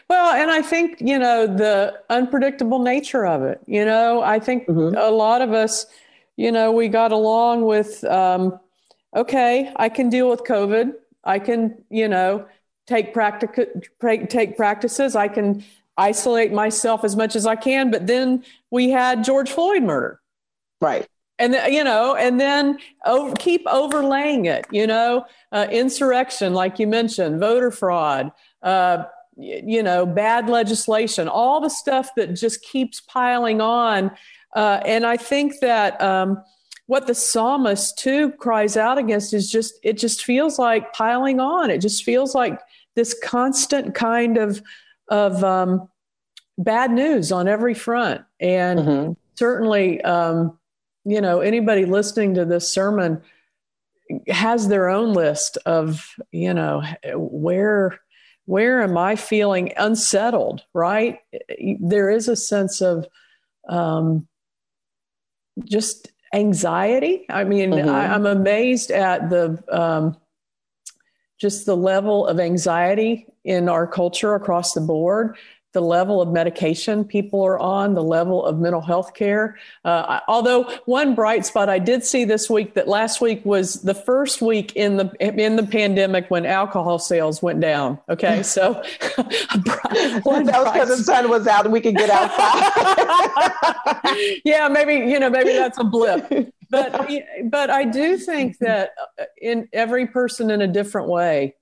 Well, 0.08 0.32
and 0.34 0.50
I 0.50 0.62
think, 0.62 1.00
you 1.00 1.18
know, 1.18 1.46
the 1.46 1.94
unpredictable 2.08 2.78
nature 2.78 3.26
of 3.26 3.42
it, 3.42 3.60
you 3.66 3.84
know, 3.84 4.22
I 4.22 4.38
think 4.38 4.66
mm-hmm. 4.66 4.96
a 4.96 5.10
lot 5.10 5.42
of 5.42 5.52
us, 5.52 5.86
you 6.36 6.50
know, 6.52 6.72
we 6.72 6.88
got 6.88 7.12
along 7.12 7.64
with, 7.64 8.02
um, 8.04 8.58
okay, 9.14 9.72
I 9.76 9.88
can 9.88 10.08
deal 10.08 10.30
with 10.30 10.44
COVID. 10.44 10.92
I 11.24 11.38
can, 11.38 11.82
you 11.90 12.08
know, 12.08 12.46
take 12.86 13.12
practic- 13.12 13.88
take 14.28 14.56
practices. 14.56 15.16
I 15.16 15.28
can 15.28 15.64
isolate 15.96 16.52
myself 16.52 17.04
as 17.04 17.16
much 17.16 17.36
as 17.36 17.46
I 17.46 17.56
can. 17.56 17.90
But 17.90 18.06
then 18.06 18.44
we 18.70 18.90
had 18.90 19.24
George 19.24 19.50
Floyd 19.50 19.82
murder. 19.82 20.20
Right. 20.80 21.06
And, 21.38 21.54
you 21.72 21.84
know, 21.84 22.16
and 22.16 22.40
then 22.40 22.78
over, 23.04 23.34
keep 23.36 23.66
overlaying 23.66 24.46
it, 24.46 24.66
you 24.70 24.86
know, 24.86 25.26
uh, 25.52 25.66
insurrection, 25.70 26.54
like 26.54 26.78
you 26.78 26.86
mentioned, 26.86 27.40
voter 27.40 27.70
fraud, 27.70 28.32
uh, 28.62 29.04
you 29.36 29.82
know, 29.82 30.06
bad 30.06 30.48
legislation, 30.48 31.28
all 31.28 31.60
the 31.60 31.68
stuff 31.68 32.08
that 32.16 32.28
just 32.28 32.62
keeps 32.62 33.02
piling 33.02 33.60
on. 33.60 34.10
Uh, 34.54 34.80
and 34.86 35.04
I 35.04 35.18
think 35.18 35.60
that 35.60 36.00
um, 36.00 36.42
what 36.86 37.06
the 37.06 37.14
psalmist 37.14 37.98
too 37.98 38.32
cries 38.32 38.78
out 38.78 38.96
against 38.96 39.34
is 39.34 39.50
just, 39.50 39.74
it 39.82 39.98
just 39.98 40.24
feels 40.24 40.58
like 40.58 40.94
piling 40.94 41.38
on. 41.38 41.68
It 41.68 41.82
just 41.82 42.02
feels 42.02 42.34
like 42.34 42.58
this 42.94 43.14
constant 43.22 43.94
kind 43.94 44.38
of 44.38 44.62
of 45.08 45.42
um, 45.44 45.88
bad 46.58 46.90
news 46.90 47.32
on 47.32 47.48
every 47.48 47.74
front. 47.74 48.22
And 48.40 48.80
mm-hmm. 48.80 49.12
certainly, 49.34 50.00
um, 50.02 50.58
you 51.04 51.20
know, 51.20 51.40
anybody 51.40 51.84
listening 51.84 52.34
to 52.34 52.44
this 52.44 52.68
sermon 52.68 53.22
has 54.28 54.68
their 54.68 54.88
own 54.88 55.12
list 55.12 55.58
of, 55.66 56.14
you 56.32 56.54
know, 56.54 56.82
where 57.14 58.00
where 58.46 58.80
am 58.80 58.96
I 58.96 59.16
feeling 59.16 59.72
unsettled? 59.76 60.62
Right? 60.72 61.18
There 61.80 62.10
is 62.10 62.28
a 62.28 62.36
sense 62.36 62.80
of 62.80 63.06
um, 63.68 64.28
just 65.64 66.12
anxiety. 66.32 67.26
I 67.28 67.44
mean, 67.44 67.70
mm-hmm. 67.70 67.88
I, 67.88 68.14
am 68.14 68.26
amazed 68.26 68.90
at 68.90 69.30
the 69.30 69.62
um, 69.70 70.16
just 71.40 71.66
the 71.66 71.76
level 71.76 72.26
of 72.26 72.40
anxiety 72.40 73.26
in 73.46 73.68
our 73.68 73.86
culture 73.86 74.34
across 74.34 74.74
the 74.74 74.80
board. 74.80 75.36
the 75.72 75.80
level 75.82 76.22
of 76.22 76.32
medication 76.32 77.04
people 77.04 77.44
are 77.44 77.58
on, 77.58 77.92
the 77.92 78.02
level 78.02 78.46
of 78.46 78.58
mental 78.58 78.80
health 78.80 79.12
care. 79.12 79.58
Uh, 79.84 80.20
although 80.26 80.62
one 80.86 81.14
bright 81.14 81.44
spot 81.44 81.68
I 81.68 81.78
did 81.78 82.02
see 82.02 82.24
this 82.24 82.48
week 82.48 82.72
that 82.74 82.88
last 82.88 83.20
week 83.20 83.44
was 83.44 83.82
the 83.82 83.92
first 83.92 84.40
week 84.40 84.74
in 84.74 84.96
the 84.96 85.12
in 85.20 85.56
the 85.56 85.66
pandemic 85.66 86.30
when 86.30 86.46
alcohol 86.46 86.98
sales 86.98 87.42
went 87.42 87.60
down. 87.60 87.98
Okay, 88.08 88.42
so 88.42 88.82
that 89.18 90.22
was 90.24 90.72
because 90.72 90.88
the 90.88 91.04
sun 91.04 91.28
was 91.28 91.46
out 91.46 91.66
and 91.66 91.72
we 91.74 91.82
could 91.82 91.94
get 91.94 92.08
outside. 92.08 93.52
yeah, 94.46 94.68
maybe 94.68 94.94
you 95.10 95.20
know 95.20 95.28
maybe 95.28 95.52
that's 95.52 95.78
a 95.78 95.84
blip. 95.84 96.26
But 96.70 97.10
but 97.50 97.68
I 97.68 97.84
do 97.84 98.16
think 98.16 98.56
that 98.58 98.92
in 99.42 99.68
every 99.74 100.06
person 100.06 100.50
in 100.50 100.62
a 100.62 100.66
different 100.66 101.08
way 101.08 101.54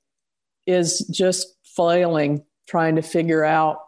is 0.66 1.07
just 1.12 1.54
flailing 1.75 2.45
trying 2.67 2.97
to 2.97 3.03
figure 3.03 3.45
out 3.45 3.81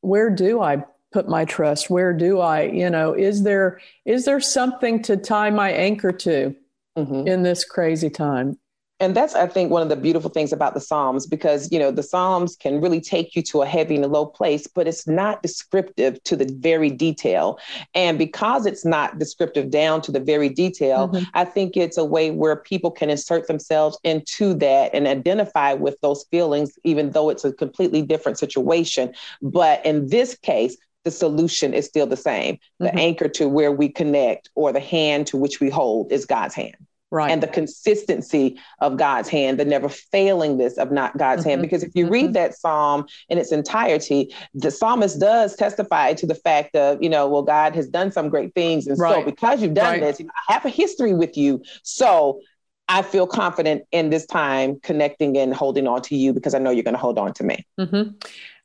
where 0.00 0.30
do 0.30 0.60
I 0.60 0.84
put 1.12 1.28
my 1.28 1.44
trust? 1.44 1.90
Where 1.90 2.12
do 2.12 2.40
I, 2.40 2.62
you 2.62 2.90
know, 2.90 3.12
is 3.12 3.42
there 3.42 3.80
is 4.04 4.24
there 4.24 4.40
something 4.40 5.02
to 5.02 5.16
tie 5.16 5.50
my 5.50 5.70
anchor 5.70 6.12
to 6.12 6.54
mm-hmm. 6.96 7.26
in 7.26 7.42
this 7.42 7.64
crazy 7.64 8.10
time? 8.10 8.58
And 9.00 9.14
that's 9.14 9.34
i 9.34 9.46
think 9.46 9.70
one 9.70 9.82
of 9.82 9.88
the 9.88 9.96
beautiful 9.96 10.30
things 10.30 10.52
about 10.52 10.74
the 10.74 10.80
psalms 10.80 11.26
because 11.26 11.70
you 11.70 11.78
know 11.78 11.90
the 11.90 12.02
psalms 12.02 12.56
can 12.56 12.80
really 12.80 13.00
take 13.00 13.36
you 13.36 13.42
to 13.42 13.62
a 13.62 13.66
heavy 13.66 13.94
and 13.96 14.04
a 14.04 14.08
low 14.08 14.26
place 14.26 14.66
but 14.66 14.86
it's 14.86 15.06
not 15.06 15.42
descriptive 15.42 16.22
to 16.24 16.36
the 16.36 16.50
very 16.58 16.90
detail 16.90 17.58
and 17.94 18.18
because 18.18 18.66
it's 18.66 18.84
not 18.84 19.18
descriptive 19.18 19.70
down 19.70 20.00
to 20.00 20.10
the 20.10 20.20
very 20.20 20.48
detail 20.48 21.08
mm-hmm. 21.08 21.24
i 21.34 21.44
think 21.44 21.76
it's 21.76 21.98
a 21.98 22.04
way 22.04 22.30
where 22.30 22.56
people 22.56 22.90
can 22.90 23.10
insert 23.10 23.46
themselves 23.46 23.98
into 24.04 24.54
that 24.54 24.90
and 24.94 25.06
identify 25.06 25.72
with 25.72 26.00
those 26.00 26.24
feelings 26.30 26.78
even 26.84 27.10
though 27.10 27.30
it's 27.30 27.44
a 27.44 27.52
completely 27.52 28.02
different 28.02 28.38
situation 28.38 29.12
but 29.42 29.84
in 29.84 30.08
this 30.08 30.36
case 30.38 30.76
the 31.04 31.10
solution 31.12 31.72
is 31.72 31.86
still 31.86 32.08
the 32.08 32.16
same. 32.16 32.58
The 32.80 32.88
mm-hmm. 32.88 32.98
anchor 32.98 33.28
to 33.28 33.48
where 33.48 33.70
we 33.70 33.88
connect 33.88 34.50
or 34.56 34.72
the 34.72 34.80
hand 34.80 35.28
to 35.28 35.36
which 35.36 35.60
we 35.60 35.70
hold 35.70 36.10
is 36.10 36.26
God's 36.26 36.56
hand. 36.56 36.74
Right. 37.12 37.30
And 37.30 37.40
the 37.40 37.46
consistency 37.46 38.58
of 38.80 38.96
God's 38.96 39.28
hand, 39.28 39.60
the 39.60 39.64
never 39.64 39.88
failingness 39.88 40.76
of 40.76 40.90
not 40.90 41.16
God's 41.16 41.42
mm-hmm. 41.42 41.50
hand. 41.50 41.62
Because 41.62 41.84
if 41.84 41.94
you 41.94 42.04
mm-hmm. 42.04 42.12
read 42.12 42.32
that 42.34 42.56
psalm 42.56 43.06
in 43.28 43.38
its 43.38 43.52
entirety, 43.52 44.34
the 44.54 44.72
psalmist 44.72 45.20
does 45.20 45.54
testify 45.54 46.14
to 46.14 46.26
the 46.26 46.34
fact 46.34 46.74
of, 46.74 47.00
you 47.00 47.08
know, 47.08 47.28
well, 47.28 47.42
God 47.42 47.76
has 47.76 47.88
done 47.88 48.10
some 48.10 48.28
great 48.28 48.54
things. 48.54 48.88
And 48.88 48.98
right. 48.98 49.14
so 49.14 49.24
because 49.24 49.62
you've 49.62 49.74
done 49.74 49.92
right. 49.92 50.00
this, 50.00 50.18
you 50.18 50.26
know, 50.26 50.32
I 50.48 50.54
have 50.54 50.64
a 50.64 50.68
history 50.68 51.14
with 51.14 51.36
you. 51.36 51.62
So 51.84 52.40
I 52.88 53.02
feel 53.02 53.26
confident 53.26 53.84
in 53.92 54.10
this 54.10 54.26
time 54.26 54.80
connecting 54.80 55.36
and 55.38 55.54
holding 55.54 55.86
on 55.86 56.02
to 56.02 56.16
you 56.16 56.32
because 56.32 56.54
I 56.54 56.58
know 56.58 56.70
you're 56.70 56.84
going 56.84 56.94
to 56.94 57.00
hold 57.00 57.18
on 57.18 57.32
to 57.34 57.44
me. 57.44 57.64
Mm-hmm. 57.78 58.16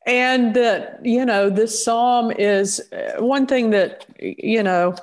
And 0.08 0.56
that, 0.56 1.00
you 1.06 1.24
know, 1.26 1.52
this 1.52 1.84
psalm 1.84 2.32
is 2.32 2.82
uh, 2.92 3.22
one 3.22 3.46
thing 3.46 3.70
that, 3.70 4.06
you 4.20 4.64
know, 4.64 4.96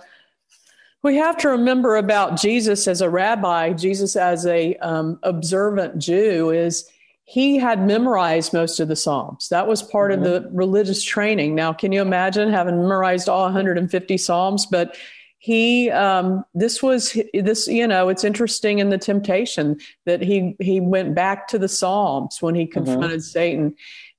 we 1.03 1.17
have 1.17 1.37
to 1.39 1.49
remember 1.51 1.97
about 1.97 2.41
Jesus 2.41 2.89
as 2.89 3.01
a 3.01 3.11
rabbi, 3.11 3.73
Jesus 3.73 4.17
as 4.17 4.47
a 4.47 4.75
um, 4.77 5.19
observant 5.23 5.99
Jew 5.99 6.51
is 6.51 6.89
he 7.25 7.59
had 7.59 7.87
memorized 7.87 8.53
most 8.53 8.81
of 8.81 8.89
the 8.89 8.97
Psalms. 8.97 9.49
That 9.51 9.67
was 9.67 9.83
part 9.83 10.13
mm-hmm. 10.13 10.23
of 10.23 10.43
the 10.45 10.51
religious 10.51 11.05
training. 11.05 11.55
Now, 11.55 11.73
can 11.73 11.93
you 11.93 12.01
imagine 12.01 12.51
having 12.51 12.81
memorized 12.81 13.29
all 13.29 13.45
150 13.45 14.17
Psalms? 14.17 14.67
But 14.67 14.97
he, 15.39 15.91
um, 15.91 16.45
this 16.55 16.83
was 16.83 17.17
this, 17.35 17.69
you 17.69 17.87
know, 17.87 18.09
it's 18.09 18.25
interesting 18.25 18.79
in 18.79 18.89
the 18.89 18.99
temptation 18.99 19.79
that 20.05 20.21
he 20.21 20.57
he 20.59 20.81
went 20.81 21.15
back 21.15 21.47
to 21.49 21.59
the 21.59 21.69
Psalms 21.69 22.39
when 22.41 22.55
he 22.55 22.65
mm-hmm. 22.65 22.73
confronted 22.73 23.21
mm-hmm. 23.21 23.21
Satan, 23.21 23.75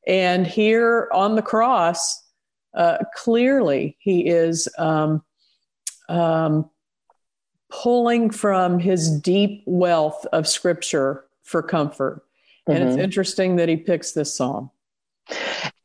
and 0.08 0.48
here 0.48 1.10
on 1.12 1.36
the 1.36 1.42
cross, 1.42 2.24
uh, 2.74 3.00
clearly 3.16 3.98
he 4.00 4.28
is. 4.28 4.70
Um, 4.78 5.24
um, 6.10 6.70
pulling 7.70 8.32
from 8.32 8.80
his 8.80 9.10
deep 9.10 9.64
wealth 9.66 10.26
of 10.34 10.48
scripture 10.48 11.26
for 11.44 11.62
comfort. 11.62 12.24
Mm-hmm. 12.68 12.72
And 12.72 12.84
it's 12.84 12.96
mm-hmm. 12.96 13.04
interesting 13.04 13.56
that 13.58 13.70
he 13.70 13.78
picks 13.78 14.12
this 14.12 14.36
psalm. 14.36 14.72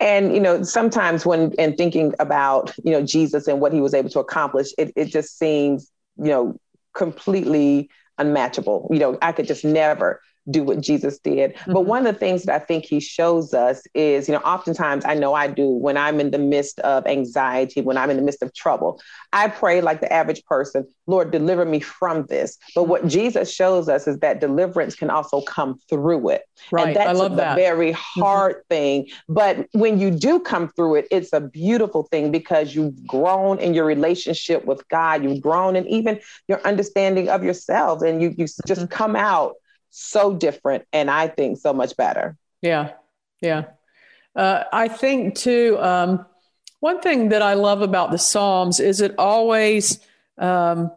And 0.00 0.34
you 0.34 0.40
know, 0.40 0.62
sometimes 0.62 1.26
when 1.26 1.52
in 1.52 1.76
thinking 1.76 2.14
about 2.18 2.74
you 2.82 2.92
know 2.92 3.02
Jesus 3.02 3.46
and 3.46 3.60
what 3.60 3.72
he 3.72 3.80
was 3.80 3.94
able 3.94 4.10
to 4.10 4.20
accomplish, 4.20 4.68
it, 4.78 4.92
it 4.96 5.06
just 5.06 5.38
seems 5.38 5.90
you 6.16 6.26
know 6.26 6.58
completely 6.94 7.90
unmatchable. 8.18 8.88
You 8.90 8.98
know, 8.98 9.18
I 9.20 9.32
could 9.32 9.46
just 9.46 9.64
never 9.64 10.20
do 10.50 10.62
what 10.62 10.80
Jesus 10.80 11.18
did. 11.18 11.54
Mm-hmm. 11.54 11.72
But 11.72 11.83
one 11.83 12.07
of 12.07 12.12
the 12.12 12.18
things 12.18 12.44
that 12.44 12.62
I 12.62 12.64
think 12.64 12.85
he 12.85 13.00
shows 13.00 13.54
us 13.54 13.83
is, 13.94 14.28
you 14.28 14.35
know, 14.35 14.40
oftentimes 14.40 15.04
I 15.04 15.14
know 15.14 15.35
I 15.35 15.46
do 15.46 15.68
when 15.68 15.96
I'm 15.96 16.20
in 16.20 16.30
the 16.30 16.38
midst 16.38 16.80
of 16.80 17.07
anxiety, 17.07 17.80
when 17.80 17.96
I'm 17.96 18.11
in 18.11 18.16
the 18.16 18.22
midst 18.22 18.42
of 18.42 18.54
trouble, 18.54 19.00
I 19.33 19.48
pray 19.48 19.80
like 19.80 20.00
the 20.00 20.12
average 20.12 20.44
person, 20.44 20.87
Lord, 21.07 21.30
deliver 21.30 21.64
me 21.64 21.80
from 21.80 22.26
this. 22.26 22.59
But 22.74 22.85
what 22.85 23.07
Jesus 23.07 23.52
shows 23.52 23.88
us 23.88 24.07
is 24.07 24.18
that 24.18 24.40
deliverance 24.40 24.94
can 24.94 25.11
also 25.11 25.40
come 25.40 25.78
through 25.88 26.30
it. 26.30 26.42
Right. 26.70 26.88
And 26.88 26.96
that's 26.96 27.09
I 27.09 27.12
love 27.12 27.33
a 27.33 27.37
that. 27.37 27.57
very 27.57 27.92
mm-hmm. 27.92 28.20
hard 28.20 28.57
mm-hmm. 28.57 28.68
thing. 28.68 29.09
But 29.28 29.66
when 29.72 29.98
you 29.98 30.11
do 30.11 30.40
come 30.40 30.68
through 30.68 30.96
it, 30.96 31.09
it's 31.11 31.33
a 31.33 31.40
beautiful 31.40 32.04
thing 32.04 32.30
because 32.30 32.74
you've 32.74 33.07
grown 33.07 33.59
in 33.59 33.74
your 33.74 33.85
relationship 33.85 34.64
with 34.64 34.87
God. 34.88 35.24
You've 35.24 35.42
grown 35.42 35.76
in 35.76 35.87
even 35.88 36.20
your 36.48 36.61
understanding 36.66 37.28
of 37.28 37.42
yourself. 37.42 38.02
And 38.02 38.22
you, 38.22 38.35
you 38.37 38.46
just 38.46 38.68
mm-hmm. 38.68 38.87
come 38.87 39.16
out 39.16 39.54
so 39.94 40.35
different 40.35 40.85
and 40.92 41.11
I 41.11 41.28
think 41.28 41.59
so 41.59 41.72
much 41.72 41.96
better. 41.96 42.37
Yeah. 42.61 42.92
Yeah. 43.40 43.66
Uh, 44.35 44.64
I 44.72 44.88
think 44.88 45.37
too, 45.37 45.78
um, 45.80 46.26
one 46.80 47.00
thing 47.00 47.28
that 47.28 47.42
I 47.42 47.54
love 47.54 47.80
about 47.80 48.11
the 48.11 48.18
Psalms 48.18 48.80
is 48.80 49.00
it 49.00 49.14
always 49.18 50.00
um, 50.37 50.90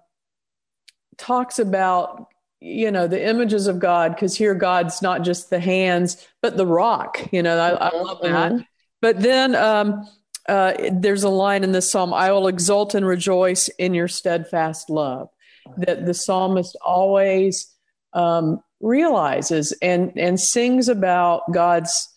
talks 1.18 1.60
about, 1.60 2.28
you 2.60 2.90
know, 2.90 3.08
the 3.08 3.24
images 3.24 3.68
of 3.68 3.80
God, 3.80 4.16
because 4.16 4.36
here 4.36 4.56
God's 4.56 5.02
not 5.02 5.22
just 5.22 5.52
the 5.52 5.60
hands, 5.60 6.28
but 6.42 6.58
the 6.58 6.66
rock. 6.66 7.32
You 7.32 7.44
know, 7.44 7.58
I, 7.58 7.90
I 7.90 7.96
love 7.96 8.22
that. 8.24 8.52
Mm-hmm. 8.52 8.62
But 9.00 9.22
then 9.22 9.54
um, 9.54 10.10
uh, 10.50 10.74
there's 10.92 11.24
a 11.24 11.30
line 11.30 11.64
in 11.64 11.72
the 11.72 11.84
psalm 11.84 12.14
I 12.14 12.32
will 12.32 12.48
exult 12.48 12.96
and 12.96 13.06
rejoice 13.06 13.68
in 13.68 13.94
your 13.94 14.08
steadfast 14.08 14.90
love. 14.90 15.30
That 15.78 16.06
the 16.06 16.16
psalmist 16.16 16.76
always 16.84 17.68
um, 18.14 18.64
realizes 18.80 19.72
and 19.82 20.12
and 20.18 20.40
sings 20.40 20.90
about 20.90 21.52
God's 21.52 22.10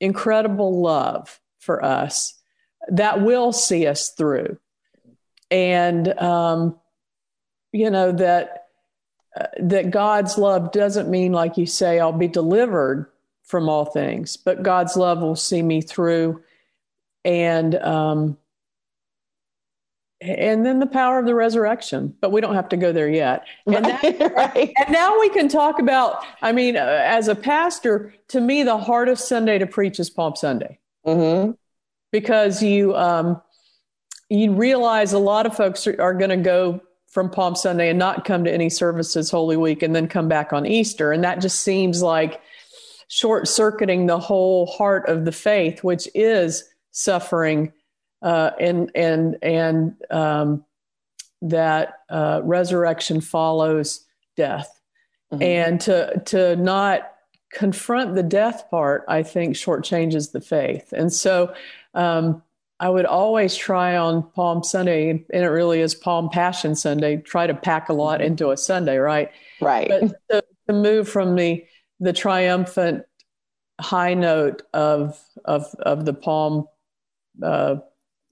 incredible 0.00 0.80
love 0.80 1.40
for 1.58 1.84
us 1.84 2.34
that 2.88 3.22
will 3.22 3.52
see 3.52 3.86
us 3.86 4.10
through, 4.10 4.58
and 5.50 6.18
um, 6.20 6.78
you 7.72 7.90
know 7.90 8.12
that 8.12 8.66
uh, 9.38 9.46
that 9.60 9.90
God's 9.90 10.36
love 10.36 10.72
doesn't 10.72 11.10
mean 11.10 11.32
like 11.32 11.56
you 11.56 11.66
say 11.66 11.98
I'll 11.98 12.12
be 12.12 12.28
delivered 12.28 13.10
from 13.42 13.68
all 13.68 13.84
things, 13.84 14.36
but 14.36 14.62
God's 14.62 14.96
love 14.96 15.20
will 15.20 15.36
see 15.36 15.62
me 15.62 15.80
through, 15.80 16.42
and 17.24 17.74
um, 17.76 18.36
and 20.20 20.64
then 20.64 20.78
the 20.78 20.86
power 20.86 21.18
of 21.18 21.26
the 21.26 21.34
resurrection 21.34 22.14
but 22.20 22.30
we 22.30 22.40
don't 22.40 22.54
have 22.54 22.68
to 22.68 22.76
go 22.76 22.92
there 22.92 23.08
yet 23.08 23.44
and, 23.66 23.84
that, 23.84 24.32
right. 24.36 24.72
and 24.76 24.92
now 24.92 25.18
we 25.18 25.28
can 25.28 25.48
talk 25.48 25.78
about 25.78 26.24
i 26.42 26.52
mean 26.52 26.76
uh, 26.76 27.02
as 27.04 27.28
a 27.28 27.34
pastor 27.34 28.14
to 28.28 28.40
me 28.40 28.62
the 28.62 28.78
hardest 28.78 29.28
sunday 29.28 29.58
to 29.58 29.66
preach 29.66 29.98
is 29.98 30.10
palm 30.10 30.34
sunday 30.36 30.78
mm-hmm. 31.06 31.50
because 32.12 32.62
you 32.62 32.94
um, 32.94 33.40
you 34.30 34.52
realize 34.52 35.12
a 35.12 35.18
lot 35.18 35.46
of 35.46 35.56
folks 35.56 35.86
are, 35.86 36.00
are 36.00 36.14
going 36.14 36.30
to 36.30 36.36
go 36.36 36.80
from 37.08 37.28
palm 37.28 37.56
sunday 37.56 37.90
and 37.90 37.98
not 37.98 38.24
come 38.24 38.44
to 38.44 38.52
any 38.52 38.70
services 38.70 39.30
holy 39.30 39.56
week 39.56 39.82
and 39.82 39.94
then 39.94 40.06
come 40.06 40.28
back 40.28 40.52
on 40.52 40.64
easter 40.64 41.12
and 41.12 41.24
that 41.24 41.40
just 41.40 41.60
seems 41.60 42.02
like 42.02 42.40
short 43.08 43.46
circuiting 43.48 44.06
the 44.06 44.18
whole 44.18 44.66
heart 44.66 45.08
of 45.08 45.24
the 45.24 45.32
faith 45.32 45.82
which 45.82 46.08
is 46.14 46.64
suffering 46.92 47.72
uh, 48.24 48.50
and 48.58 48.90
and 48.94 49.36
and 49.42 49.94
um, 50.10 50.64
that 51.42 52.00
uh, 52.08 52.40
resurrection 52.42 53.20
follows 53.20 54.04
death, 54.34 54.80
mm-hmm. 55.32 55.42
and 55.42 55.80
to 55.82 56.22
to 56.24 56.56
not 56.56 57.12
confront 57.52 58.16
the 58.16 58.22
death 58.22 58.68
part, 58.70 59.04
I 59.06 59.22
think 59.22 59.54
shortchanges 59.54 60.32
the 60.32 60.40
faith, 60.40 60.92
and 60.92 61.12
so. 61.12 61.54
Um, 61.92 62.42
I 62.80 62.90
would 62.90 63.06
always 63.06 63.54
try 63.54 63.96
on 63.96 64.28
Palm 64.32 64.64
Sunday, 64.64 65.08
and 65.10 65.24
it 65.30 65.46
really 65.46 65.80
is 65.80 65.94
Palm 65.94 66.28
Passion 66.28 66.74
Sunday. 66.74 67.18
Try 67.18 67.46
to 67.46 67.54
pack 67.54 67.88
a 67.88 67.92
lot 67.92 68.18
mm-hmm. 68.18 68.26
into 68.26 68.50
a 68.50 68.56
Sunday, 68.56 68.96
right? 68.96 69.30
Right. 69.60 69.88
But 69.88 70.12
to, 70.28 70.44
to 70.66 70.72
move 70.74 71.08
from 71.08 71.36
the 71.36 71.64
the 72.00 72.12
triumphant 72.12 73.04
high 73.80 74.14
note 74.14 74.62
of 74.74 75.18
of 75.44 75.72
of 75.78 76.04
the 76.04 76.14
Palm 76.14 76.66
uh, 77.42 77.76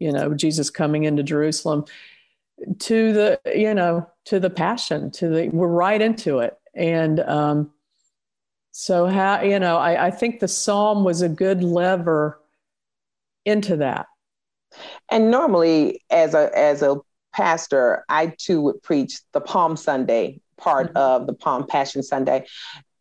you 0.02 0.12
know, 0.12 0.34
Jesus 0.34 0.68
coming 0.68 1.04
into 1.04 1.22
Jerusalem 1.22 1.84
to 2.80 3.12
the, 3.12 3.40
you 3.54 3.72
know, 3.72 4.08
to 4.26 4.40
the 4.40 4.50
passion, 4.50 5.10
to 5.12 5.28
the, 5.28 5.48
we're 5.48 5.68
right 5.68 6.00
into 6.00 6.40
it. 6.40 6.58
And 6.74 7.20
um, 7.20 7.70
so, 8.72 9.06
how, 9.06 9.42
you 9.42 9.58
know, 9.58 9.76
I, 9.76 10.06
I 10.06 10.10
think 10.10 10.40
the 10.40 10.48
psalm 10.48 11.04
was 11.04 11.22
a 11.22 11.28
good 11.28 11.62
lever 11.62 12.40
into 13.44 13.76
that. 13.76 14.06
And 15.10 15.30
normally, 15.30 16.02
as 16.10 16.34
a 16.34 16.50
as 16.56 16.82
a 16.82 16.96
pastor, 17.32 18.04
I 18.08 18.34
too 18.38 18.60
would 18.62 18.82
preach 18.82 19.20
the 19.32 19.40
Palm 19.40 19.76
Sunday 19.76 20.40
part 20.56 20.88
mm-hmm. 20.88 20.96
of 20.96 21.26
the 21.26 21.34
Palm 21.34 21.66
Passion 21.66 22.02
Sunday 22.02 22.46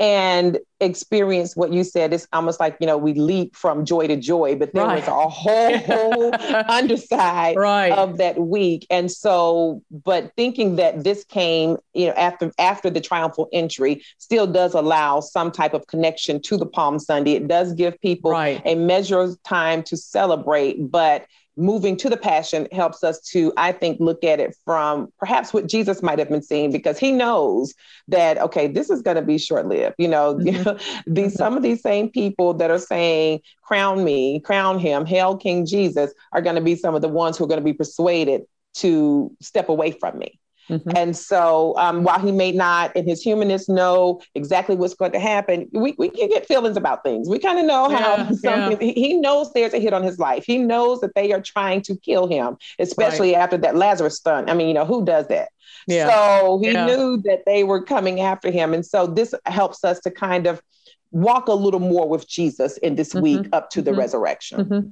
and 0.01 0.57
experience 0.79 1.55
what 1.55 1.71
you 1.71 1.83
said. 1.83 2.11
It's 2.11 2.27
almost 2.33 2.59
like, 2.59 2.75
you 2.79 2.87
know, 2.87 2.97
we 2.97 3.13
leap 3.13 3.55
from 3.55 3.85
joy 3.85 4.07
to 4.07 4.15
joy, 4.15 4.55
but 4.55 4.73
there 4.73 4.83
right. 4.83 4.95
was 4.95 5.07
a 5.07 5.29
whole, 5.29 5.77
whole 5.77 6.33
underside 6.67 7.55
right. 7.55 7.91
of 7.91 8.17
that 8.17 8.39
week. 8.39 8.87
And 8.89 9.11
so, 9.11 9.83
but 9.91 10.33
thinking 10.35 10.77
that 10.77 11.03
this 11.03 11.23
came, 11.23 11.77
you 11.93 12.07
know, 12.07 12.13
after 12.13 12.51
after 12.57 12.89
the 12.89 12.99
triumphal 12.99 13.47
entry 13.53 14.01
still 14.17 14.47
does 14.47 14.73
allow 14.73 15.19
some 15.19 15.51
type 15.51 15.75
of 15.75 15.85
connection 15.85 16.41
to 16.41 16.57
the 16.57 16.65
Palm 16.65 16.97
Sunday. 16.97 17.33
It 17.33 17.47
does 17.47 17.73
give 17.73 18.01
people 18.01 18.31
right. 18.31 18.59
a 18.65 18.73
measure 18.73 19.19
of 19.19 19.41
time 19.43 19.83
to 19.83 19.95
celebrate, 19.95 20.89
but 20.89 21.27
moving 21.57 21.97
to 21.97 22.09
the 22.09 22.17
passion 22.17 22.67
helps 22.71 23.03
us 23.03 23.19
to 23.19 23.51
i 23.57 23.71
think 23.71 23.99
look 23.99 24.23
at 24.23 24.39
it 24.39 24.55
from 24.65 25.11
perhaps 25.19 25.53
what 25.53 25.67
jesus 25.67 26.01
might 26.01 26.19
have 26.19 26.29
been 26.29 26.41
seeing 26.41 26.71
because 26.71 26.97
he 26.97 27.11
knows 27.11 27.73
that 28.07 28.37
okay 28.37 28.67
this 28.67 28.89
is 28.89 29.01
going 29.01 29.15
to 29.15 29.21
be 29.21 29.37
short-lived 29.37 29.95
you 29.97 30.07
know, 30.07 30.35
mm-hmm. 30.35 31.03
these 31.13 31.33
some 31.33 31.57
of 31.57 31.63
these 31.63 31.81
same 31.81 32.09
people 32.09 32.53
that 32.53 32.71
are 32.71 32.79
saying 32.79 33.39
crown 33.61 34.03
me 34.03 34.39
crown 34.39 34.79
him 34.79 35.05
hail 35.05 35.35
king 35.35 35.65
jesus 35.65 36.13
are 36.31 36.41
going 36.41 36.55
to 36.55 36.61
be 36.61 36.75
some 36.75 36.95
of 36.95 37.01
the 37.01 37.09
ones 37.09 37.37
who 37.37 37.43
are 37.43 37.47
going 37.47 37.59
to 37.59 37.63
be 37.63 37.73
persuaded 37.73 38.41
to 38.73 39.35
step 39.41 39.69
away 39.69 39.91
from 39.91 40.17
me 40.17 40.39
Mm-hmm. 40.71 40.91
And 40.95 41.15
so, 41.15 41.75
um, 41.77 42.03
while 42.03 42.19
he 42.19 42.31
may 42.31 42.51
not, 42.51 42.95
in 42.95 43.05
his 43.05 43.21
humanness, 43.21 43.67
know 43.67 44.21
exactly 44.35 44.75
what's 44.75 44.93
going 44.93 45.11
to 45.11 45.19
happen, 45.19 45.69
we, 45.73 45.93
we 45.97 46.09
can 46.09 46.29
get 46.29 46.47
feelings 46.47 46.77
about 46.77 47.03
things. 47.03 47.27
We 47.27 47.39
kind 47.39 47.59
of 47.59 47.65
know 47.65 47.89
how 47.89 48.15
yeah, 48.17 48.31
something, 48.31 48.87
yeah. 48.87 48.93
he 48.93 49.15
knows 49.15 49.51
there's 49.53 49.73
a 49.73 49.79
hit 49.79 49.93
on 49.93 50.03
his 50.03 50.17
life. 50.17 50.45
He 50.45 50.57
knows 50.57 51.01
that 51.01 51.13
they 51.13 51.33
are 51.33 51.41
trying 51.41 51.81
to 51.83 51.95
kill 51.97 52.27
him, 52.27 52.57
especially 52.79 53.33
right. 53.33 53.41
after 53.41 53.57
that 53.57 53.75
Lazarus 53.75 54.15
stunt. 54.15 54.49
I 54.49 54.53
mean, 54.53 54.69
you 54.69 54.73
know, 54.73 54.85
who 54.85 55.03
does 55.03 55.27
that? 55.27 55.49
Yeah. 55.87 56.07
So 56.09 56.59
he 56.63 56.71
knew 56.71 57.21
that 57.25 57.43
they 57.45 57.63
were 57.63 57.83
coming 57.83 58.21
after 58.21 58.49
him. 58.49 58.73
And 58.73 58.85
so 58.85 59.07
this 59.07 59.33
helps 59.45 59.83
us 59.83 59.99
to 60.01 60.11
kind 60.11 60.47
of 60.47 60.61
walk 61.11 61.47
a 61.47 61.53
little 61.53 61.79
more 61.79 62.07
with 62.07 62.27
Jesus 62.27 62.77
in 62.77 62.95
this 62.95 63.09
mm-hmm. 63.09 63.21
week 63.21 63.47
up 63.51 63.69
to 63.71 63.81
the 63.81 63.91
mm-hmm. 63.91 63.99
resurrection. 63.99 64.65
Mm-hmm. 64.65 64.89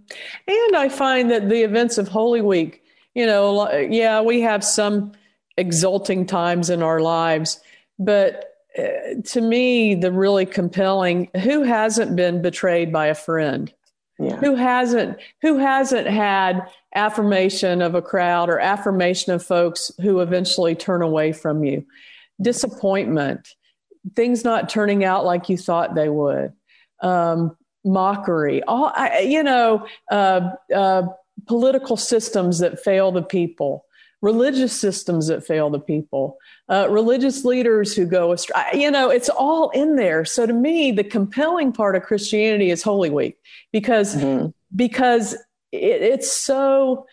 And 0.48 0.76
I 0.76 0.89
find 0.89 1.32
that 1.32 1.48
the 1.48 1.63
events 1.63 1.98
of 1.98 2.08
Holy 2.08 2.42
Week, 2.42 2.84
you 3.15 3.26
know, 3.26 3.72
yeah, 3.72 4.22
we 4.22 4.42
have 4.42 4.63
some 4.63 5.13
exulting 5.60 6.26
times 6.26 6.69
in 6.69 6.82
our 6.82 7.00
lives. 7.00 7.60
But 8.00 8.56
uh, 8.78 9.22
to 9.26 9.41
me, 9.41 9.95
the 9.95 10.12
really 10.12 10.45
compelling 10.45 11.30
who 11.43 11.63
hasn't 11.63 12.15
been 12.15 12.41
betrayed 12.41 12.91
by 12.91 13.08
a 13.08 13.15
friend? 13.15 13.72
Yeah. 14.19 14.36
Who 14.38 14.56
hasn't 14.56 15.17
who 15.41 15.58
hasn't 15.58 16.08
had 16.08 16.69
affirmation 16.93 17.82
of 17.82 17.95
a 17.95 18.02
crowd 18.02 18.50
or 18.50 18.60
affirmation 18.60 19.32
of 19.34 19.45
folks 19.45 19.91
who 20.02 20.19
eventually 20.19 20.76
turn 20.76 21.02
away 21.02 21.32
from 21.32 21.63
you? 21.63 21.86
Disappointment, 22.41 23.56
things 24.15 24.43
not 24.43 24.69
turning 24.69 25.06
out 25.06 25.26
like 25.26 25.48
you 25.48 25.58
thought 25.58 25.95
they 25.95 26.10
would, 26.10 26.52
um, 27.02 27.56
mockery, 27.86 28.62
all 28.63 28.91
I, 28.93 29.19
you 29.19 29.41
know, 29.41 29.88
uh, 30.12 30.52
uh, 30.74 31.04
political 31.48 31.95
systems 31.95 32.60
that 32.60 32.84
fail 32.84 33.12
the 33.12 33.24
people, 33.24 33.86
religious 34.22 34.74
systems 34.74 35.28
that 35.28 35.46
fail 35.46 35.70
the 35.70 35.80
people, 35.80 36.38
uh, 36.68 36.88
religious 36.90 37.46
leaders 37.46 37.96
who 37.96 38.06
go 38.06 38.32
astray. 38.34 38.64
You 38.74 38.92
know, 38.92 39.10
it's 39.10 39.30
all 39.30 39.70
in 39.70 39.96
there. 39.96 40.26
So 40.26 40.46
to 40.46 40.54
me, 40.54 40.92
the 40.92 41.04
compelling 41.04 41.72
part 41.72 41.96
of 41.96 42.04
Christianity 42.04 42.70
is 42.70 42.84
Holy 42.84 43.10
Week 43.10 43.38
because 43.72 44.16
mm-hmm. 44.16 44.48
because 44.76 45.34
it, 45.72 46.02
it's 46.02 46.32
so 46.32 47.06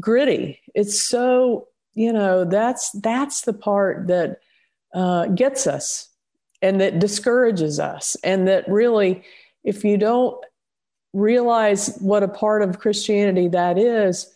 gritty. 0.00 0.60
It's 0.74 1.00
so 1.00 1.68
you 1.98 2.12
know 2.12 2.44
that's 2.44 2.92
that's 3.00 3.42
the 3.42 3.52
part 3.52 4.06
that 4.06 4.38
uh, 4.94 5.26
gets 5.26 5.66
us 5.66 6.08
and 6.62 6.80
that 6.80 6.98
discourages 6.98 7.80
us 7.80 8.16
and 8.22 8.46
that 8.48 8.68
really 8.68 9.22
if 9.64 9.84
you 9.84 9.98
don't 9.98 10.42
realize 11.12 11.96
what 12.00 12.22
a 12.22 12.28
part 12.28 12.62
of 12.62 12.78
christianity 12.78 13.48
that 13.48 13.78
is 13.78 14.32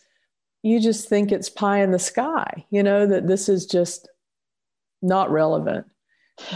you 0.63 0.79
just 0.79 1.09
think 1.09 1.31
it's 1.31 1.49
pie 1.49 1.83
in 1.83 1.91
the 1.91 1.99
sky, 1.99 2.65
you 2.71 2.81
know, 2.81 3.05
that 3.05 3.27
this 3.27 3.49
is 3.49 3.65
just 3.65 4.09
not 5.01 5.29
relevant. 5.29 5.85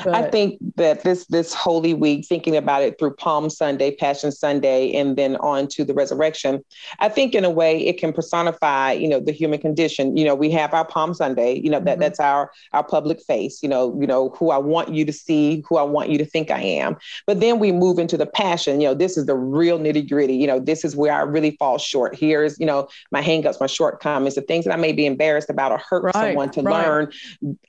But, 0.03 0.15
I 0.15 0.29
think 0.29 0.57
that 0.75 1.03
this 1.03 1.25
this 1.27 1.53
Holy 1.53 1.93
Week, 1.93 2.25
thinking 2.25 2.55
about 2.55 2.81
it 2.81 2.97
through 2.97 3.13
Palm 3.15 3.49
Sunday, 3.49 3.95
Passion 3.95 4.31
Sunday, 4.31 4.91
and 4.93 5.15
then 5.15 5.35
on 5.37 5.67
to 5.69 5.85
the 5.85 5.93
resurrection, 5.93 6.63
I 6.99 7.09
think 7.09 7.35
in 7.35 7.45
a 7.45 7.49
way 7.49 7.85
it 7.85 7.99
can 7.99 8.11
personify, 8.11 8.93
you 8.93 9.07
know, 9.07 9.19
the 9.19 9.31
human 9.31 9.59
condition. 9.59 10.17
You 10.17 10.25
know, 10.25 10.33
we 10.33 10.49
have 10.51 10.73
our 10.73 10.85
Palm 10.85 11.13
Sunday, 11.13 11.59
you 11.59 11.69
know, 11.69 11.79
that 11.79 11.93
mm-hmm. 11.93 12.01
that's 12.01 12.19
our 12.19 12.51
our 12.73 12.83
public 12.83 13.21
face, 13.21 13.61
you 13.61 13.69
know, 13.69 13.95
you 13.99 14.07
know, 14.07 14.29
who 14.29 14.49
I 14.49 14.57
want 14.57 14.93
you 14.93 15.05
to 15.05 15.13
see, 15.13 15.63
who 15.69 15.77
I 15.77 15.83
want 15.83 16.09
you 16.09 16.17
to 16.17 16.25
think 16.25 16.49
I 16.49 16.61
am. 16.61 16.97
But 17.27 17.39
then 17.39 17.59
we 17.59 17.71
move 17.71 17.99
into 17.99 18.17
the 18.17 18.25
passion, 18.25 18.81
you 18.81 18.87
know, 18.87 18.95
this 18.95 19.15
is 19.15 19.27
the 19.27 19.35
real 19.35 19.77
nitty 19.77 20.09
gritty, 20.09 20.35
you 20.35 20.47
know, 20.47 20.59
this 20.59 20.83
is 20.83 20.95
where 20.95 21.13
I 21.13 21.21
really 21.21 21.55
fall 21.57 21.77
short. 21.77 22.15
Here's, 22.15 22.59
you 22.59 22.65
know, 22.65 22.87
my 23.11 23.21
hangups, 23.21 23.59
my 23.59 23.67
shortcomings, 23.67 24.35
the 24.35 24.41
things 24.41 24.65
that 24.65 24.73
I 24.73 24.77
may 24.77 24.91
be 24.91 25.05
embarrassed 25.05 25.51
about 25.51 25.71
or 25.71 25.77
hurt 25.77 26.03
right, 26.03 26.13
someone 26.15 26.49
to 26.51 26.61
right. 26.63 26.87
learn 26.87 27.11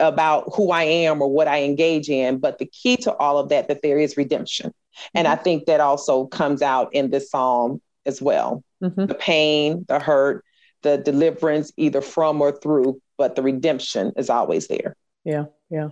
about 0.01 0.51
who 0.55 0.71
I 0.71 0.85
am 0.85 1.21
or 1.21 1.31
what 1.31 1.49
I 1.49 1.63
engage 1.63 1.98
in. 2.07 2.39
But 2.39 2.59
the 2.59 2.67
key 2.67 2.97
to 2.99 3.15
all 3.17 3.39
of 3.39 3.49
that, 3.49 3.69
that 3.69 3.83
there 3.83 3.99
is 3.99 4.17
redemption. 4.17 4.73
And 5.15 5.27
mm-hmm. 5.27 5.39
I 5.39 5.43
think 5.43 5.67
that 5.67 5.81
also 5.81 6.27
comes 6.27 6.63
out 6.63 6.95
in 6.95 7.11
this 7.11 7.31
psalm 7.31 7.81
as 8.07 8.23
well. 8.23 8.63
Mm-hmm. 8.83 9.07
The 9.07 9.15
pain, 9.15 9.85
the 9.89 9.99
hurt, 9.99 10.45
the 10.83 10.99
deliverance, 10.99 11.73
either 11.77 12.01
from 12.01 12.41
or 12.41 12.53
through, 12.53 13.01
but 13.17 13.35
the 13.35 13.43
redemption 13.43 14.13
is 14.17 14.31
always 14.31 14.69
there. 14.69 14.97
Yeah, 15.25 15.47
yeah. 15.71 15.89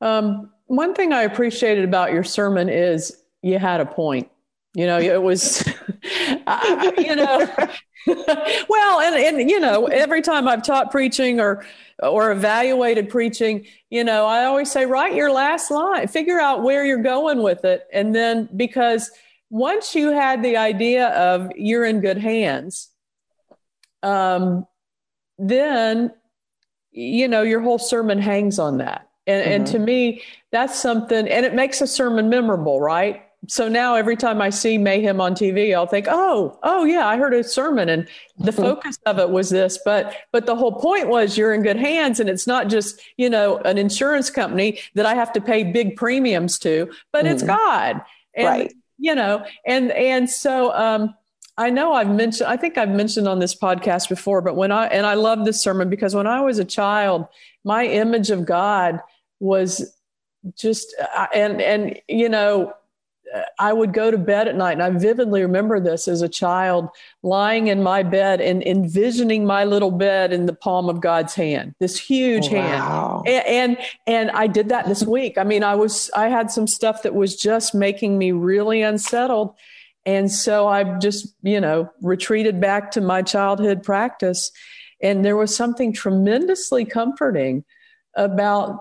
Um, 0.00 0.52
one 0.66 0.94
thing 0.94 1.12
I 1.12 1.22
appreciated 1.22 1.84
about 1.84 2.12
your 2.12 2.24
sermon 2.24 2.68
is 2.68 3.16
you 3.42 3.58
had 3.58 3.80
a 3.80 3.86
point. 3.86 4.30
You 4.74 4.86
know, 4.86 4.98
it 4.98 5.22
was, 5.22 5.66
I, 6.46 6.92
you 6.98 7.16
know, 7.16 7.68
well, 8.68 9.00
and, 9.00 9.16
and, 9.16 9.50
you 9.50 9.60
know, 9.60 9.86
every 9.86 10.22
time 10.22 10.48
I've 10.48 10.62
taught 10.62 10.90
preaching 10.90 11.40
or, 11.40 11.64
or 12.00 12.30
evaluated 12.30 13.08
preaching, 13.08 13.66
you 13.90 14.04
know, 14.04 14.26
I 14.26 14.44
always 14.44 14.70
say, 14.70 14.86
write 14.86 15.14
your 15.14 15.32
last 15.32 15.70
line, 15.70 16.06
figure 16.08 16.40
out 16.40 16.62
where 16.62 16.84
you're 16.84 17.02
going 17.02 17.42
with 17.42 17.64
it. 17.64 17.86
And 17.92 18.14
then 18.14 18.48
because 18.56 19.10
once 19.50 19.94
you 19.94 20.10
had 20.10 20.42
the 20.42 20.56
idea 20.56 21.08
of 21.08 21.50
you're 21.56 21.84
in 21.84 22.00
good 22.00 22.18
hands, 22.18 22.90
um, 24.02 24.66
then, 25.38 26.12
you 26.90 27.28
know, 27.28 27.42
your 27.42 27.60
whole 27.60 27.78
sermon 27.78 28.18
hangs 28.18 28.58
on 28.58 28.78
that. 28.78 29.08
And, 29.26 29.42
mm-hmm. 29.42 29.52
and 29.52 29.66
to 29.68 29.78
me, 29.78 30.22
that's 30.50 30.78
something, 30.78 31.28
and 31.28 31.44
it 31.44 31.54
makes 31.54 31.80
a 31.80 31.86
sermon 31.86 32.28
memorable, 32.28 32.80
right? 32.80 33.27
So 33.46 33.68
now 33.68 33.94
every 33.94 34.16
time 34.16 34.42
I 34.42 34.50
see 34.50 34.78
mayhem 34.78 35.20
on 35.20 35.34
TV, 35.34 35.74
I'll 35.74 35.86
think, 35.86 36.06
oh, 36.08 36.58
oh 36.64 36.84
yeah, 36.84 37.06
I 37.06 37.16
heard 37.16 37.32
a 37.32 37.44
sermon 37.44 37.88
and 37.88 38.08
the 38.38 38.50
mm-hmm. 38.50 38.62
focus 38.62 38.98
of 39.06 39.18
it 39.18 39.30
was 39.30 39.48
this. 39.48 39.78
But 39.84 40.14
but 40.32 40.46
the 40.46 40.56
whole 40.56 40.72
point 40.72 41.08
was 41.08 41.38
you're 41.38 41.54
in 41.54 41.62
good 41.62 41.76
hands 41.76 42.18
and 42.18 42.28
it's 42.28 42.46
not 42.46 42.68
just, 42.68 43.00
you 43.16 43.30
know, 43.30 43.58
an 43.58 43.78
insurance 43.78 44.28
company 44.28 44.80
that 44.94 45.06
I 45.06 45.14
have 45.14 45.32
to 45.34 45.40
pay 45.40 45.62
big 45.62 45.96
premiums 45.96 46.58
to, 46.60 46.90
but 47.12 47.24
mm. 47.24 47.32
it's 47.32 47.42
God. 47.44 48.02
And 48.34 48.46
right. 48.46 48.74
you 48.98 49.14
know, 49.14 49.44
and 49.64 49.92
and 49.92 50.28
so 50.28 50.74
um 50.74 51.14
I 51.56 51.70
know 51.70 51.92
I've 51.92 52.10
mentioned 52.10 52.48
I 52.48 52.56
think 52.56 52.76
I've 52.76 52.90
mentioned 52.90 53.28
on 53.28 53.38
this 53.38 53.54
podcast 53.54 54.08
before, 54.08 54.42
but 54.42 54.56
when 54.56 54.72
I 54.72 54.86
and 54.88 55.06
I 55.06 55.14
love 55.14 55.44
this 55.44 55.60
sermon 55.60 55.88
because 55.88 56.14
when 56.14 56.26
I 56.26 56.40
was 56.40 56.58
a 56.58 56.64
child, 56.64 57.26
my 57.64 57.86
image 57.86 58.30
of 58.30 58.44
God 58.44 59.00
was 59.38 59.94
just 60.56 60.94
uh, 61.16 61.26
and 61.32 61.62
and 61.62 62.00
you 62.08 62.28
know 62.28 62.72
I 63.58 63.72
would 63.72 63.92
go 63.92 64.10
to 64.10 64.18
bed 64.18 64.48
at 64.48 64.56
night, 64.56 64.72
and 64.72 64.82
I 64.82 64.90
vividly 64.90 65.42
remember 65.42 65.80
this 65.80 66.08
as 66.08 66.22
a 66.22 66.28
child, 66.28 66.88
lying 67.22 67.68
in 67.68 67.82
my 67.82 68.02
bed 68.02 68.40
and 68.40 68.62
envisioning 68.62 69.44
my 69.44 69.64
little 69.64 69.90
bed 69.90 70.32
in 70.32 70.46
the 70.46 70.54
palm 70.54 70.88
of 70.88 71.00
God's 71.00 71.34
hand, 71.34 71.74
this 71.78 71.98
huge 71.98 72.48
oh, 72.50 72.56
wow. 72.56 73.22
hand. 73.26 73.46
And, 73.46 73.76
and 73.76 73.78
and 74.06 74.30
I 74.30 74.46
did 74.46 74.70
that 74.70 74.86
this 74.86 75.02
week. 75.02 75.38
I 75.38 75.44
mean, 75.44 75.62
I 75.62 75.74
was 75.74 76.10
I 76.16 76.28
had 76.28 76.50
some 76.50 76.66
stuff 76.66 77.02
that 77.02 77.14
was 77.14 77.36
just 77.36 77.74
making 77.74 78.18
me 78.18 78.32
really 78.32 78.82
unsettled, 78.82 79.54
and 80.06 80.30
so 80.30 80.66
I 80.66 80.98
just 80.98 81.34
you 81.42 81.60
know 81.60 81.90
retreated 82.00 82.60
back 82.60 82.92
to 82.92 83.00
my 83.00 83.22
childhood 83.22 83.82
practice, 83.82 84.50
and 85.02 85.24
there 85.24 85.36
was 85.36 85.54
something 85.54 85.92
tremendously 85.92 86.84
comforting 86.84 87.64
about 88.14 88.80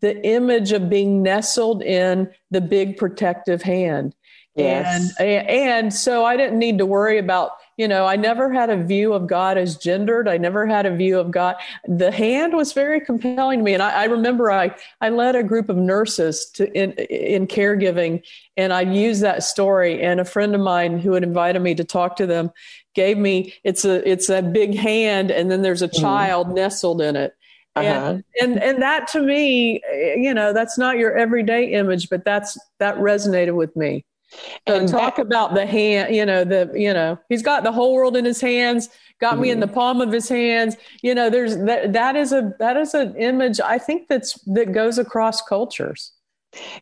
the 0.00 0.24
image 0.24 0.72
of 0.72 0.88
being 0.88 1.22
nestled 1.22 1.82
in 1.82 2.30
the 2.50 2.60
big 2.60 2.96
protective 2.96 3.62
hand. 3.62 4.14
Yes. 4.56 5.14
And, 5.18 5.48
and 5.48 5.94
so 5.94 6.24
I 6.24 6.36
didn't 6.36 6.58
need 6.58 6.78
to 6.78 6.86
worry 6.86 7.18
about, 7.18 7.52
you 7.76 7.86
know, 7.86 8.04
I 8.04 8.16
never 8.16 8.52
had 8.52 8.68
a 8.68 8.82
view 8.82 9.12
of 9.12 9.26
God 9.28 9.56
as 9.56 9.76
gendered. 9.76 10.28
I 10.28 10.38
never 10.38 10.66
had 10.66 10.86
a 10.86 10.94
view 10.94 11.18
of 11.20 11.30
God. 11.30 11.56
The 11.86 12.10
hand 12.10 12.54
was 12.54 12.72
very 12.72 13.00
compelling 13.00 13.60
to 13.60 13.64
me. 13.64 13.74
And 13.74 13.82
I, 13.82 14.02
I 14.02 14.04
remember 14.04 14.50
I, 14.50 14.74
I 15.00 15.10
led 15.10 15.36
a 15.36 15.44
group 15.44 15.68
of 15.68 15.76
nurses 15.76 16.50
to 16.54 16.70
in, 16.72 16.92
in 16.92 17.46
caregiving 17.46 18.22
and 18.56 18.72
I 18.72 18.82
used 18.82 19.22
that 19.22 19.44
story. 19.44 20.02
And 20.02 20.18
a 20.18 20.24
friend 20.24 20.54
of 20.54 20.60
mine 20.60 20.98
who 20.98 21.12
had 21.12 21.22
invited 21.22 21.60
me 21.60 21.76
to 21.76 21.84
talk 21.84 22.16
to 22.16 22.26
them 22.26 22.50
gave 22.94 23.16
me, 23.16 23.54
it's 23.62 23.84
a, 23.84 24.08
it's 24.08 24.28
a 24.28 24.42
big 24.42 24.76
hand 24.76 25.30
and 25.30 25.50
then 25.50 25.62
there's 25.62 25.82
a 25.82 25.88
mm-hmm. 25.88 26.02
child 26.02 26.54
nestled 26.54 27.00
in 27.00 27.14
it. 27.14 27.34
Uh-huh. 27.76 27.88
And, 27.88 28.24
and 28.40 28.62
and 28.62 28.82
that 28.82 29.06
to 29.08 29.22
me, 29.22 29.80
you 30.16 30.34
know, 30.34 30.52
that's 30.52 30.76
not 30.76 30.98
your 30.98 31.16
everyday 31.16 31.72
image, 31.72 32.08
but 32.10 32.24
that's 32.24 32.58
that 32.78 32.96
resonated 32.96 33.54
with 33.54 33.74
me. 33.76 34.04
And 34.66 34.88
talk 34.88 35.16
that, 35.16 35.22
about 35.26 35.54
the 35.54 35.66
hand, 35.66 36.14
you 36.14 36.24
know, 36.24 36.44
the, 36.44 36.70
you 36.74 36.94
know, 36.94 37.18
he's 37.28 37.42
got 37.42 37.64
the 37.64 37.72
whole 37.72 37.94
world 37.94 38.16
in 38.16 38.24
his 38.24 38.40
hands, 38.40 38.88
got 39.20 39.34
mm-hmm. 39.34 39.42
me 39.42 39.50
in 39.50 39.60
the 39.60 39.66
palm 39.66 40.00
of 40.00 40.12
his 40.12 40.28
hands. 40.28 40.76
You 41.02 41.14
know, 41.14 41.30
there's 41.30 41.56
that, 41.58 41.92
that 41.94 42.14
is 42.14 42.32
a, 42.32 42.52
that 42.60 42.76
is 42.76 42.94
an 42.94 43.16
image 43.16 43.60
I 43.60 43.78
think 43.78 44.08
that's, 44.08 44.34
that 44.44 44.72
goes 44.72 44.98
across 44.98 45.42
cultures. 45.42 46.12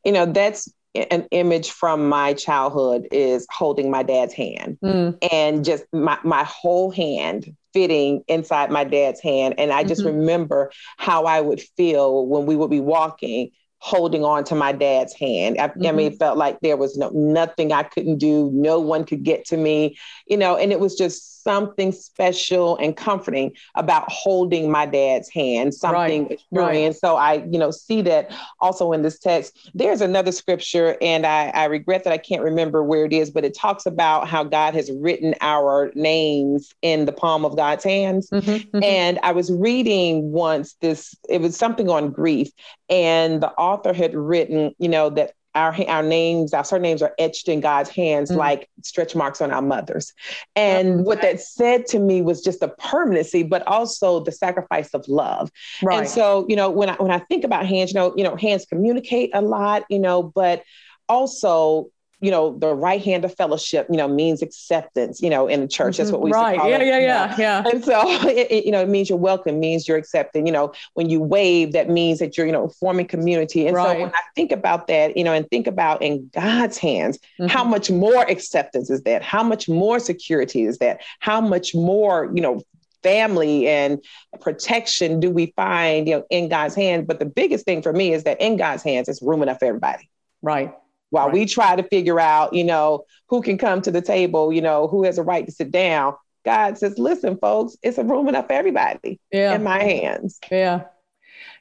You 0.05 0.12
know, 0.12 0.26
that's 0.26 0.70
an 0.95 1.26
image 1.30 1.70
from 1.70 2.09
my 2.09 2.34
childhood 2.34 3.09
is 3.12 3.47
holding 3.51 3.91
my 3.91 4.03
dad's 4.03 4.34
hand 4.34 4.78
mm. 4.82 5.16
and 5.32 5.64
just 5.64 5.84
my, 5.93 6.18
my 6.24 6.45
whole 6.45 6.91
hand 6.91 7.55
fitting 7.72 8.22
inside 8.28 8.70
my 8.70 8.84
dad's 8.84 9.20
hand. 9.20 9.54
And 9.58 9.72
I 9.72 9.84
just 9.84 10.02
mm-hmm. 10.02 10.18
remember 10.18 10.70
how 10.96 11.24
I 11.24 11.40
would 11.40 11.60
feel 11.76 12.26
when 12.26 12.46
we 12.46 12.56
would 12.56 12.70
be 12.70 12.80
walking 12.80 13.50
holding 13.80 14.24
on 14.24 14.44
to 14.44 14.54
my 14.54 14.72
dad's 14.72 15.14
hand. 15.14 15.58
I, 15.60 15.68
mm-hmm. 15.68 15.86
I, 15.86 15.92
mean, 15.92 16.12
it 16.12 16.18
felt 16.18 16.36
like 16.36 16.58
there 16.60 16.76
was 16.76 16.96
no 16.96 17.10
nothing 17.10 17.72
I 17.72 17.84
couldn't 17.84 18.18
do. 18.18 18.50
No 18.52 18.80
one 18.80 19.04
could 19.04 19.22
get 19.22 19.44
to 19.46 19.56
me, 19.56 19.96
you 20.26 20.36
know, 20.36 20.56
and 20.56 20.72
it 20.72 20.80
was 20.80 20.96
just 20.96 21.38
something 21.43 21.93
special 21.93 22.76
and 22.76 22.97
comforting 22.97 23.53
about 23.74 24.11
holding 24.11 24.70
my 24.70 24.86
dad's 24.86 25.28
hand, 25.28 25.74
something 25.74 26.28
right. 26.28 26.41
Right. 26.51 26.76
And 26.76 26.97
So 26.99 27.16
I, 27.16 27.45
you 27.51 27.59
know, 27.59 27.70
see 27.70 28.03
that 28.03 28.30
also 28.61 28.93
in 28.93 29.03
this 29.03 29.18
text. 29.18 29.70
There's 29.74 30.01
another 30.01 30.32
scripture, 30.32 30.97
and 31.01 31.26
I, 31.26 31.49
I 31.49 31.64
regret 31.64 32.05
that 32.05 32.12
I 32.12 32.18
can't 32.18 32.43
remember 32.43 32.82
where 32.82 33.05
it 33.05 33.12
is, 33.12 33.30
but 33.30 33.45
it 33.45 33.57
talks 33.57 33.86
about 33.86 34.28
how 34.28 34.45
God 34.45 34.74
has 34.74 34.91
written 34.93 35.34
our 35.41 35.93
names 35.95 36.74
in 36.82 37.05
the 37.05 37.12
palm 37.12 37.45
of 37.45 37.57
God's 37.57 37.84
hands. 37.84 38.28
Mm-hmm, 38.30 38.51
mm-hmm. 38.51 38.82
And 38.82 39.18
I 39.22 39.32
was 39.32 39.53
reading 39.53 40.32
once 40.32 40.74
this, 40.80 41.14
it 41.28 41.41
was 41.41 41.57
something 41.57 41.89
on 41.89 42.11
grief, 42.11 42.51
and 42.91 43.43
the 43.43 43.53
author 43.53 43.93
had 43.93 44.14
written, 44.14 44.74
you 44.78 44.89
know, 44.89 45.11
that 45.11 45.32
our 45.55 45.74
our 45.88 46.03
names, 46.03 46.53
our 46.53 46.64
surnames 46.64 47.03
are 47.03 47.14
etched 47.18 47.49
in 47.49 47.61
God's 47.61 47.90
hands 47.90 48.30
mm-hmm. 48.30 48.38
like 48.38 48.68
stretch 48.82 49.14
marks 49.14 49.40
on 49.40 49.51
our 49.51 49.62
mothers. 49.62 50.12
And 50.55 51.05
what 51.05 51.22
that 51.22 51.40
said 51.40 51.86
to 51.86 51.99
me 51.99 52.22
was 52.22 52.42
just 52.42 52.61
the 52.61 52.68
permanency, 52.68 53.42
but 53.42 53.66
also 53.66 54.20
the 54.20 54.32
sacrifice 54.32 54.90
of 54.94 55.07
love. 55.09 55.51
Right. 55.82 56.01
And 56.01 56.09
so, 56.09 56.46
you 56.49 56.57
know, 56.57 56.70
when 56.70 56.90
I 56.90 56.94
when 56.94 57.11
I 57.11 57.18
think 57.18 57.44
about 57.44 57.66
hands, 57.66 57.92
you 57.92 57.94
know, 57.94 58.14
you 58.16 58.24
know, 58.24 58.36
hands 58.36 58.66
communicate 58.66 59.30
a 59.34 59.40
lot, 59.40 59.84
you 59.88 59.99
know, 59.99 60.22
but 60.22 60.62
also 61.09 61.90
you 62.20 62.32
know, 62.32 62.58
the 62.58 62.74
right 62.74 63.02
hand 63.02 63.24
of 63.24 63.34
fellowship, 63.36 63.86
you 63.88 63.96
know, 63.96 64.08
means 64.08 64.42
acceptance, 64.42 65.22
you 65.22 65.30
know, 65.30 65.46
in 65.46 65.60
the 65.60 65.68
church. 65.68 65.98
That's 65.98 66.10
what 66.10 66.20
we 66.20 66.32
right. 66.32 66.56
yeah, 66.56 66.76
it, 66.76 66.86
yeah, 66.86 66.98
yeah, 66.98 67.36
yeah. 67.38 67.68
And 67.70 67.84
so, 67.84 68.02
it, 68.28 68.50
it, 68.50 68.64
you 68.64 68.72
know, 68.72 68.82
it 68.82 68.88
means 68.88 69.08
you're 69.08 69.18
welcome, 69.18 69.60
means 69.60 69.86
you're 69.86 69.96
accepted. 69.96 70.44
You 70.44 70.52
know, 70.52 70.72
when 70.94 71.08
you 71.08 71.20
wave, 71.20 71.72
that 71.72 71.88
means 71.88 72.18
that 72.18 72.36
you're, 72.36 72.46
you 72.46 72.52
know, 72.52 72.68
forming 72.80 73.06
community. 73.06 73.68
And 73.68 73.76
right. 73.76 73.96
so 73.96 74.02
when 74.02 74.10
I 74.10 74.20
think 74.34 74.50
about 74.50 74.88
that, 74.88 75.16
you 75.16 75.22
know, 75.22 75.32
and 75.32 75.48
think 75.48 75.68
about 75.68 76.02
in 76.02 76.28
God's 76.34 76.76
hands, 76.76 77.18
mm-hmm. 77.18 77.46
how 77.46 77.62
much 77.62 77.88
more 77.88 78.22
acceptance 78.22 78.90
is 78.90 79.02
that? 79.02 79.22
How 79.22 79.44
much 79.44 79.68
more 79.68 80.00
security 80.00 80.64
is 80.64 80.78
that? 80.78 81.00
How 81.20 81.40
much 81.40 81.72
more, 81.72 82.32
you 82.34 82.42
know, 82.42 82.60
family 83.04 83.68
and 83.68 84.02
protection 84.40 85.20
do 85.20 85.30
we 85.30 85.52
find, 85.54 86.08
you 86.08 86.16
know, 86.16 86.24
in 86.30 86.48
God's 86.48 86.74
hands? 86.74 87.04
But 87.06 87.20
the 87.20 87.26
biggest 87.26 87.64
thing 87.64 87.80
for 87.80 87.92
me 87.92 88.12
is 88.12 88.24
that 88.24 88.40
in 88.40 88.56
God's 88.56 88.82
hands, 88.82 89.08
it's 89.08 89.22
room 89.22 89.40
enough 89.40 89.60
for 89.60 89.66
everybody. 89.66 90.10
Right 90.42 90.74
while 91.11 91.26
right. 91.26 91.34
we 91.34 91.46
try 91.46 91.76
to 91.76 91.82
figure 91.82 92.20
out, 92.20 92.52
you 92.52 92.64
know, 92.64 93.04
who 93.28 93.42
can 93.42 93.59
come 93.59 93.80
to 93.82 93.90
the 93.90 94.02
table, 94.02 94.52
you 94.52 94.61
know, 94.61 94.88
who 94.88 95.04
has 95.04 95.18
a 95.18 95.22
right 95.22 95.46
to 95.46 95.52
sit 95.52 95.70
down. 95.70 96.14
God 96.44 96.78
says, 96.78 96.98
listen, 96.98 97.36
folks, 97.38 97.76
it's 97.82 97.98
a 97.98 98.04
room 98.04 98.28
enough 98.28 98.46
for 98.46 98.52
everybody 98.54 99.20
yeah. 99.32 99.54
in 99.54 99.62
my 99.62 99.82
hands. 99.82 100.38
Yeah. 100.50 100.84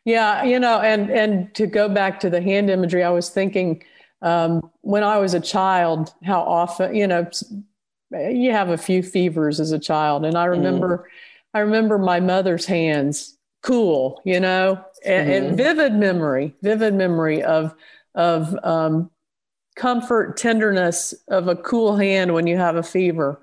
Yeah. 0.06 0.44
You 0.44 0.60
know, 0.60 0.80
and, 0.80 1.10
and 1.10 1.54
to 1.56 1.68
go 1.68 1.90
back 1.90 2.20
to 2.22 2.30
the 2.30 2.42
hand 2.42 2.70
imagery, 2.70 3.04
I 3.04 3.10
was 3.10 3.30
thinking 3.30 3.84
um, 4.22 4.70
when 4.82 5.04
I 5.04 5.18
was 5.18 5.34
a 5.34 5.40
child, 5.40 6.14
how 6.24 6.42
often, 6.42 6.96
you 6.96 7.08
know, 7.08 7.30
you 8.12 8.52
have 8.52 8.70
a 8.70 8.78
few 8.78 9.04
fevers 9.04 9.60
as 9.60 9.74
a 9.74 9.80
child. 9.80 10.26
And 10.26 10.38
I 10.38 10.46
remember, 10.46 11.00
mm. 11.00 11.04
I 11.54 11.60
remember 11.60 11.98
my 11.98 12.22
mother's 12.22 12.66
hands 12.66 13.38
cool, 13.64 14.22
you 14.24 14.40
know, 14.40 14.82
and, 15.06 15.30
mm-hmm. 15.30 15.48
and 15.48 15.58
vivid 15.58 15.94
memory, 15.94 16.56
vivid 16.62 16.94
memory 16.94 17.44
of, 17.44 17.76
of 18.16 18.58
um, 18.64 19.12
comfort, 19.78 20.36
tenderness 20.38 21.14
of 21.30 21.48
a 21.48 21.56
cool 21.56 21.96
hand 21.96 22.34
when 22.34 22.48
you 22.48 22.58
have 22.58 22.76
a 22.76 22.84
fever. 22.84 23.42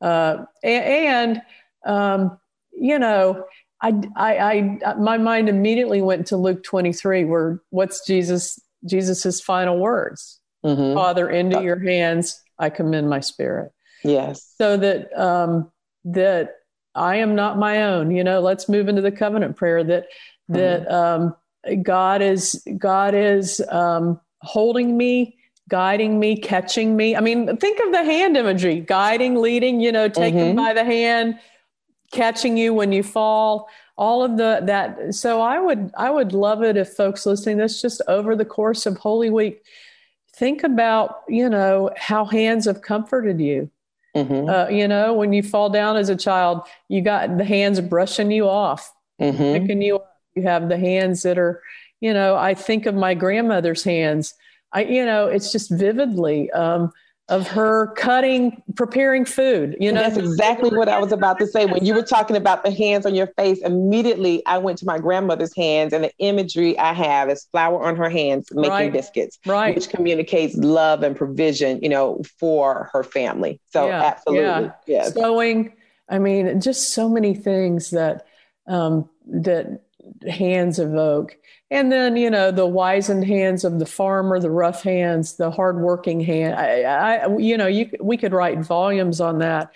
Uh, 0.00 0.44
and, 0.62 1.40
um, 1.86 2.38
you 2.72 2.98
know, 2.98 3.44
I, 3.80 3.94
I, 4.16 4.78
I, 4.84 4.94
my 4.94 5.16
mind 5.16 5.48
immediately 5.48 6.02
went 6.02 6.26
to 6.28 6.36
Luke 6.36 6.62
23, 6.62 7.24
where 7.24 7.62
what's 7.70 8.04
Jesus, 8.06 8.58
Jesus's 8.84 9.40
final 9.40 9.78
words? 9.78 10.40
Mm-hmm. 10.64 10.94
Father, 10.94 11.30
into 11.30 11.62
your 11.62 11.78
hands 11.78 12.42
I 12.58 12.70
commend 12.70 13.08
my 13.08 13.20
spirit. 13.20 13.70
Yes. 14.02 14.54
So 14.58 14.76
that, 14.76 15.16
um, 15.18 15.70
that 16.04 16.56
I 16.94 17.16
am 17.16 17.34
not 17.34 17.58
my 17.58 17.84
own, 17.84 18.10
you 18.10 18.24
know, 18.24 18.40
let's 18.40 18.68
move 18.68 18.88
into 18.88 19.02
the 19.02 19.12
covenant 19.12 19.56
prayer 19.56 19.84
that, 19.84 20.06
that, 20.48 20.88
mm-hmm. 20.88 20.94
um, 21.74 21.82
God 21.82 22.22
is, 22.22 22.66
God 22.78 23.14
is, 23.14 23.60
um, 23.68 24.20
holding 24.40 24.96
me 24.96 25.35
guiding 25.68 26.18
me, 26.18 26.36
catching 26.36 26.96
me. 26.96 27.16
I 27.16 27.20
mean, 27.20 27.56
think 27.56 27.80
of 27.80 27.92
the 27.92 28.04
hand 28.04 28.36
imagery 28.36 28.80
guiding, 28.80 29.36
leading, 29.36 29.80
you 29.80 29.92
know, 29.92 30.08
taking 30.08 30.40
mm-hmm. 30.40 30.56
by 30.56 30.72
the 30.72 30.84
hand, 30.84 31.38
catching 32.12 32.56
you 32.56 32.72
when 32.74 32.92
you 32.92 33.02
fall. 33.02 33.68
All 33.98 34.22
of 34.22 34.36
the 34.36 34.60
that. 34.64 35.14
So 35.14 35.40
I 35.40 35.58
would 35.58 35.90
I 35.96 36.10
would 36.10 36.34
love 36.34 36.62
it 36.62 36.76
if 36.76 36.90
folks 36.90 37.24
listening 37.24 37.56
this 37.56 37.80
just 37.80 38.02
over 38.08 38.36
the 38.36 38.44
course 38.44 38.84
of 38.84 38.98
Holy 38.98 39.30
Week, 39.30 39.62
think 40.34 40.62
about 40.62 41.22
you 41.28 41.48
know 41.48 41.90
how 41.96 42.26
hands 42.26 42.66
have 42.66 42.82
comforted 42.82 43.40
you. 43.40 43.70
Mm-hmm. 44.14 44.48
Uh, 44.48 44.68
you 44.68 44.86
know, 44.86 45.14
when 45.14 45.32
you 45.32 45.42
fall 45.42 45.70
down 45.70 45.96
as 45.96 46.10
a 46.10 46.16
child, 46.16 46.62
you 46.88 47.00
got 47.00 47.38
the 47.38 47.44
hands 47.44 47.80
brushing 47.80 48.30
you 48.30 48.46
off, 48.46 48.92
mm-hmm. 49.20 49.62
picking 49.62 49.80
you 49.80 49.96
up. 49.96 50.12
You 50.34 50.42
have 50.42 50.68
the 50.68 50.78
hands 50.78 51.22
that 51.22 51.38
are, 51.38 51.62
you 52.00 52.12
know, 52.12 52.36
I 52.36 52.52
think 52.52 52.84
of 52.84 52.94
my 52.94 53.14
grandmother's 53.14 53.82
hands 53.82 54.34
I, 54.76 54.84
you 54.84 55.06
know, 55.06 55.26
it's 55.26 55.52
just 55.52 55.70
vividly 55.70 56.50
um, 56.50 56.92
of 57.30 57.48
her 57.48 57.94
cutting, 57.94 58.62
preparing 58.74 59.24
food. 59.24 59.74
You 59.80 59.90
know, 59.90 60.02
that's 60.02 60.18
exactly 60.18 60.68
what 60.68 60.86
I 60.90 60.98
was 61.00 61.12
about 61.12 61.38
to 61.38 61.46
say. 61.46 61.64
When 61.64 61.82
you 61.82 61.94
were 61.94 62.02
talking 62.02 62.36
about 62.36 62.62
the 62.62 62.70
hands 62.70 63.06
on 63.06 63.14
your 63.14 63.28
face, 63.38 63.58
immediately 63.62 64.44
I 64.44 64.58
went 64.58 64.76
to 64.80 64.84
my 64.84 64.98
grandmother's 64.98 65.56
hands, 65.56 65.94
and 65.94 66.04
the 66.04 66.12
imagery 66.18 66.78
I 66.78 66.92
have 66.92 67.30
is 67.30 67.44
flour 67.50 67.84
on 67.84 67.96
her 67.96 68.10
hands 68.10 68.48
making 68.52 68.70
right. 68.70 68.92
biscuits, 68.92 69.38
right. 69.46 69.74
which 69.74 69.88
communicates 69.88 70.54
love 70.56 71.02
and 71.02 71.16
provision, 71.16 71.80
you 71.80 71.88
know, 71.88 72.22
for 72.38 72.90
her 72.92 73.02
family. 73.02 73.58
So 73.70 73.86
yeah. 73.86 74.02
absolutely, 74.02 74.44
yeah. 74.44 74.72
yes. 74.86 75.14
Sewing. 75.14 75.72
I 76.10 76.18
mean, 76.18 76.60
just 76.60 76.90
so 76.90 77.08
many 77.08 77.34
things 77.34 77.90
that 77.92 78.26
um, 78.66 79.08
that 79.26 79.85
hands 80.28 80.78
evoke. 80.78 81.36
And 81.70 81.90
then, 81.90 82.16
you 82.16 82.30
know, 82.30 82.50
the 82.50 82.66
wizened 82.66 83.24
hands 83.24 83.64
of 83.64 83.78
the 83.78 83.86
farmer, 83.86 84.38
the 84.38 84.50
rough 84.50 84.82
hands, 84.82 85.36
the 85.36 85.50
hardworking 85.50 86.20
hand. 86.20 86.54
I, 86.54 86.82
I 86.82 87.36
you 87.38 87.56
know, 87.56 87.66
you 87.66 87.90
we 88.00 88.16
could 88.16 88.32
write 88.32 88.60
volumes 88.60 89.20
on 89.20 89.38
that. 89.38 89.74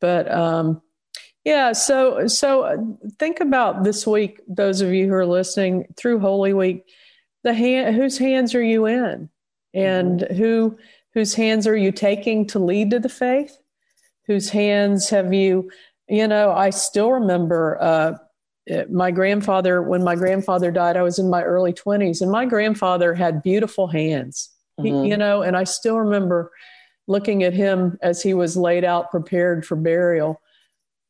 But 0.00 0.30
um, 0.30 0.80
yeah, 1.44 1.72
so 1.72 2.26
so 2.26 2.98
think 3.18 3.40
about 3.40 3.84
this 3.84 4.06
week. 4.06 4.40
Those 4.46 4.80
of 4.80 4.92
you 4.92 5.08
who 5.08 5.14
are 5.14 5.26
listening 5.26 5.92
through 5.96 6.20
Holy 6.20 6.52
Week, 6.52 6.84
the 7.42 7.54
hand 7.54 7.96
whose 7.96 8.16
hands 8.16 8.54
are 8.54 8.62
you 8.62 8.86
in, 8.86 9.28
and 9.74 10.20
mm-hmm. 10.20 10.34
who 10.36 10.78
whose 11.14 11.34
hands 11.34 11.66
are 11.66 11.76
you 11.76 11.92
taking 11.92 12.46
to 12.48 12.58
lead 12.58 12.90
to 12.90 13.00
the 13.00 13.08
faith? 13.08 13.56
Whose 14.26 14.50
hands 14.50 15.10
have 15.10 15.34
you? 15.34 15.70
You 16.08 16.28
know, 16.28 16.52
I 16.52 16.70
still 16.70 17.12
remember. 17.12 17.78
Uh, 17.80 18.14
my 18.90 19.10
grandfather, 19.10 19.82
when 19.82 20.02
my 20.02 20.14
grandfather 20.14 20.70
died, 20.70 20.96
I 20.96 21.02
was 21.02 21.18
in 21.18 21.28
my 21.28 21.42
early 21.42 21.72
20s, 21.72 22.20
and 22.20 22.30
my 22.30 22.46
grandfather 22.46 23.14
had 23.14 23.42
beautiful 23.42 23.86
hands, 23.86 24.50
mm-hmm. 24.78 25.04
he, 25.04 25.10
you 25.10 25.16
know, 25.16 25.42
and 25.42 25.56
I 25.56 25.64
still 25.64 25.98
remember 25.98 26.50
looking 27.06 27.42
at 27.42 27.52
him 27.52 27.98
as 28.00 28.22
he 28.22 28.32
was 28.32 28.56
laid 28.56 28.84
out, 28.84 29.10
prepared 29.10 29.66
for 29.66 29.76
burial, 29.76 30.40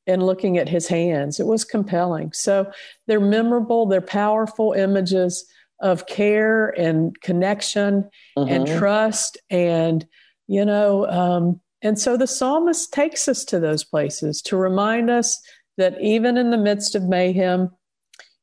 and 0.06 0.22
looking 0.22 0.58
at 0.58 0.68
his 0.68 0.88
hands. 0.88 1.38
It 1.38 1.46
was 1.46 1.64
compelling. 1.64 2.32
So 2.32 2.70
they're 3.06 3.20
memorable, 3.20 3.86
they're 3.86 4.00
powerful 4.00 4.72
images 4.72 5.46
of 5.80 6.06
care 6.06 6.68
and 6.68 7.18
connection 7.20 8.08
mm-hmm. 8.36 8.52
and 8.52 8.66
trust 8.66 9.38
and, 9.50 10.06
you 10.46 10.64
know, 10.64 11.06
um, 11.06 11.60
and 11.82 11.98
so 11.98 12.16
the 12.16 12.26
psalmist 12.26 12.92
takes 12.92 13.28
us 13.28 13.44
to 13.44 13.60
those 13.60 13.84
places 13.84 14.40
to 14.42 14.56
remind 14.56 15.10
us 15.10 15.38
that 15.76 16.00
even 16.00 16.36
in 16.36 16.50
the 16.50 16.58
midst 16.58 16.94
of 16.94 17.04
mayhem, 17.04 17.70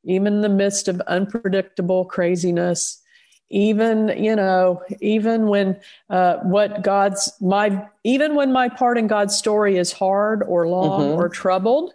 even 0.03 0.33
in 0.33 0.41
the 0.41 0.49
midst 0.49 0.87
of 0.87 0.99
unpredictable 1.01 2.05
craziness, 2.05 3.01
even 3.51 4.07
you 4.23 4.35
know 4.35 4.81
even 5.01 5.47
when 5.47 5.79
uh, 6.09 6.37
what 6.37 6.81
god's 6.81 7.31
my 7.41 7.85
even 8.03 8.33
when 8.33 8.51
my 8.51 8.69
part 8.69 8.97
in 8.97 9.07
god's 9.07 9.35
story 9.35 9.77
is 9.77 9.91
hard 9.91 10.41
or 10.47 10.67
long 10.67 11.01
mm-hmm. 11.01 11.19
or 11.19 11.29
troubled 11.29 11.93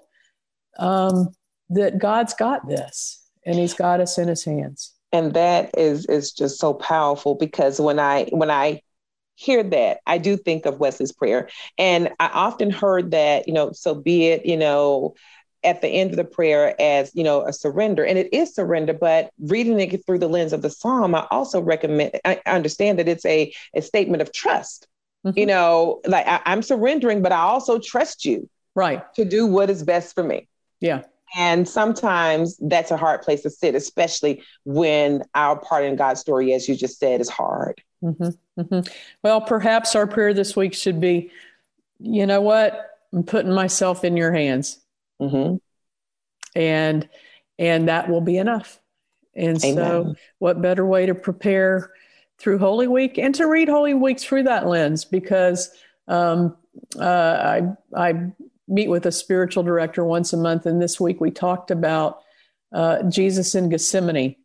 um, 0.78 1.34
that 1.70 1.98
god's 1.98 2.34
got 2.34 2.68
this 2.68 3.26
and 3.44 3.58
he's 3.58 3.74
got 3.74 4.00
us 4.00 4.18
in 4.18 4.28
his 4.28 4.44
hands 4.44 4.92
and 5.12 5.32
that 5.34 5.70
is 5.76 6.04
is 6.06 6.32
just 6.32 6.58
so 6.58 6.74
powerful 6.74 7.34
because 7.34 7.80
when 7.80 7.98
i 7.98 8.24
when 8.32 8.50
i 8.50 8.80
hear 9.36 9.62
that 9.62 10.00
i 10.06 10.18
do 10.18 10.36
think 10.36 10.66
of 10.66 10.80
wesley's 10.80 11.12
prayer. 11.12 11.48
And 11.78 12.10
i 12.18 12.26
often 12.26 12.70
heard 12.70 13.12
that 13.12 13.46
you 13.46 13.54
know 13.54 13.70
so 13.72 13.94
be 13.94 14.26
it 14.26 14.44
you 14.44 14.56
know 14.56 15.14
at 15.62 15.80
the 15.80 15.88
end 15.88 16.10
of 16.10 16.16
the 16.16 16.24
prayer 16.24 16.80
as 16.80 17.10
you 17.14 17.24
know 17.24 17.46
a 17.46 17.52
surrender. 17.52 18.04
And 18.04 18.18
it 18.18 18.32
is 18.32 18.54
surrender 18.54 18.92
but 18.92 19.30
reading 19.40 19.78
it 19.78 20.06
through 20.06 20.18
the 20.18 20.28
lens 20.28 20.52
of 20.52 20.62
the 20.62 20.70
psalm 20.70 21.14
i 21.14 21.26
also 21.30 21.60
recommend 21.60 22.18
i 22.24 22.40
understand 22.46 22.98
that 22.98 23.08
it's 23.08 23.26
a, 23.26 23.52
a 23.74 23.82
statement 23.82 24.22
of 24.22 24.32
trust. 24.32 24.88
Mm-hmm. 25.24 25.38
you 25.38 25.46
know 25.46 26.00
like 26.06 26.26
I, 26.26 26.40
i'm 26.46 26.62
surrendering 26.62 27.20
but 27.20 27.32
i 27.32 27.40
also 27.40 27.78
trust 27.78 28.24
you 28.24 28.48
right. 28.76 29.02
to 29.14 29.24
do 29.24 29.46
what 29.46 29.70
is 29.70 29.82
best 29.82 30.14
for 30.14 30.22
me. 30.22 30.48
Yeah. 30.80 31.02
And 31.36 31.68
sometimes 31.68 32.56
that's 32.58 32.92
a 32.92 32.96
hard 32.96 33.22
place 33.22 33.42
to 33.42 33.50
sit 33.50 33.74
especially 33.74 34.42
when 34.64 35.24
our 35.34 35.58
part 35.58 35.84
in 35.84 35.96
god's 35.96 36.20
story 36.20 36.52
as 36.52 36.68
you 36.68 36.76
just 36.76 36.98
said 37.00 37.20
is 37.20 37.28
hard 37.28 37.82
mm-hmm. 38.02 38.60
Mm-hmm. 38.60 38.92
well 39.22 39.40
perhaps 39.40 39.94
our 39.94 40.06
prayer 40.06 40.34
this 40.34 40.54
week 40.56 40.74
should 40.74 41.00
be 41.00 41.30
you 41.98 42.26
know 42.26 42.40
what 42.40 42.90
i'm 43.12 43.22
putting 43.22 43.52
myself 43.52 44.04
in 44.04 44.16
your 44.16 44.32
hands 44.32 44.80
Mm-hmm. 45.20 45.56
And 46.58 47.08
and 47.58 47.88
that 47.88 48.08
will 48.08 48.20
be 48.20 48.36
enough. 48.36 48.80
And 49.34 49.62
Amen. 49.64 49.74
so, 49.74 50.14
what 50.38 50.62
better 50.62 50.86
way 50.86 51.06
to 51.06 51.14
prepare 51.14 51.90
through 52.38 52.58
Holy 52.58 52.86
Week 52.86 53.18
and 53.18 53.34
to 53.34 53.46
read 53.46 53.68
Holy 53.68 53.94
Week 53.94 54.18
through 54.18 54.44
that 54.44 54.66
lens? 54.66 55.04
Because 55.04 55.70
um, 56.08 56.56
uh, 56.98 57.04
I 57.04 57.62
I 57.94 58.32
meet 58.68 58.88
with 58.88 59.06
a 59.06 59.12
spiritual 59.12 59.62
director 59.62 60.04
once 60.04 60.32
a 60.32 60.36
month, 60.36 60.66
and 60.66 60.80
this 60.80 60.98
week 61.00 61.20
we 61.20 61.30
talked 61.30 61.70
about 61.70 62.22
uh, 62.72 63.02
Jesus 63.04 63.54
in 63.54 63.68
Gethsemane. 63.68 64.36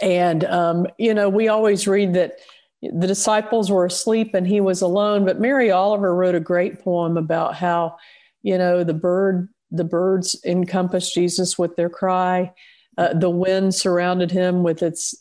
And 0.00 0.44
um, 0.44 0.86
you 0.98 1.14
know, 1.14 1.28
we 1.28 1.48
always 1.48 1.86
read 1.86 2.14
that 2.14 2.38
the 2.82 3.06
disciples 3.06 3.70
were 3.70 3.86
asleep 3.86 4.34
and 4.34 4.46
he 4.46 4.60
was 4.60 4.82
alone. 4.82 5.24
But 5.24 5.40
Mary 5.40 5.70
Oliver 5.70 6.14
wrote 6.14 6.34
a 6.34 6.40
great 6.40 6.80
poem 6.80 7.16
about 7.16 7.54
how 7.54 7.96
you 8.42 8.58
know 8.58 8.84
the 8.84 8.94
bird 8.94 9.48
the 9.70 9.84
birds 9.84 10.38
encompassed 10.44 11.14
jesus 11.14 11.58
with 11.58 11.74
their 11.76 11.88
cry 11.88 12.52
uh, 12.98 13.14
the 13.14 13.30
wind 13.30 13.74
surrounded 13.74 14.30
him 14.30 14.62
with 14.62 14.82
its 14.82 15.14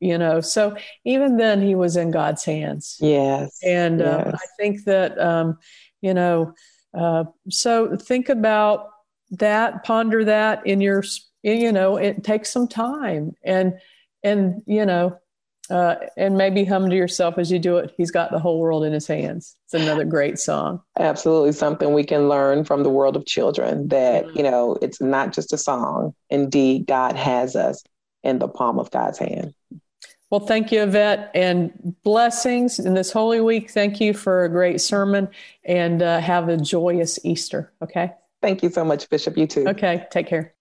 you 0.00 0.16
know 0.16 0.40
so 0.40 0.76
even 1.04 1.36
then 1.36 1.60
he 1.60 1.74
was 1.74 1.96
in 1.96 2.10
god's 2.10 2.44
hands 2.44 2.96
yes 3.00 3.58
and 3.64 4.00
uh, 4.00 4.22
yes. 4.26 4.34
i 4.34 4.46
think 4.62 4.84
that 4.84 5.18
um, 5.18 5.58
you 6.00 6.14
know 6.14 6.52
uh, 6.94 7.24
so 7.50 7.96
think 7.96 8.28
about 8.28 8.88
that 9.30 9.84
ponder 9.84 10.24
that 10.24 10.64
in 10.66 10.80
your 10.80 11.02
you 11.42 11.72
know 11.72 11.96
it 11.96 12.24
takes 12.24 12.50
some 12.50 12.68
time 12.68 13.32
and 13.44 13.74
and 14.22 14.62
you 14.66 14.84
know 14.84 15.18
uh, 15.70 15.96
and 16.16 16.36
maybe 16.36 16.64
hum 16.64 16.88
to 16.88 16.96
yourself 16.96 17.38
as 17.38 17.52
you 17.52 17.58
do 17.58 17.76
it. 17.76 17.92
He's 17.96 18.10
got 18.10 18.30
the 18.30 18.38
whole 18.38 18.58
world 18.58 18.84
in 18.84 18.92
his 18.92 19.06
hands. 19.06 19.56
It's 19.66 19.74
another 19.74 20.04
great 20.04 20.38
song. 20.38 20.80
Absolutely, 20.98 21.52
something 21.52 21.92
we 21.92 22.04
can 22.04 22.28
learn 22.28 22.64
from 22.64 22.82
the 22.82 22.90
world 22.90 23.16
of 23.16 23.26
children. 23.26 23.88
That 23.88 24.24
mm-hmm. 24.24 24.36
you 24.36 24.42
know, 24.44 24.78
it's 24.80 25.00
not 25.00 25.32
just 25.32 25.52
a 25.52 25.58
song. 25.58 26.14
Indeed, 26.30 26.86
God 26.86 27.16
has 27.16 27.54
us 27.54 27.82
in 28.22 28.38
the 28.38 28.48
palm 28.48 28.78
of 28.78 28.90
God's 28.90 29.18
hand. 29.18 29.54
Well, 30.30 30.40
thank 30.40 30.72
you, 30.72 30.82
Yvette, 30.82 31.30
and 31.34 31.94
blessings 32.02 32.78
in 32.78 32.92
this 32.92 33.10
Holy 33.10 33.40
Week. 33.40 33.70
Thank 33.70 33.98
you 33.98 34.12
for 34.12 34.44
a 34.44 34.48
great 34.48 34.80
sermon, 34.80 35.28
and 35.64 36.02
uh, 36.02 36.20
have 36.20 36.48
a 36.48 36.56
joyous 36.56 37.18
Easter. 37.24 37.72
Okay. 37.82 38.12
Thank 38.40 38.62
you 38.62 38.70
so 38.70 38.84
much, 38.84 39.08
Bishop. 39.10 39.36
You 39.36 39.46
too. 39.46 39.66
Okay. 39.68 40.06
Take 40.10 40.28
care. 40.28 40.54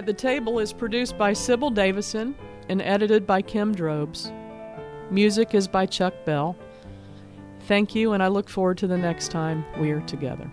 At 0.00 0.06
the 0.06 0.14
Table 0.14 0.60
is 0.60 0.72
produced 0.72 1.18
by 1.18 1.34
Sybil 1.34 1.68
Davison 1.68 2.34
and 2.70 2.80
edited 2.80 3.26
by 3.26 3.42
Kim 3.42 3.74
Drobes. 3.74 4.32
Music 5.10 5.54
is 5.54 5.68
by 5.68 5.84
Chuck 5.84 6.14
Bell. 6.24 6.56
Thank 7.66 7.94
you, 7.94 8.14
and 8.14 8.22
I 8.22 8.28
look 8.28 8.48
forward 8.48 8.78
to 8.78 8.86
the 8.86 8.96
next 8.96 9.30
time 9.30 9.62
we 9.78 9.90
are 9.90 10.00
together. 10.00 10.50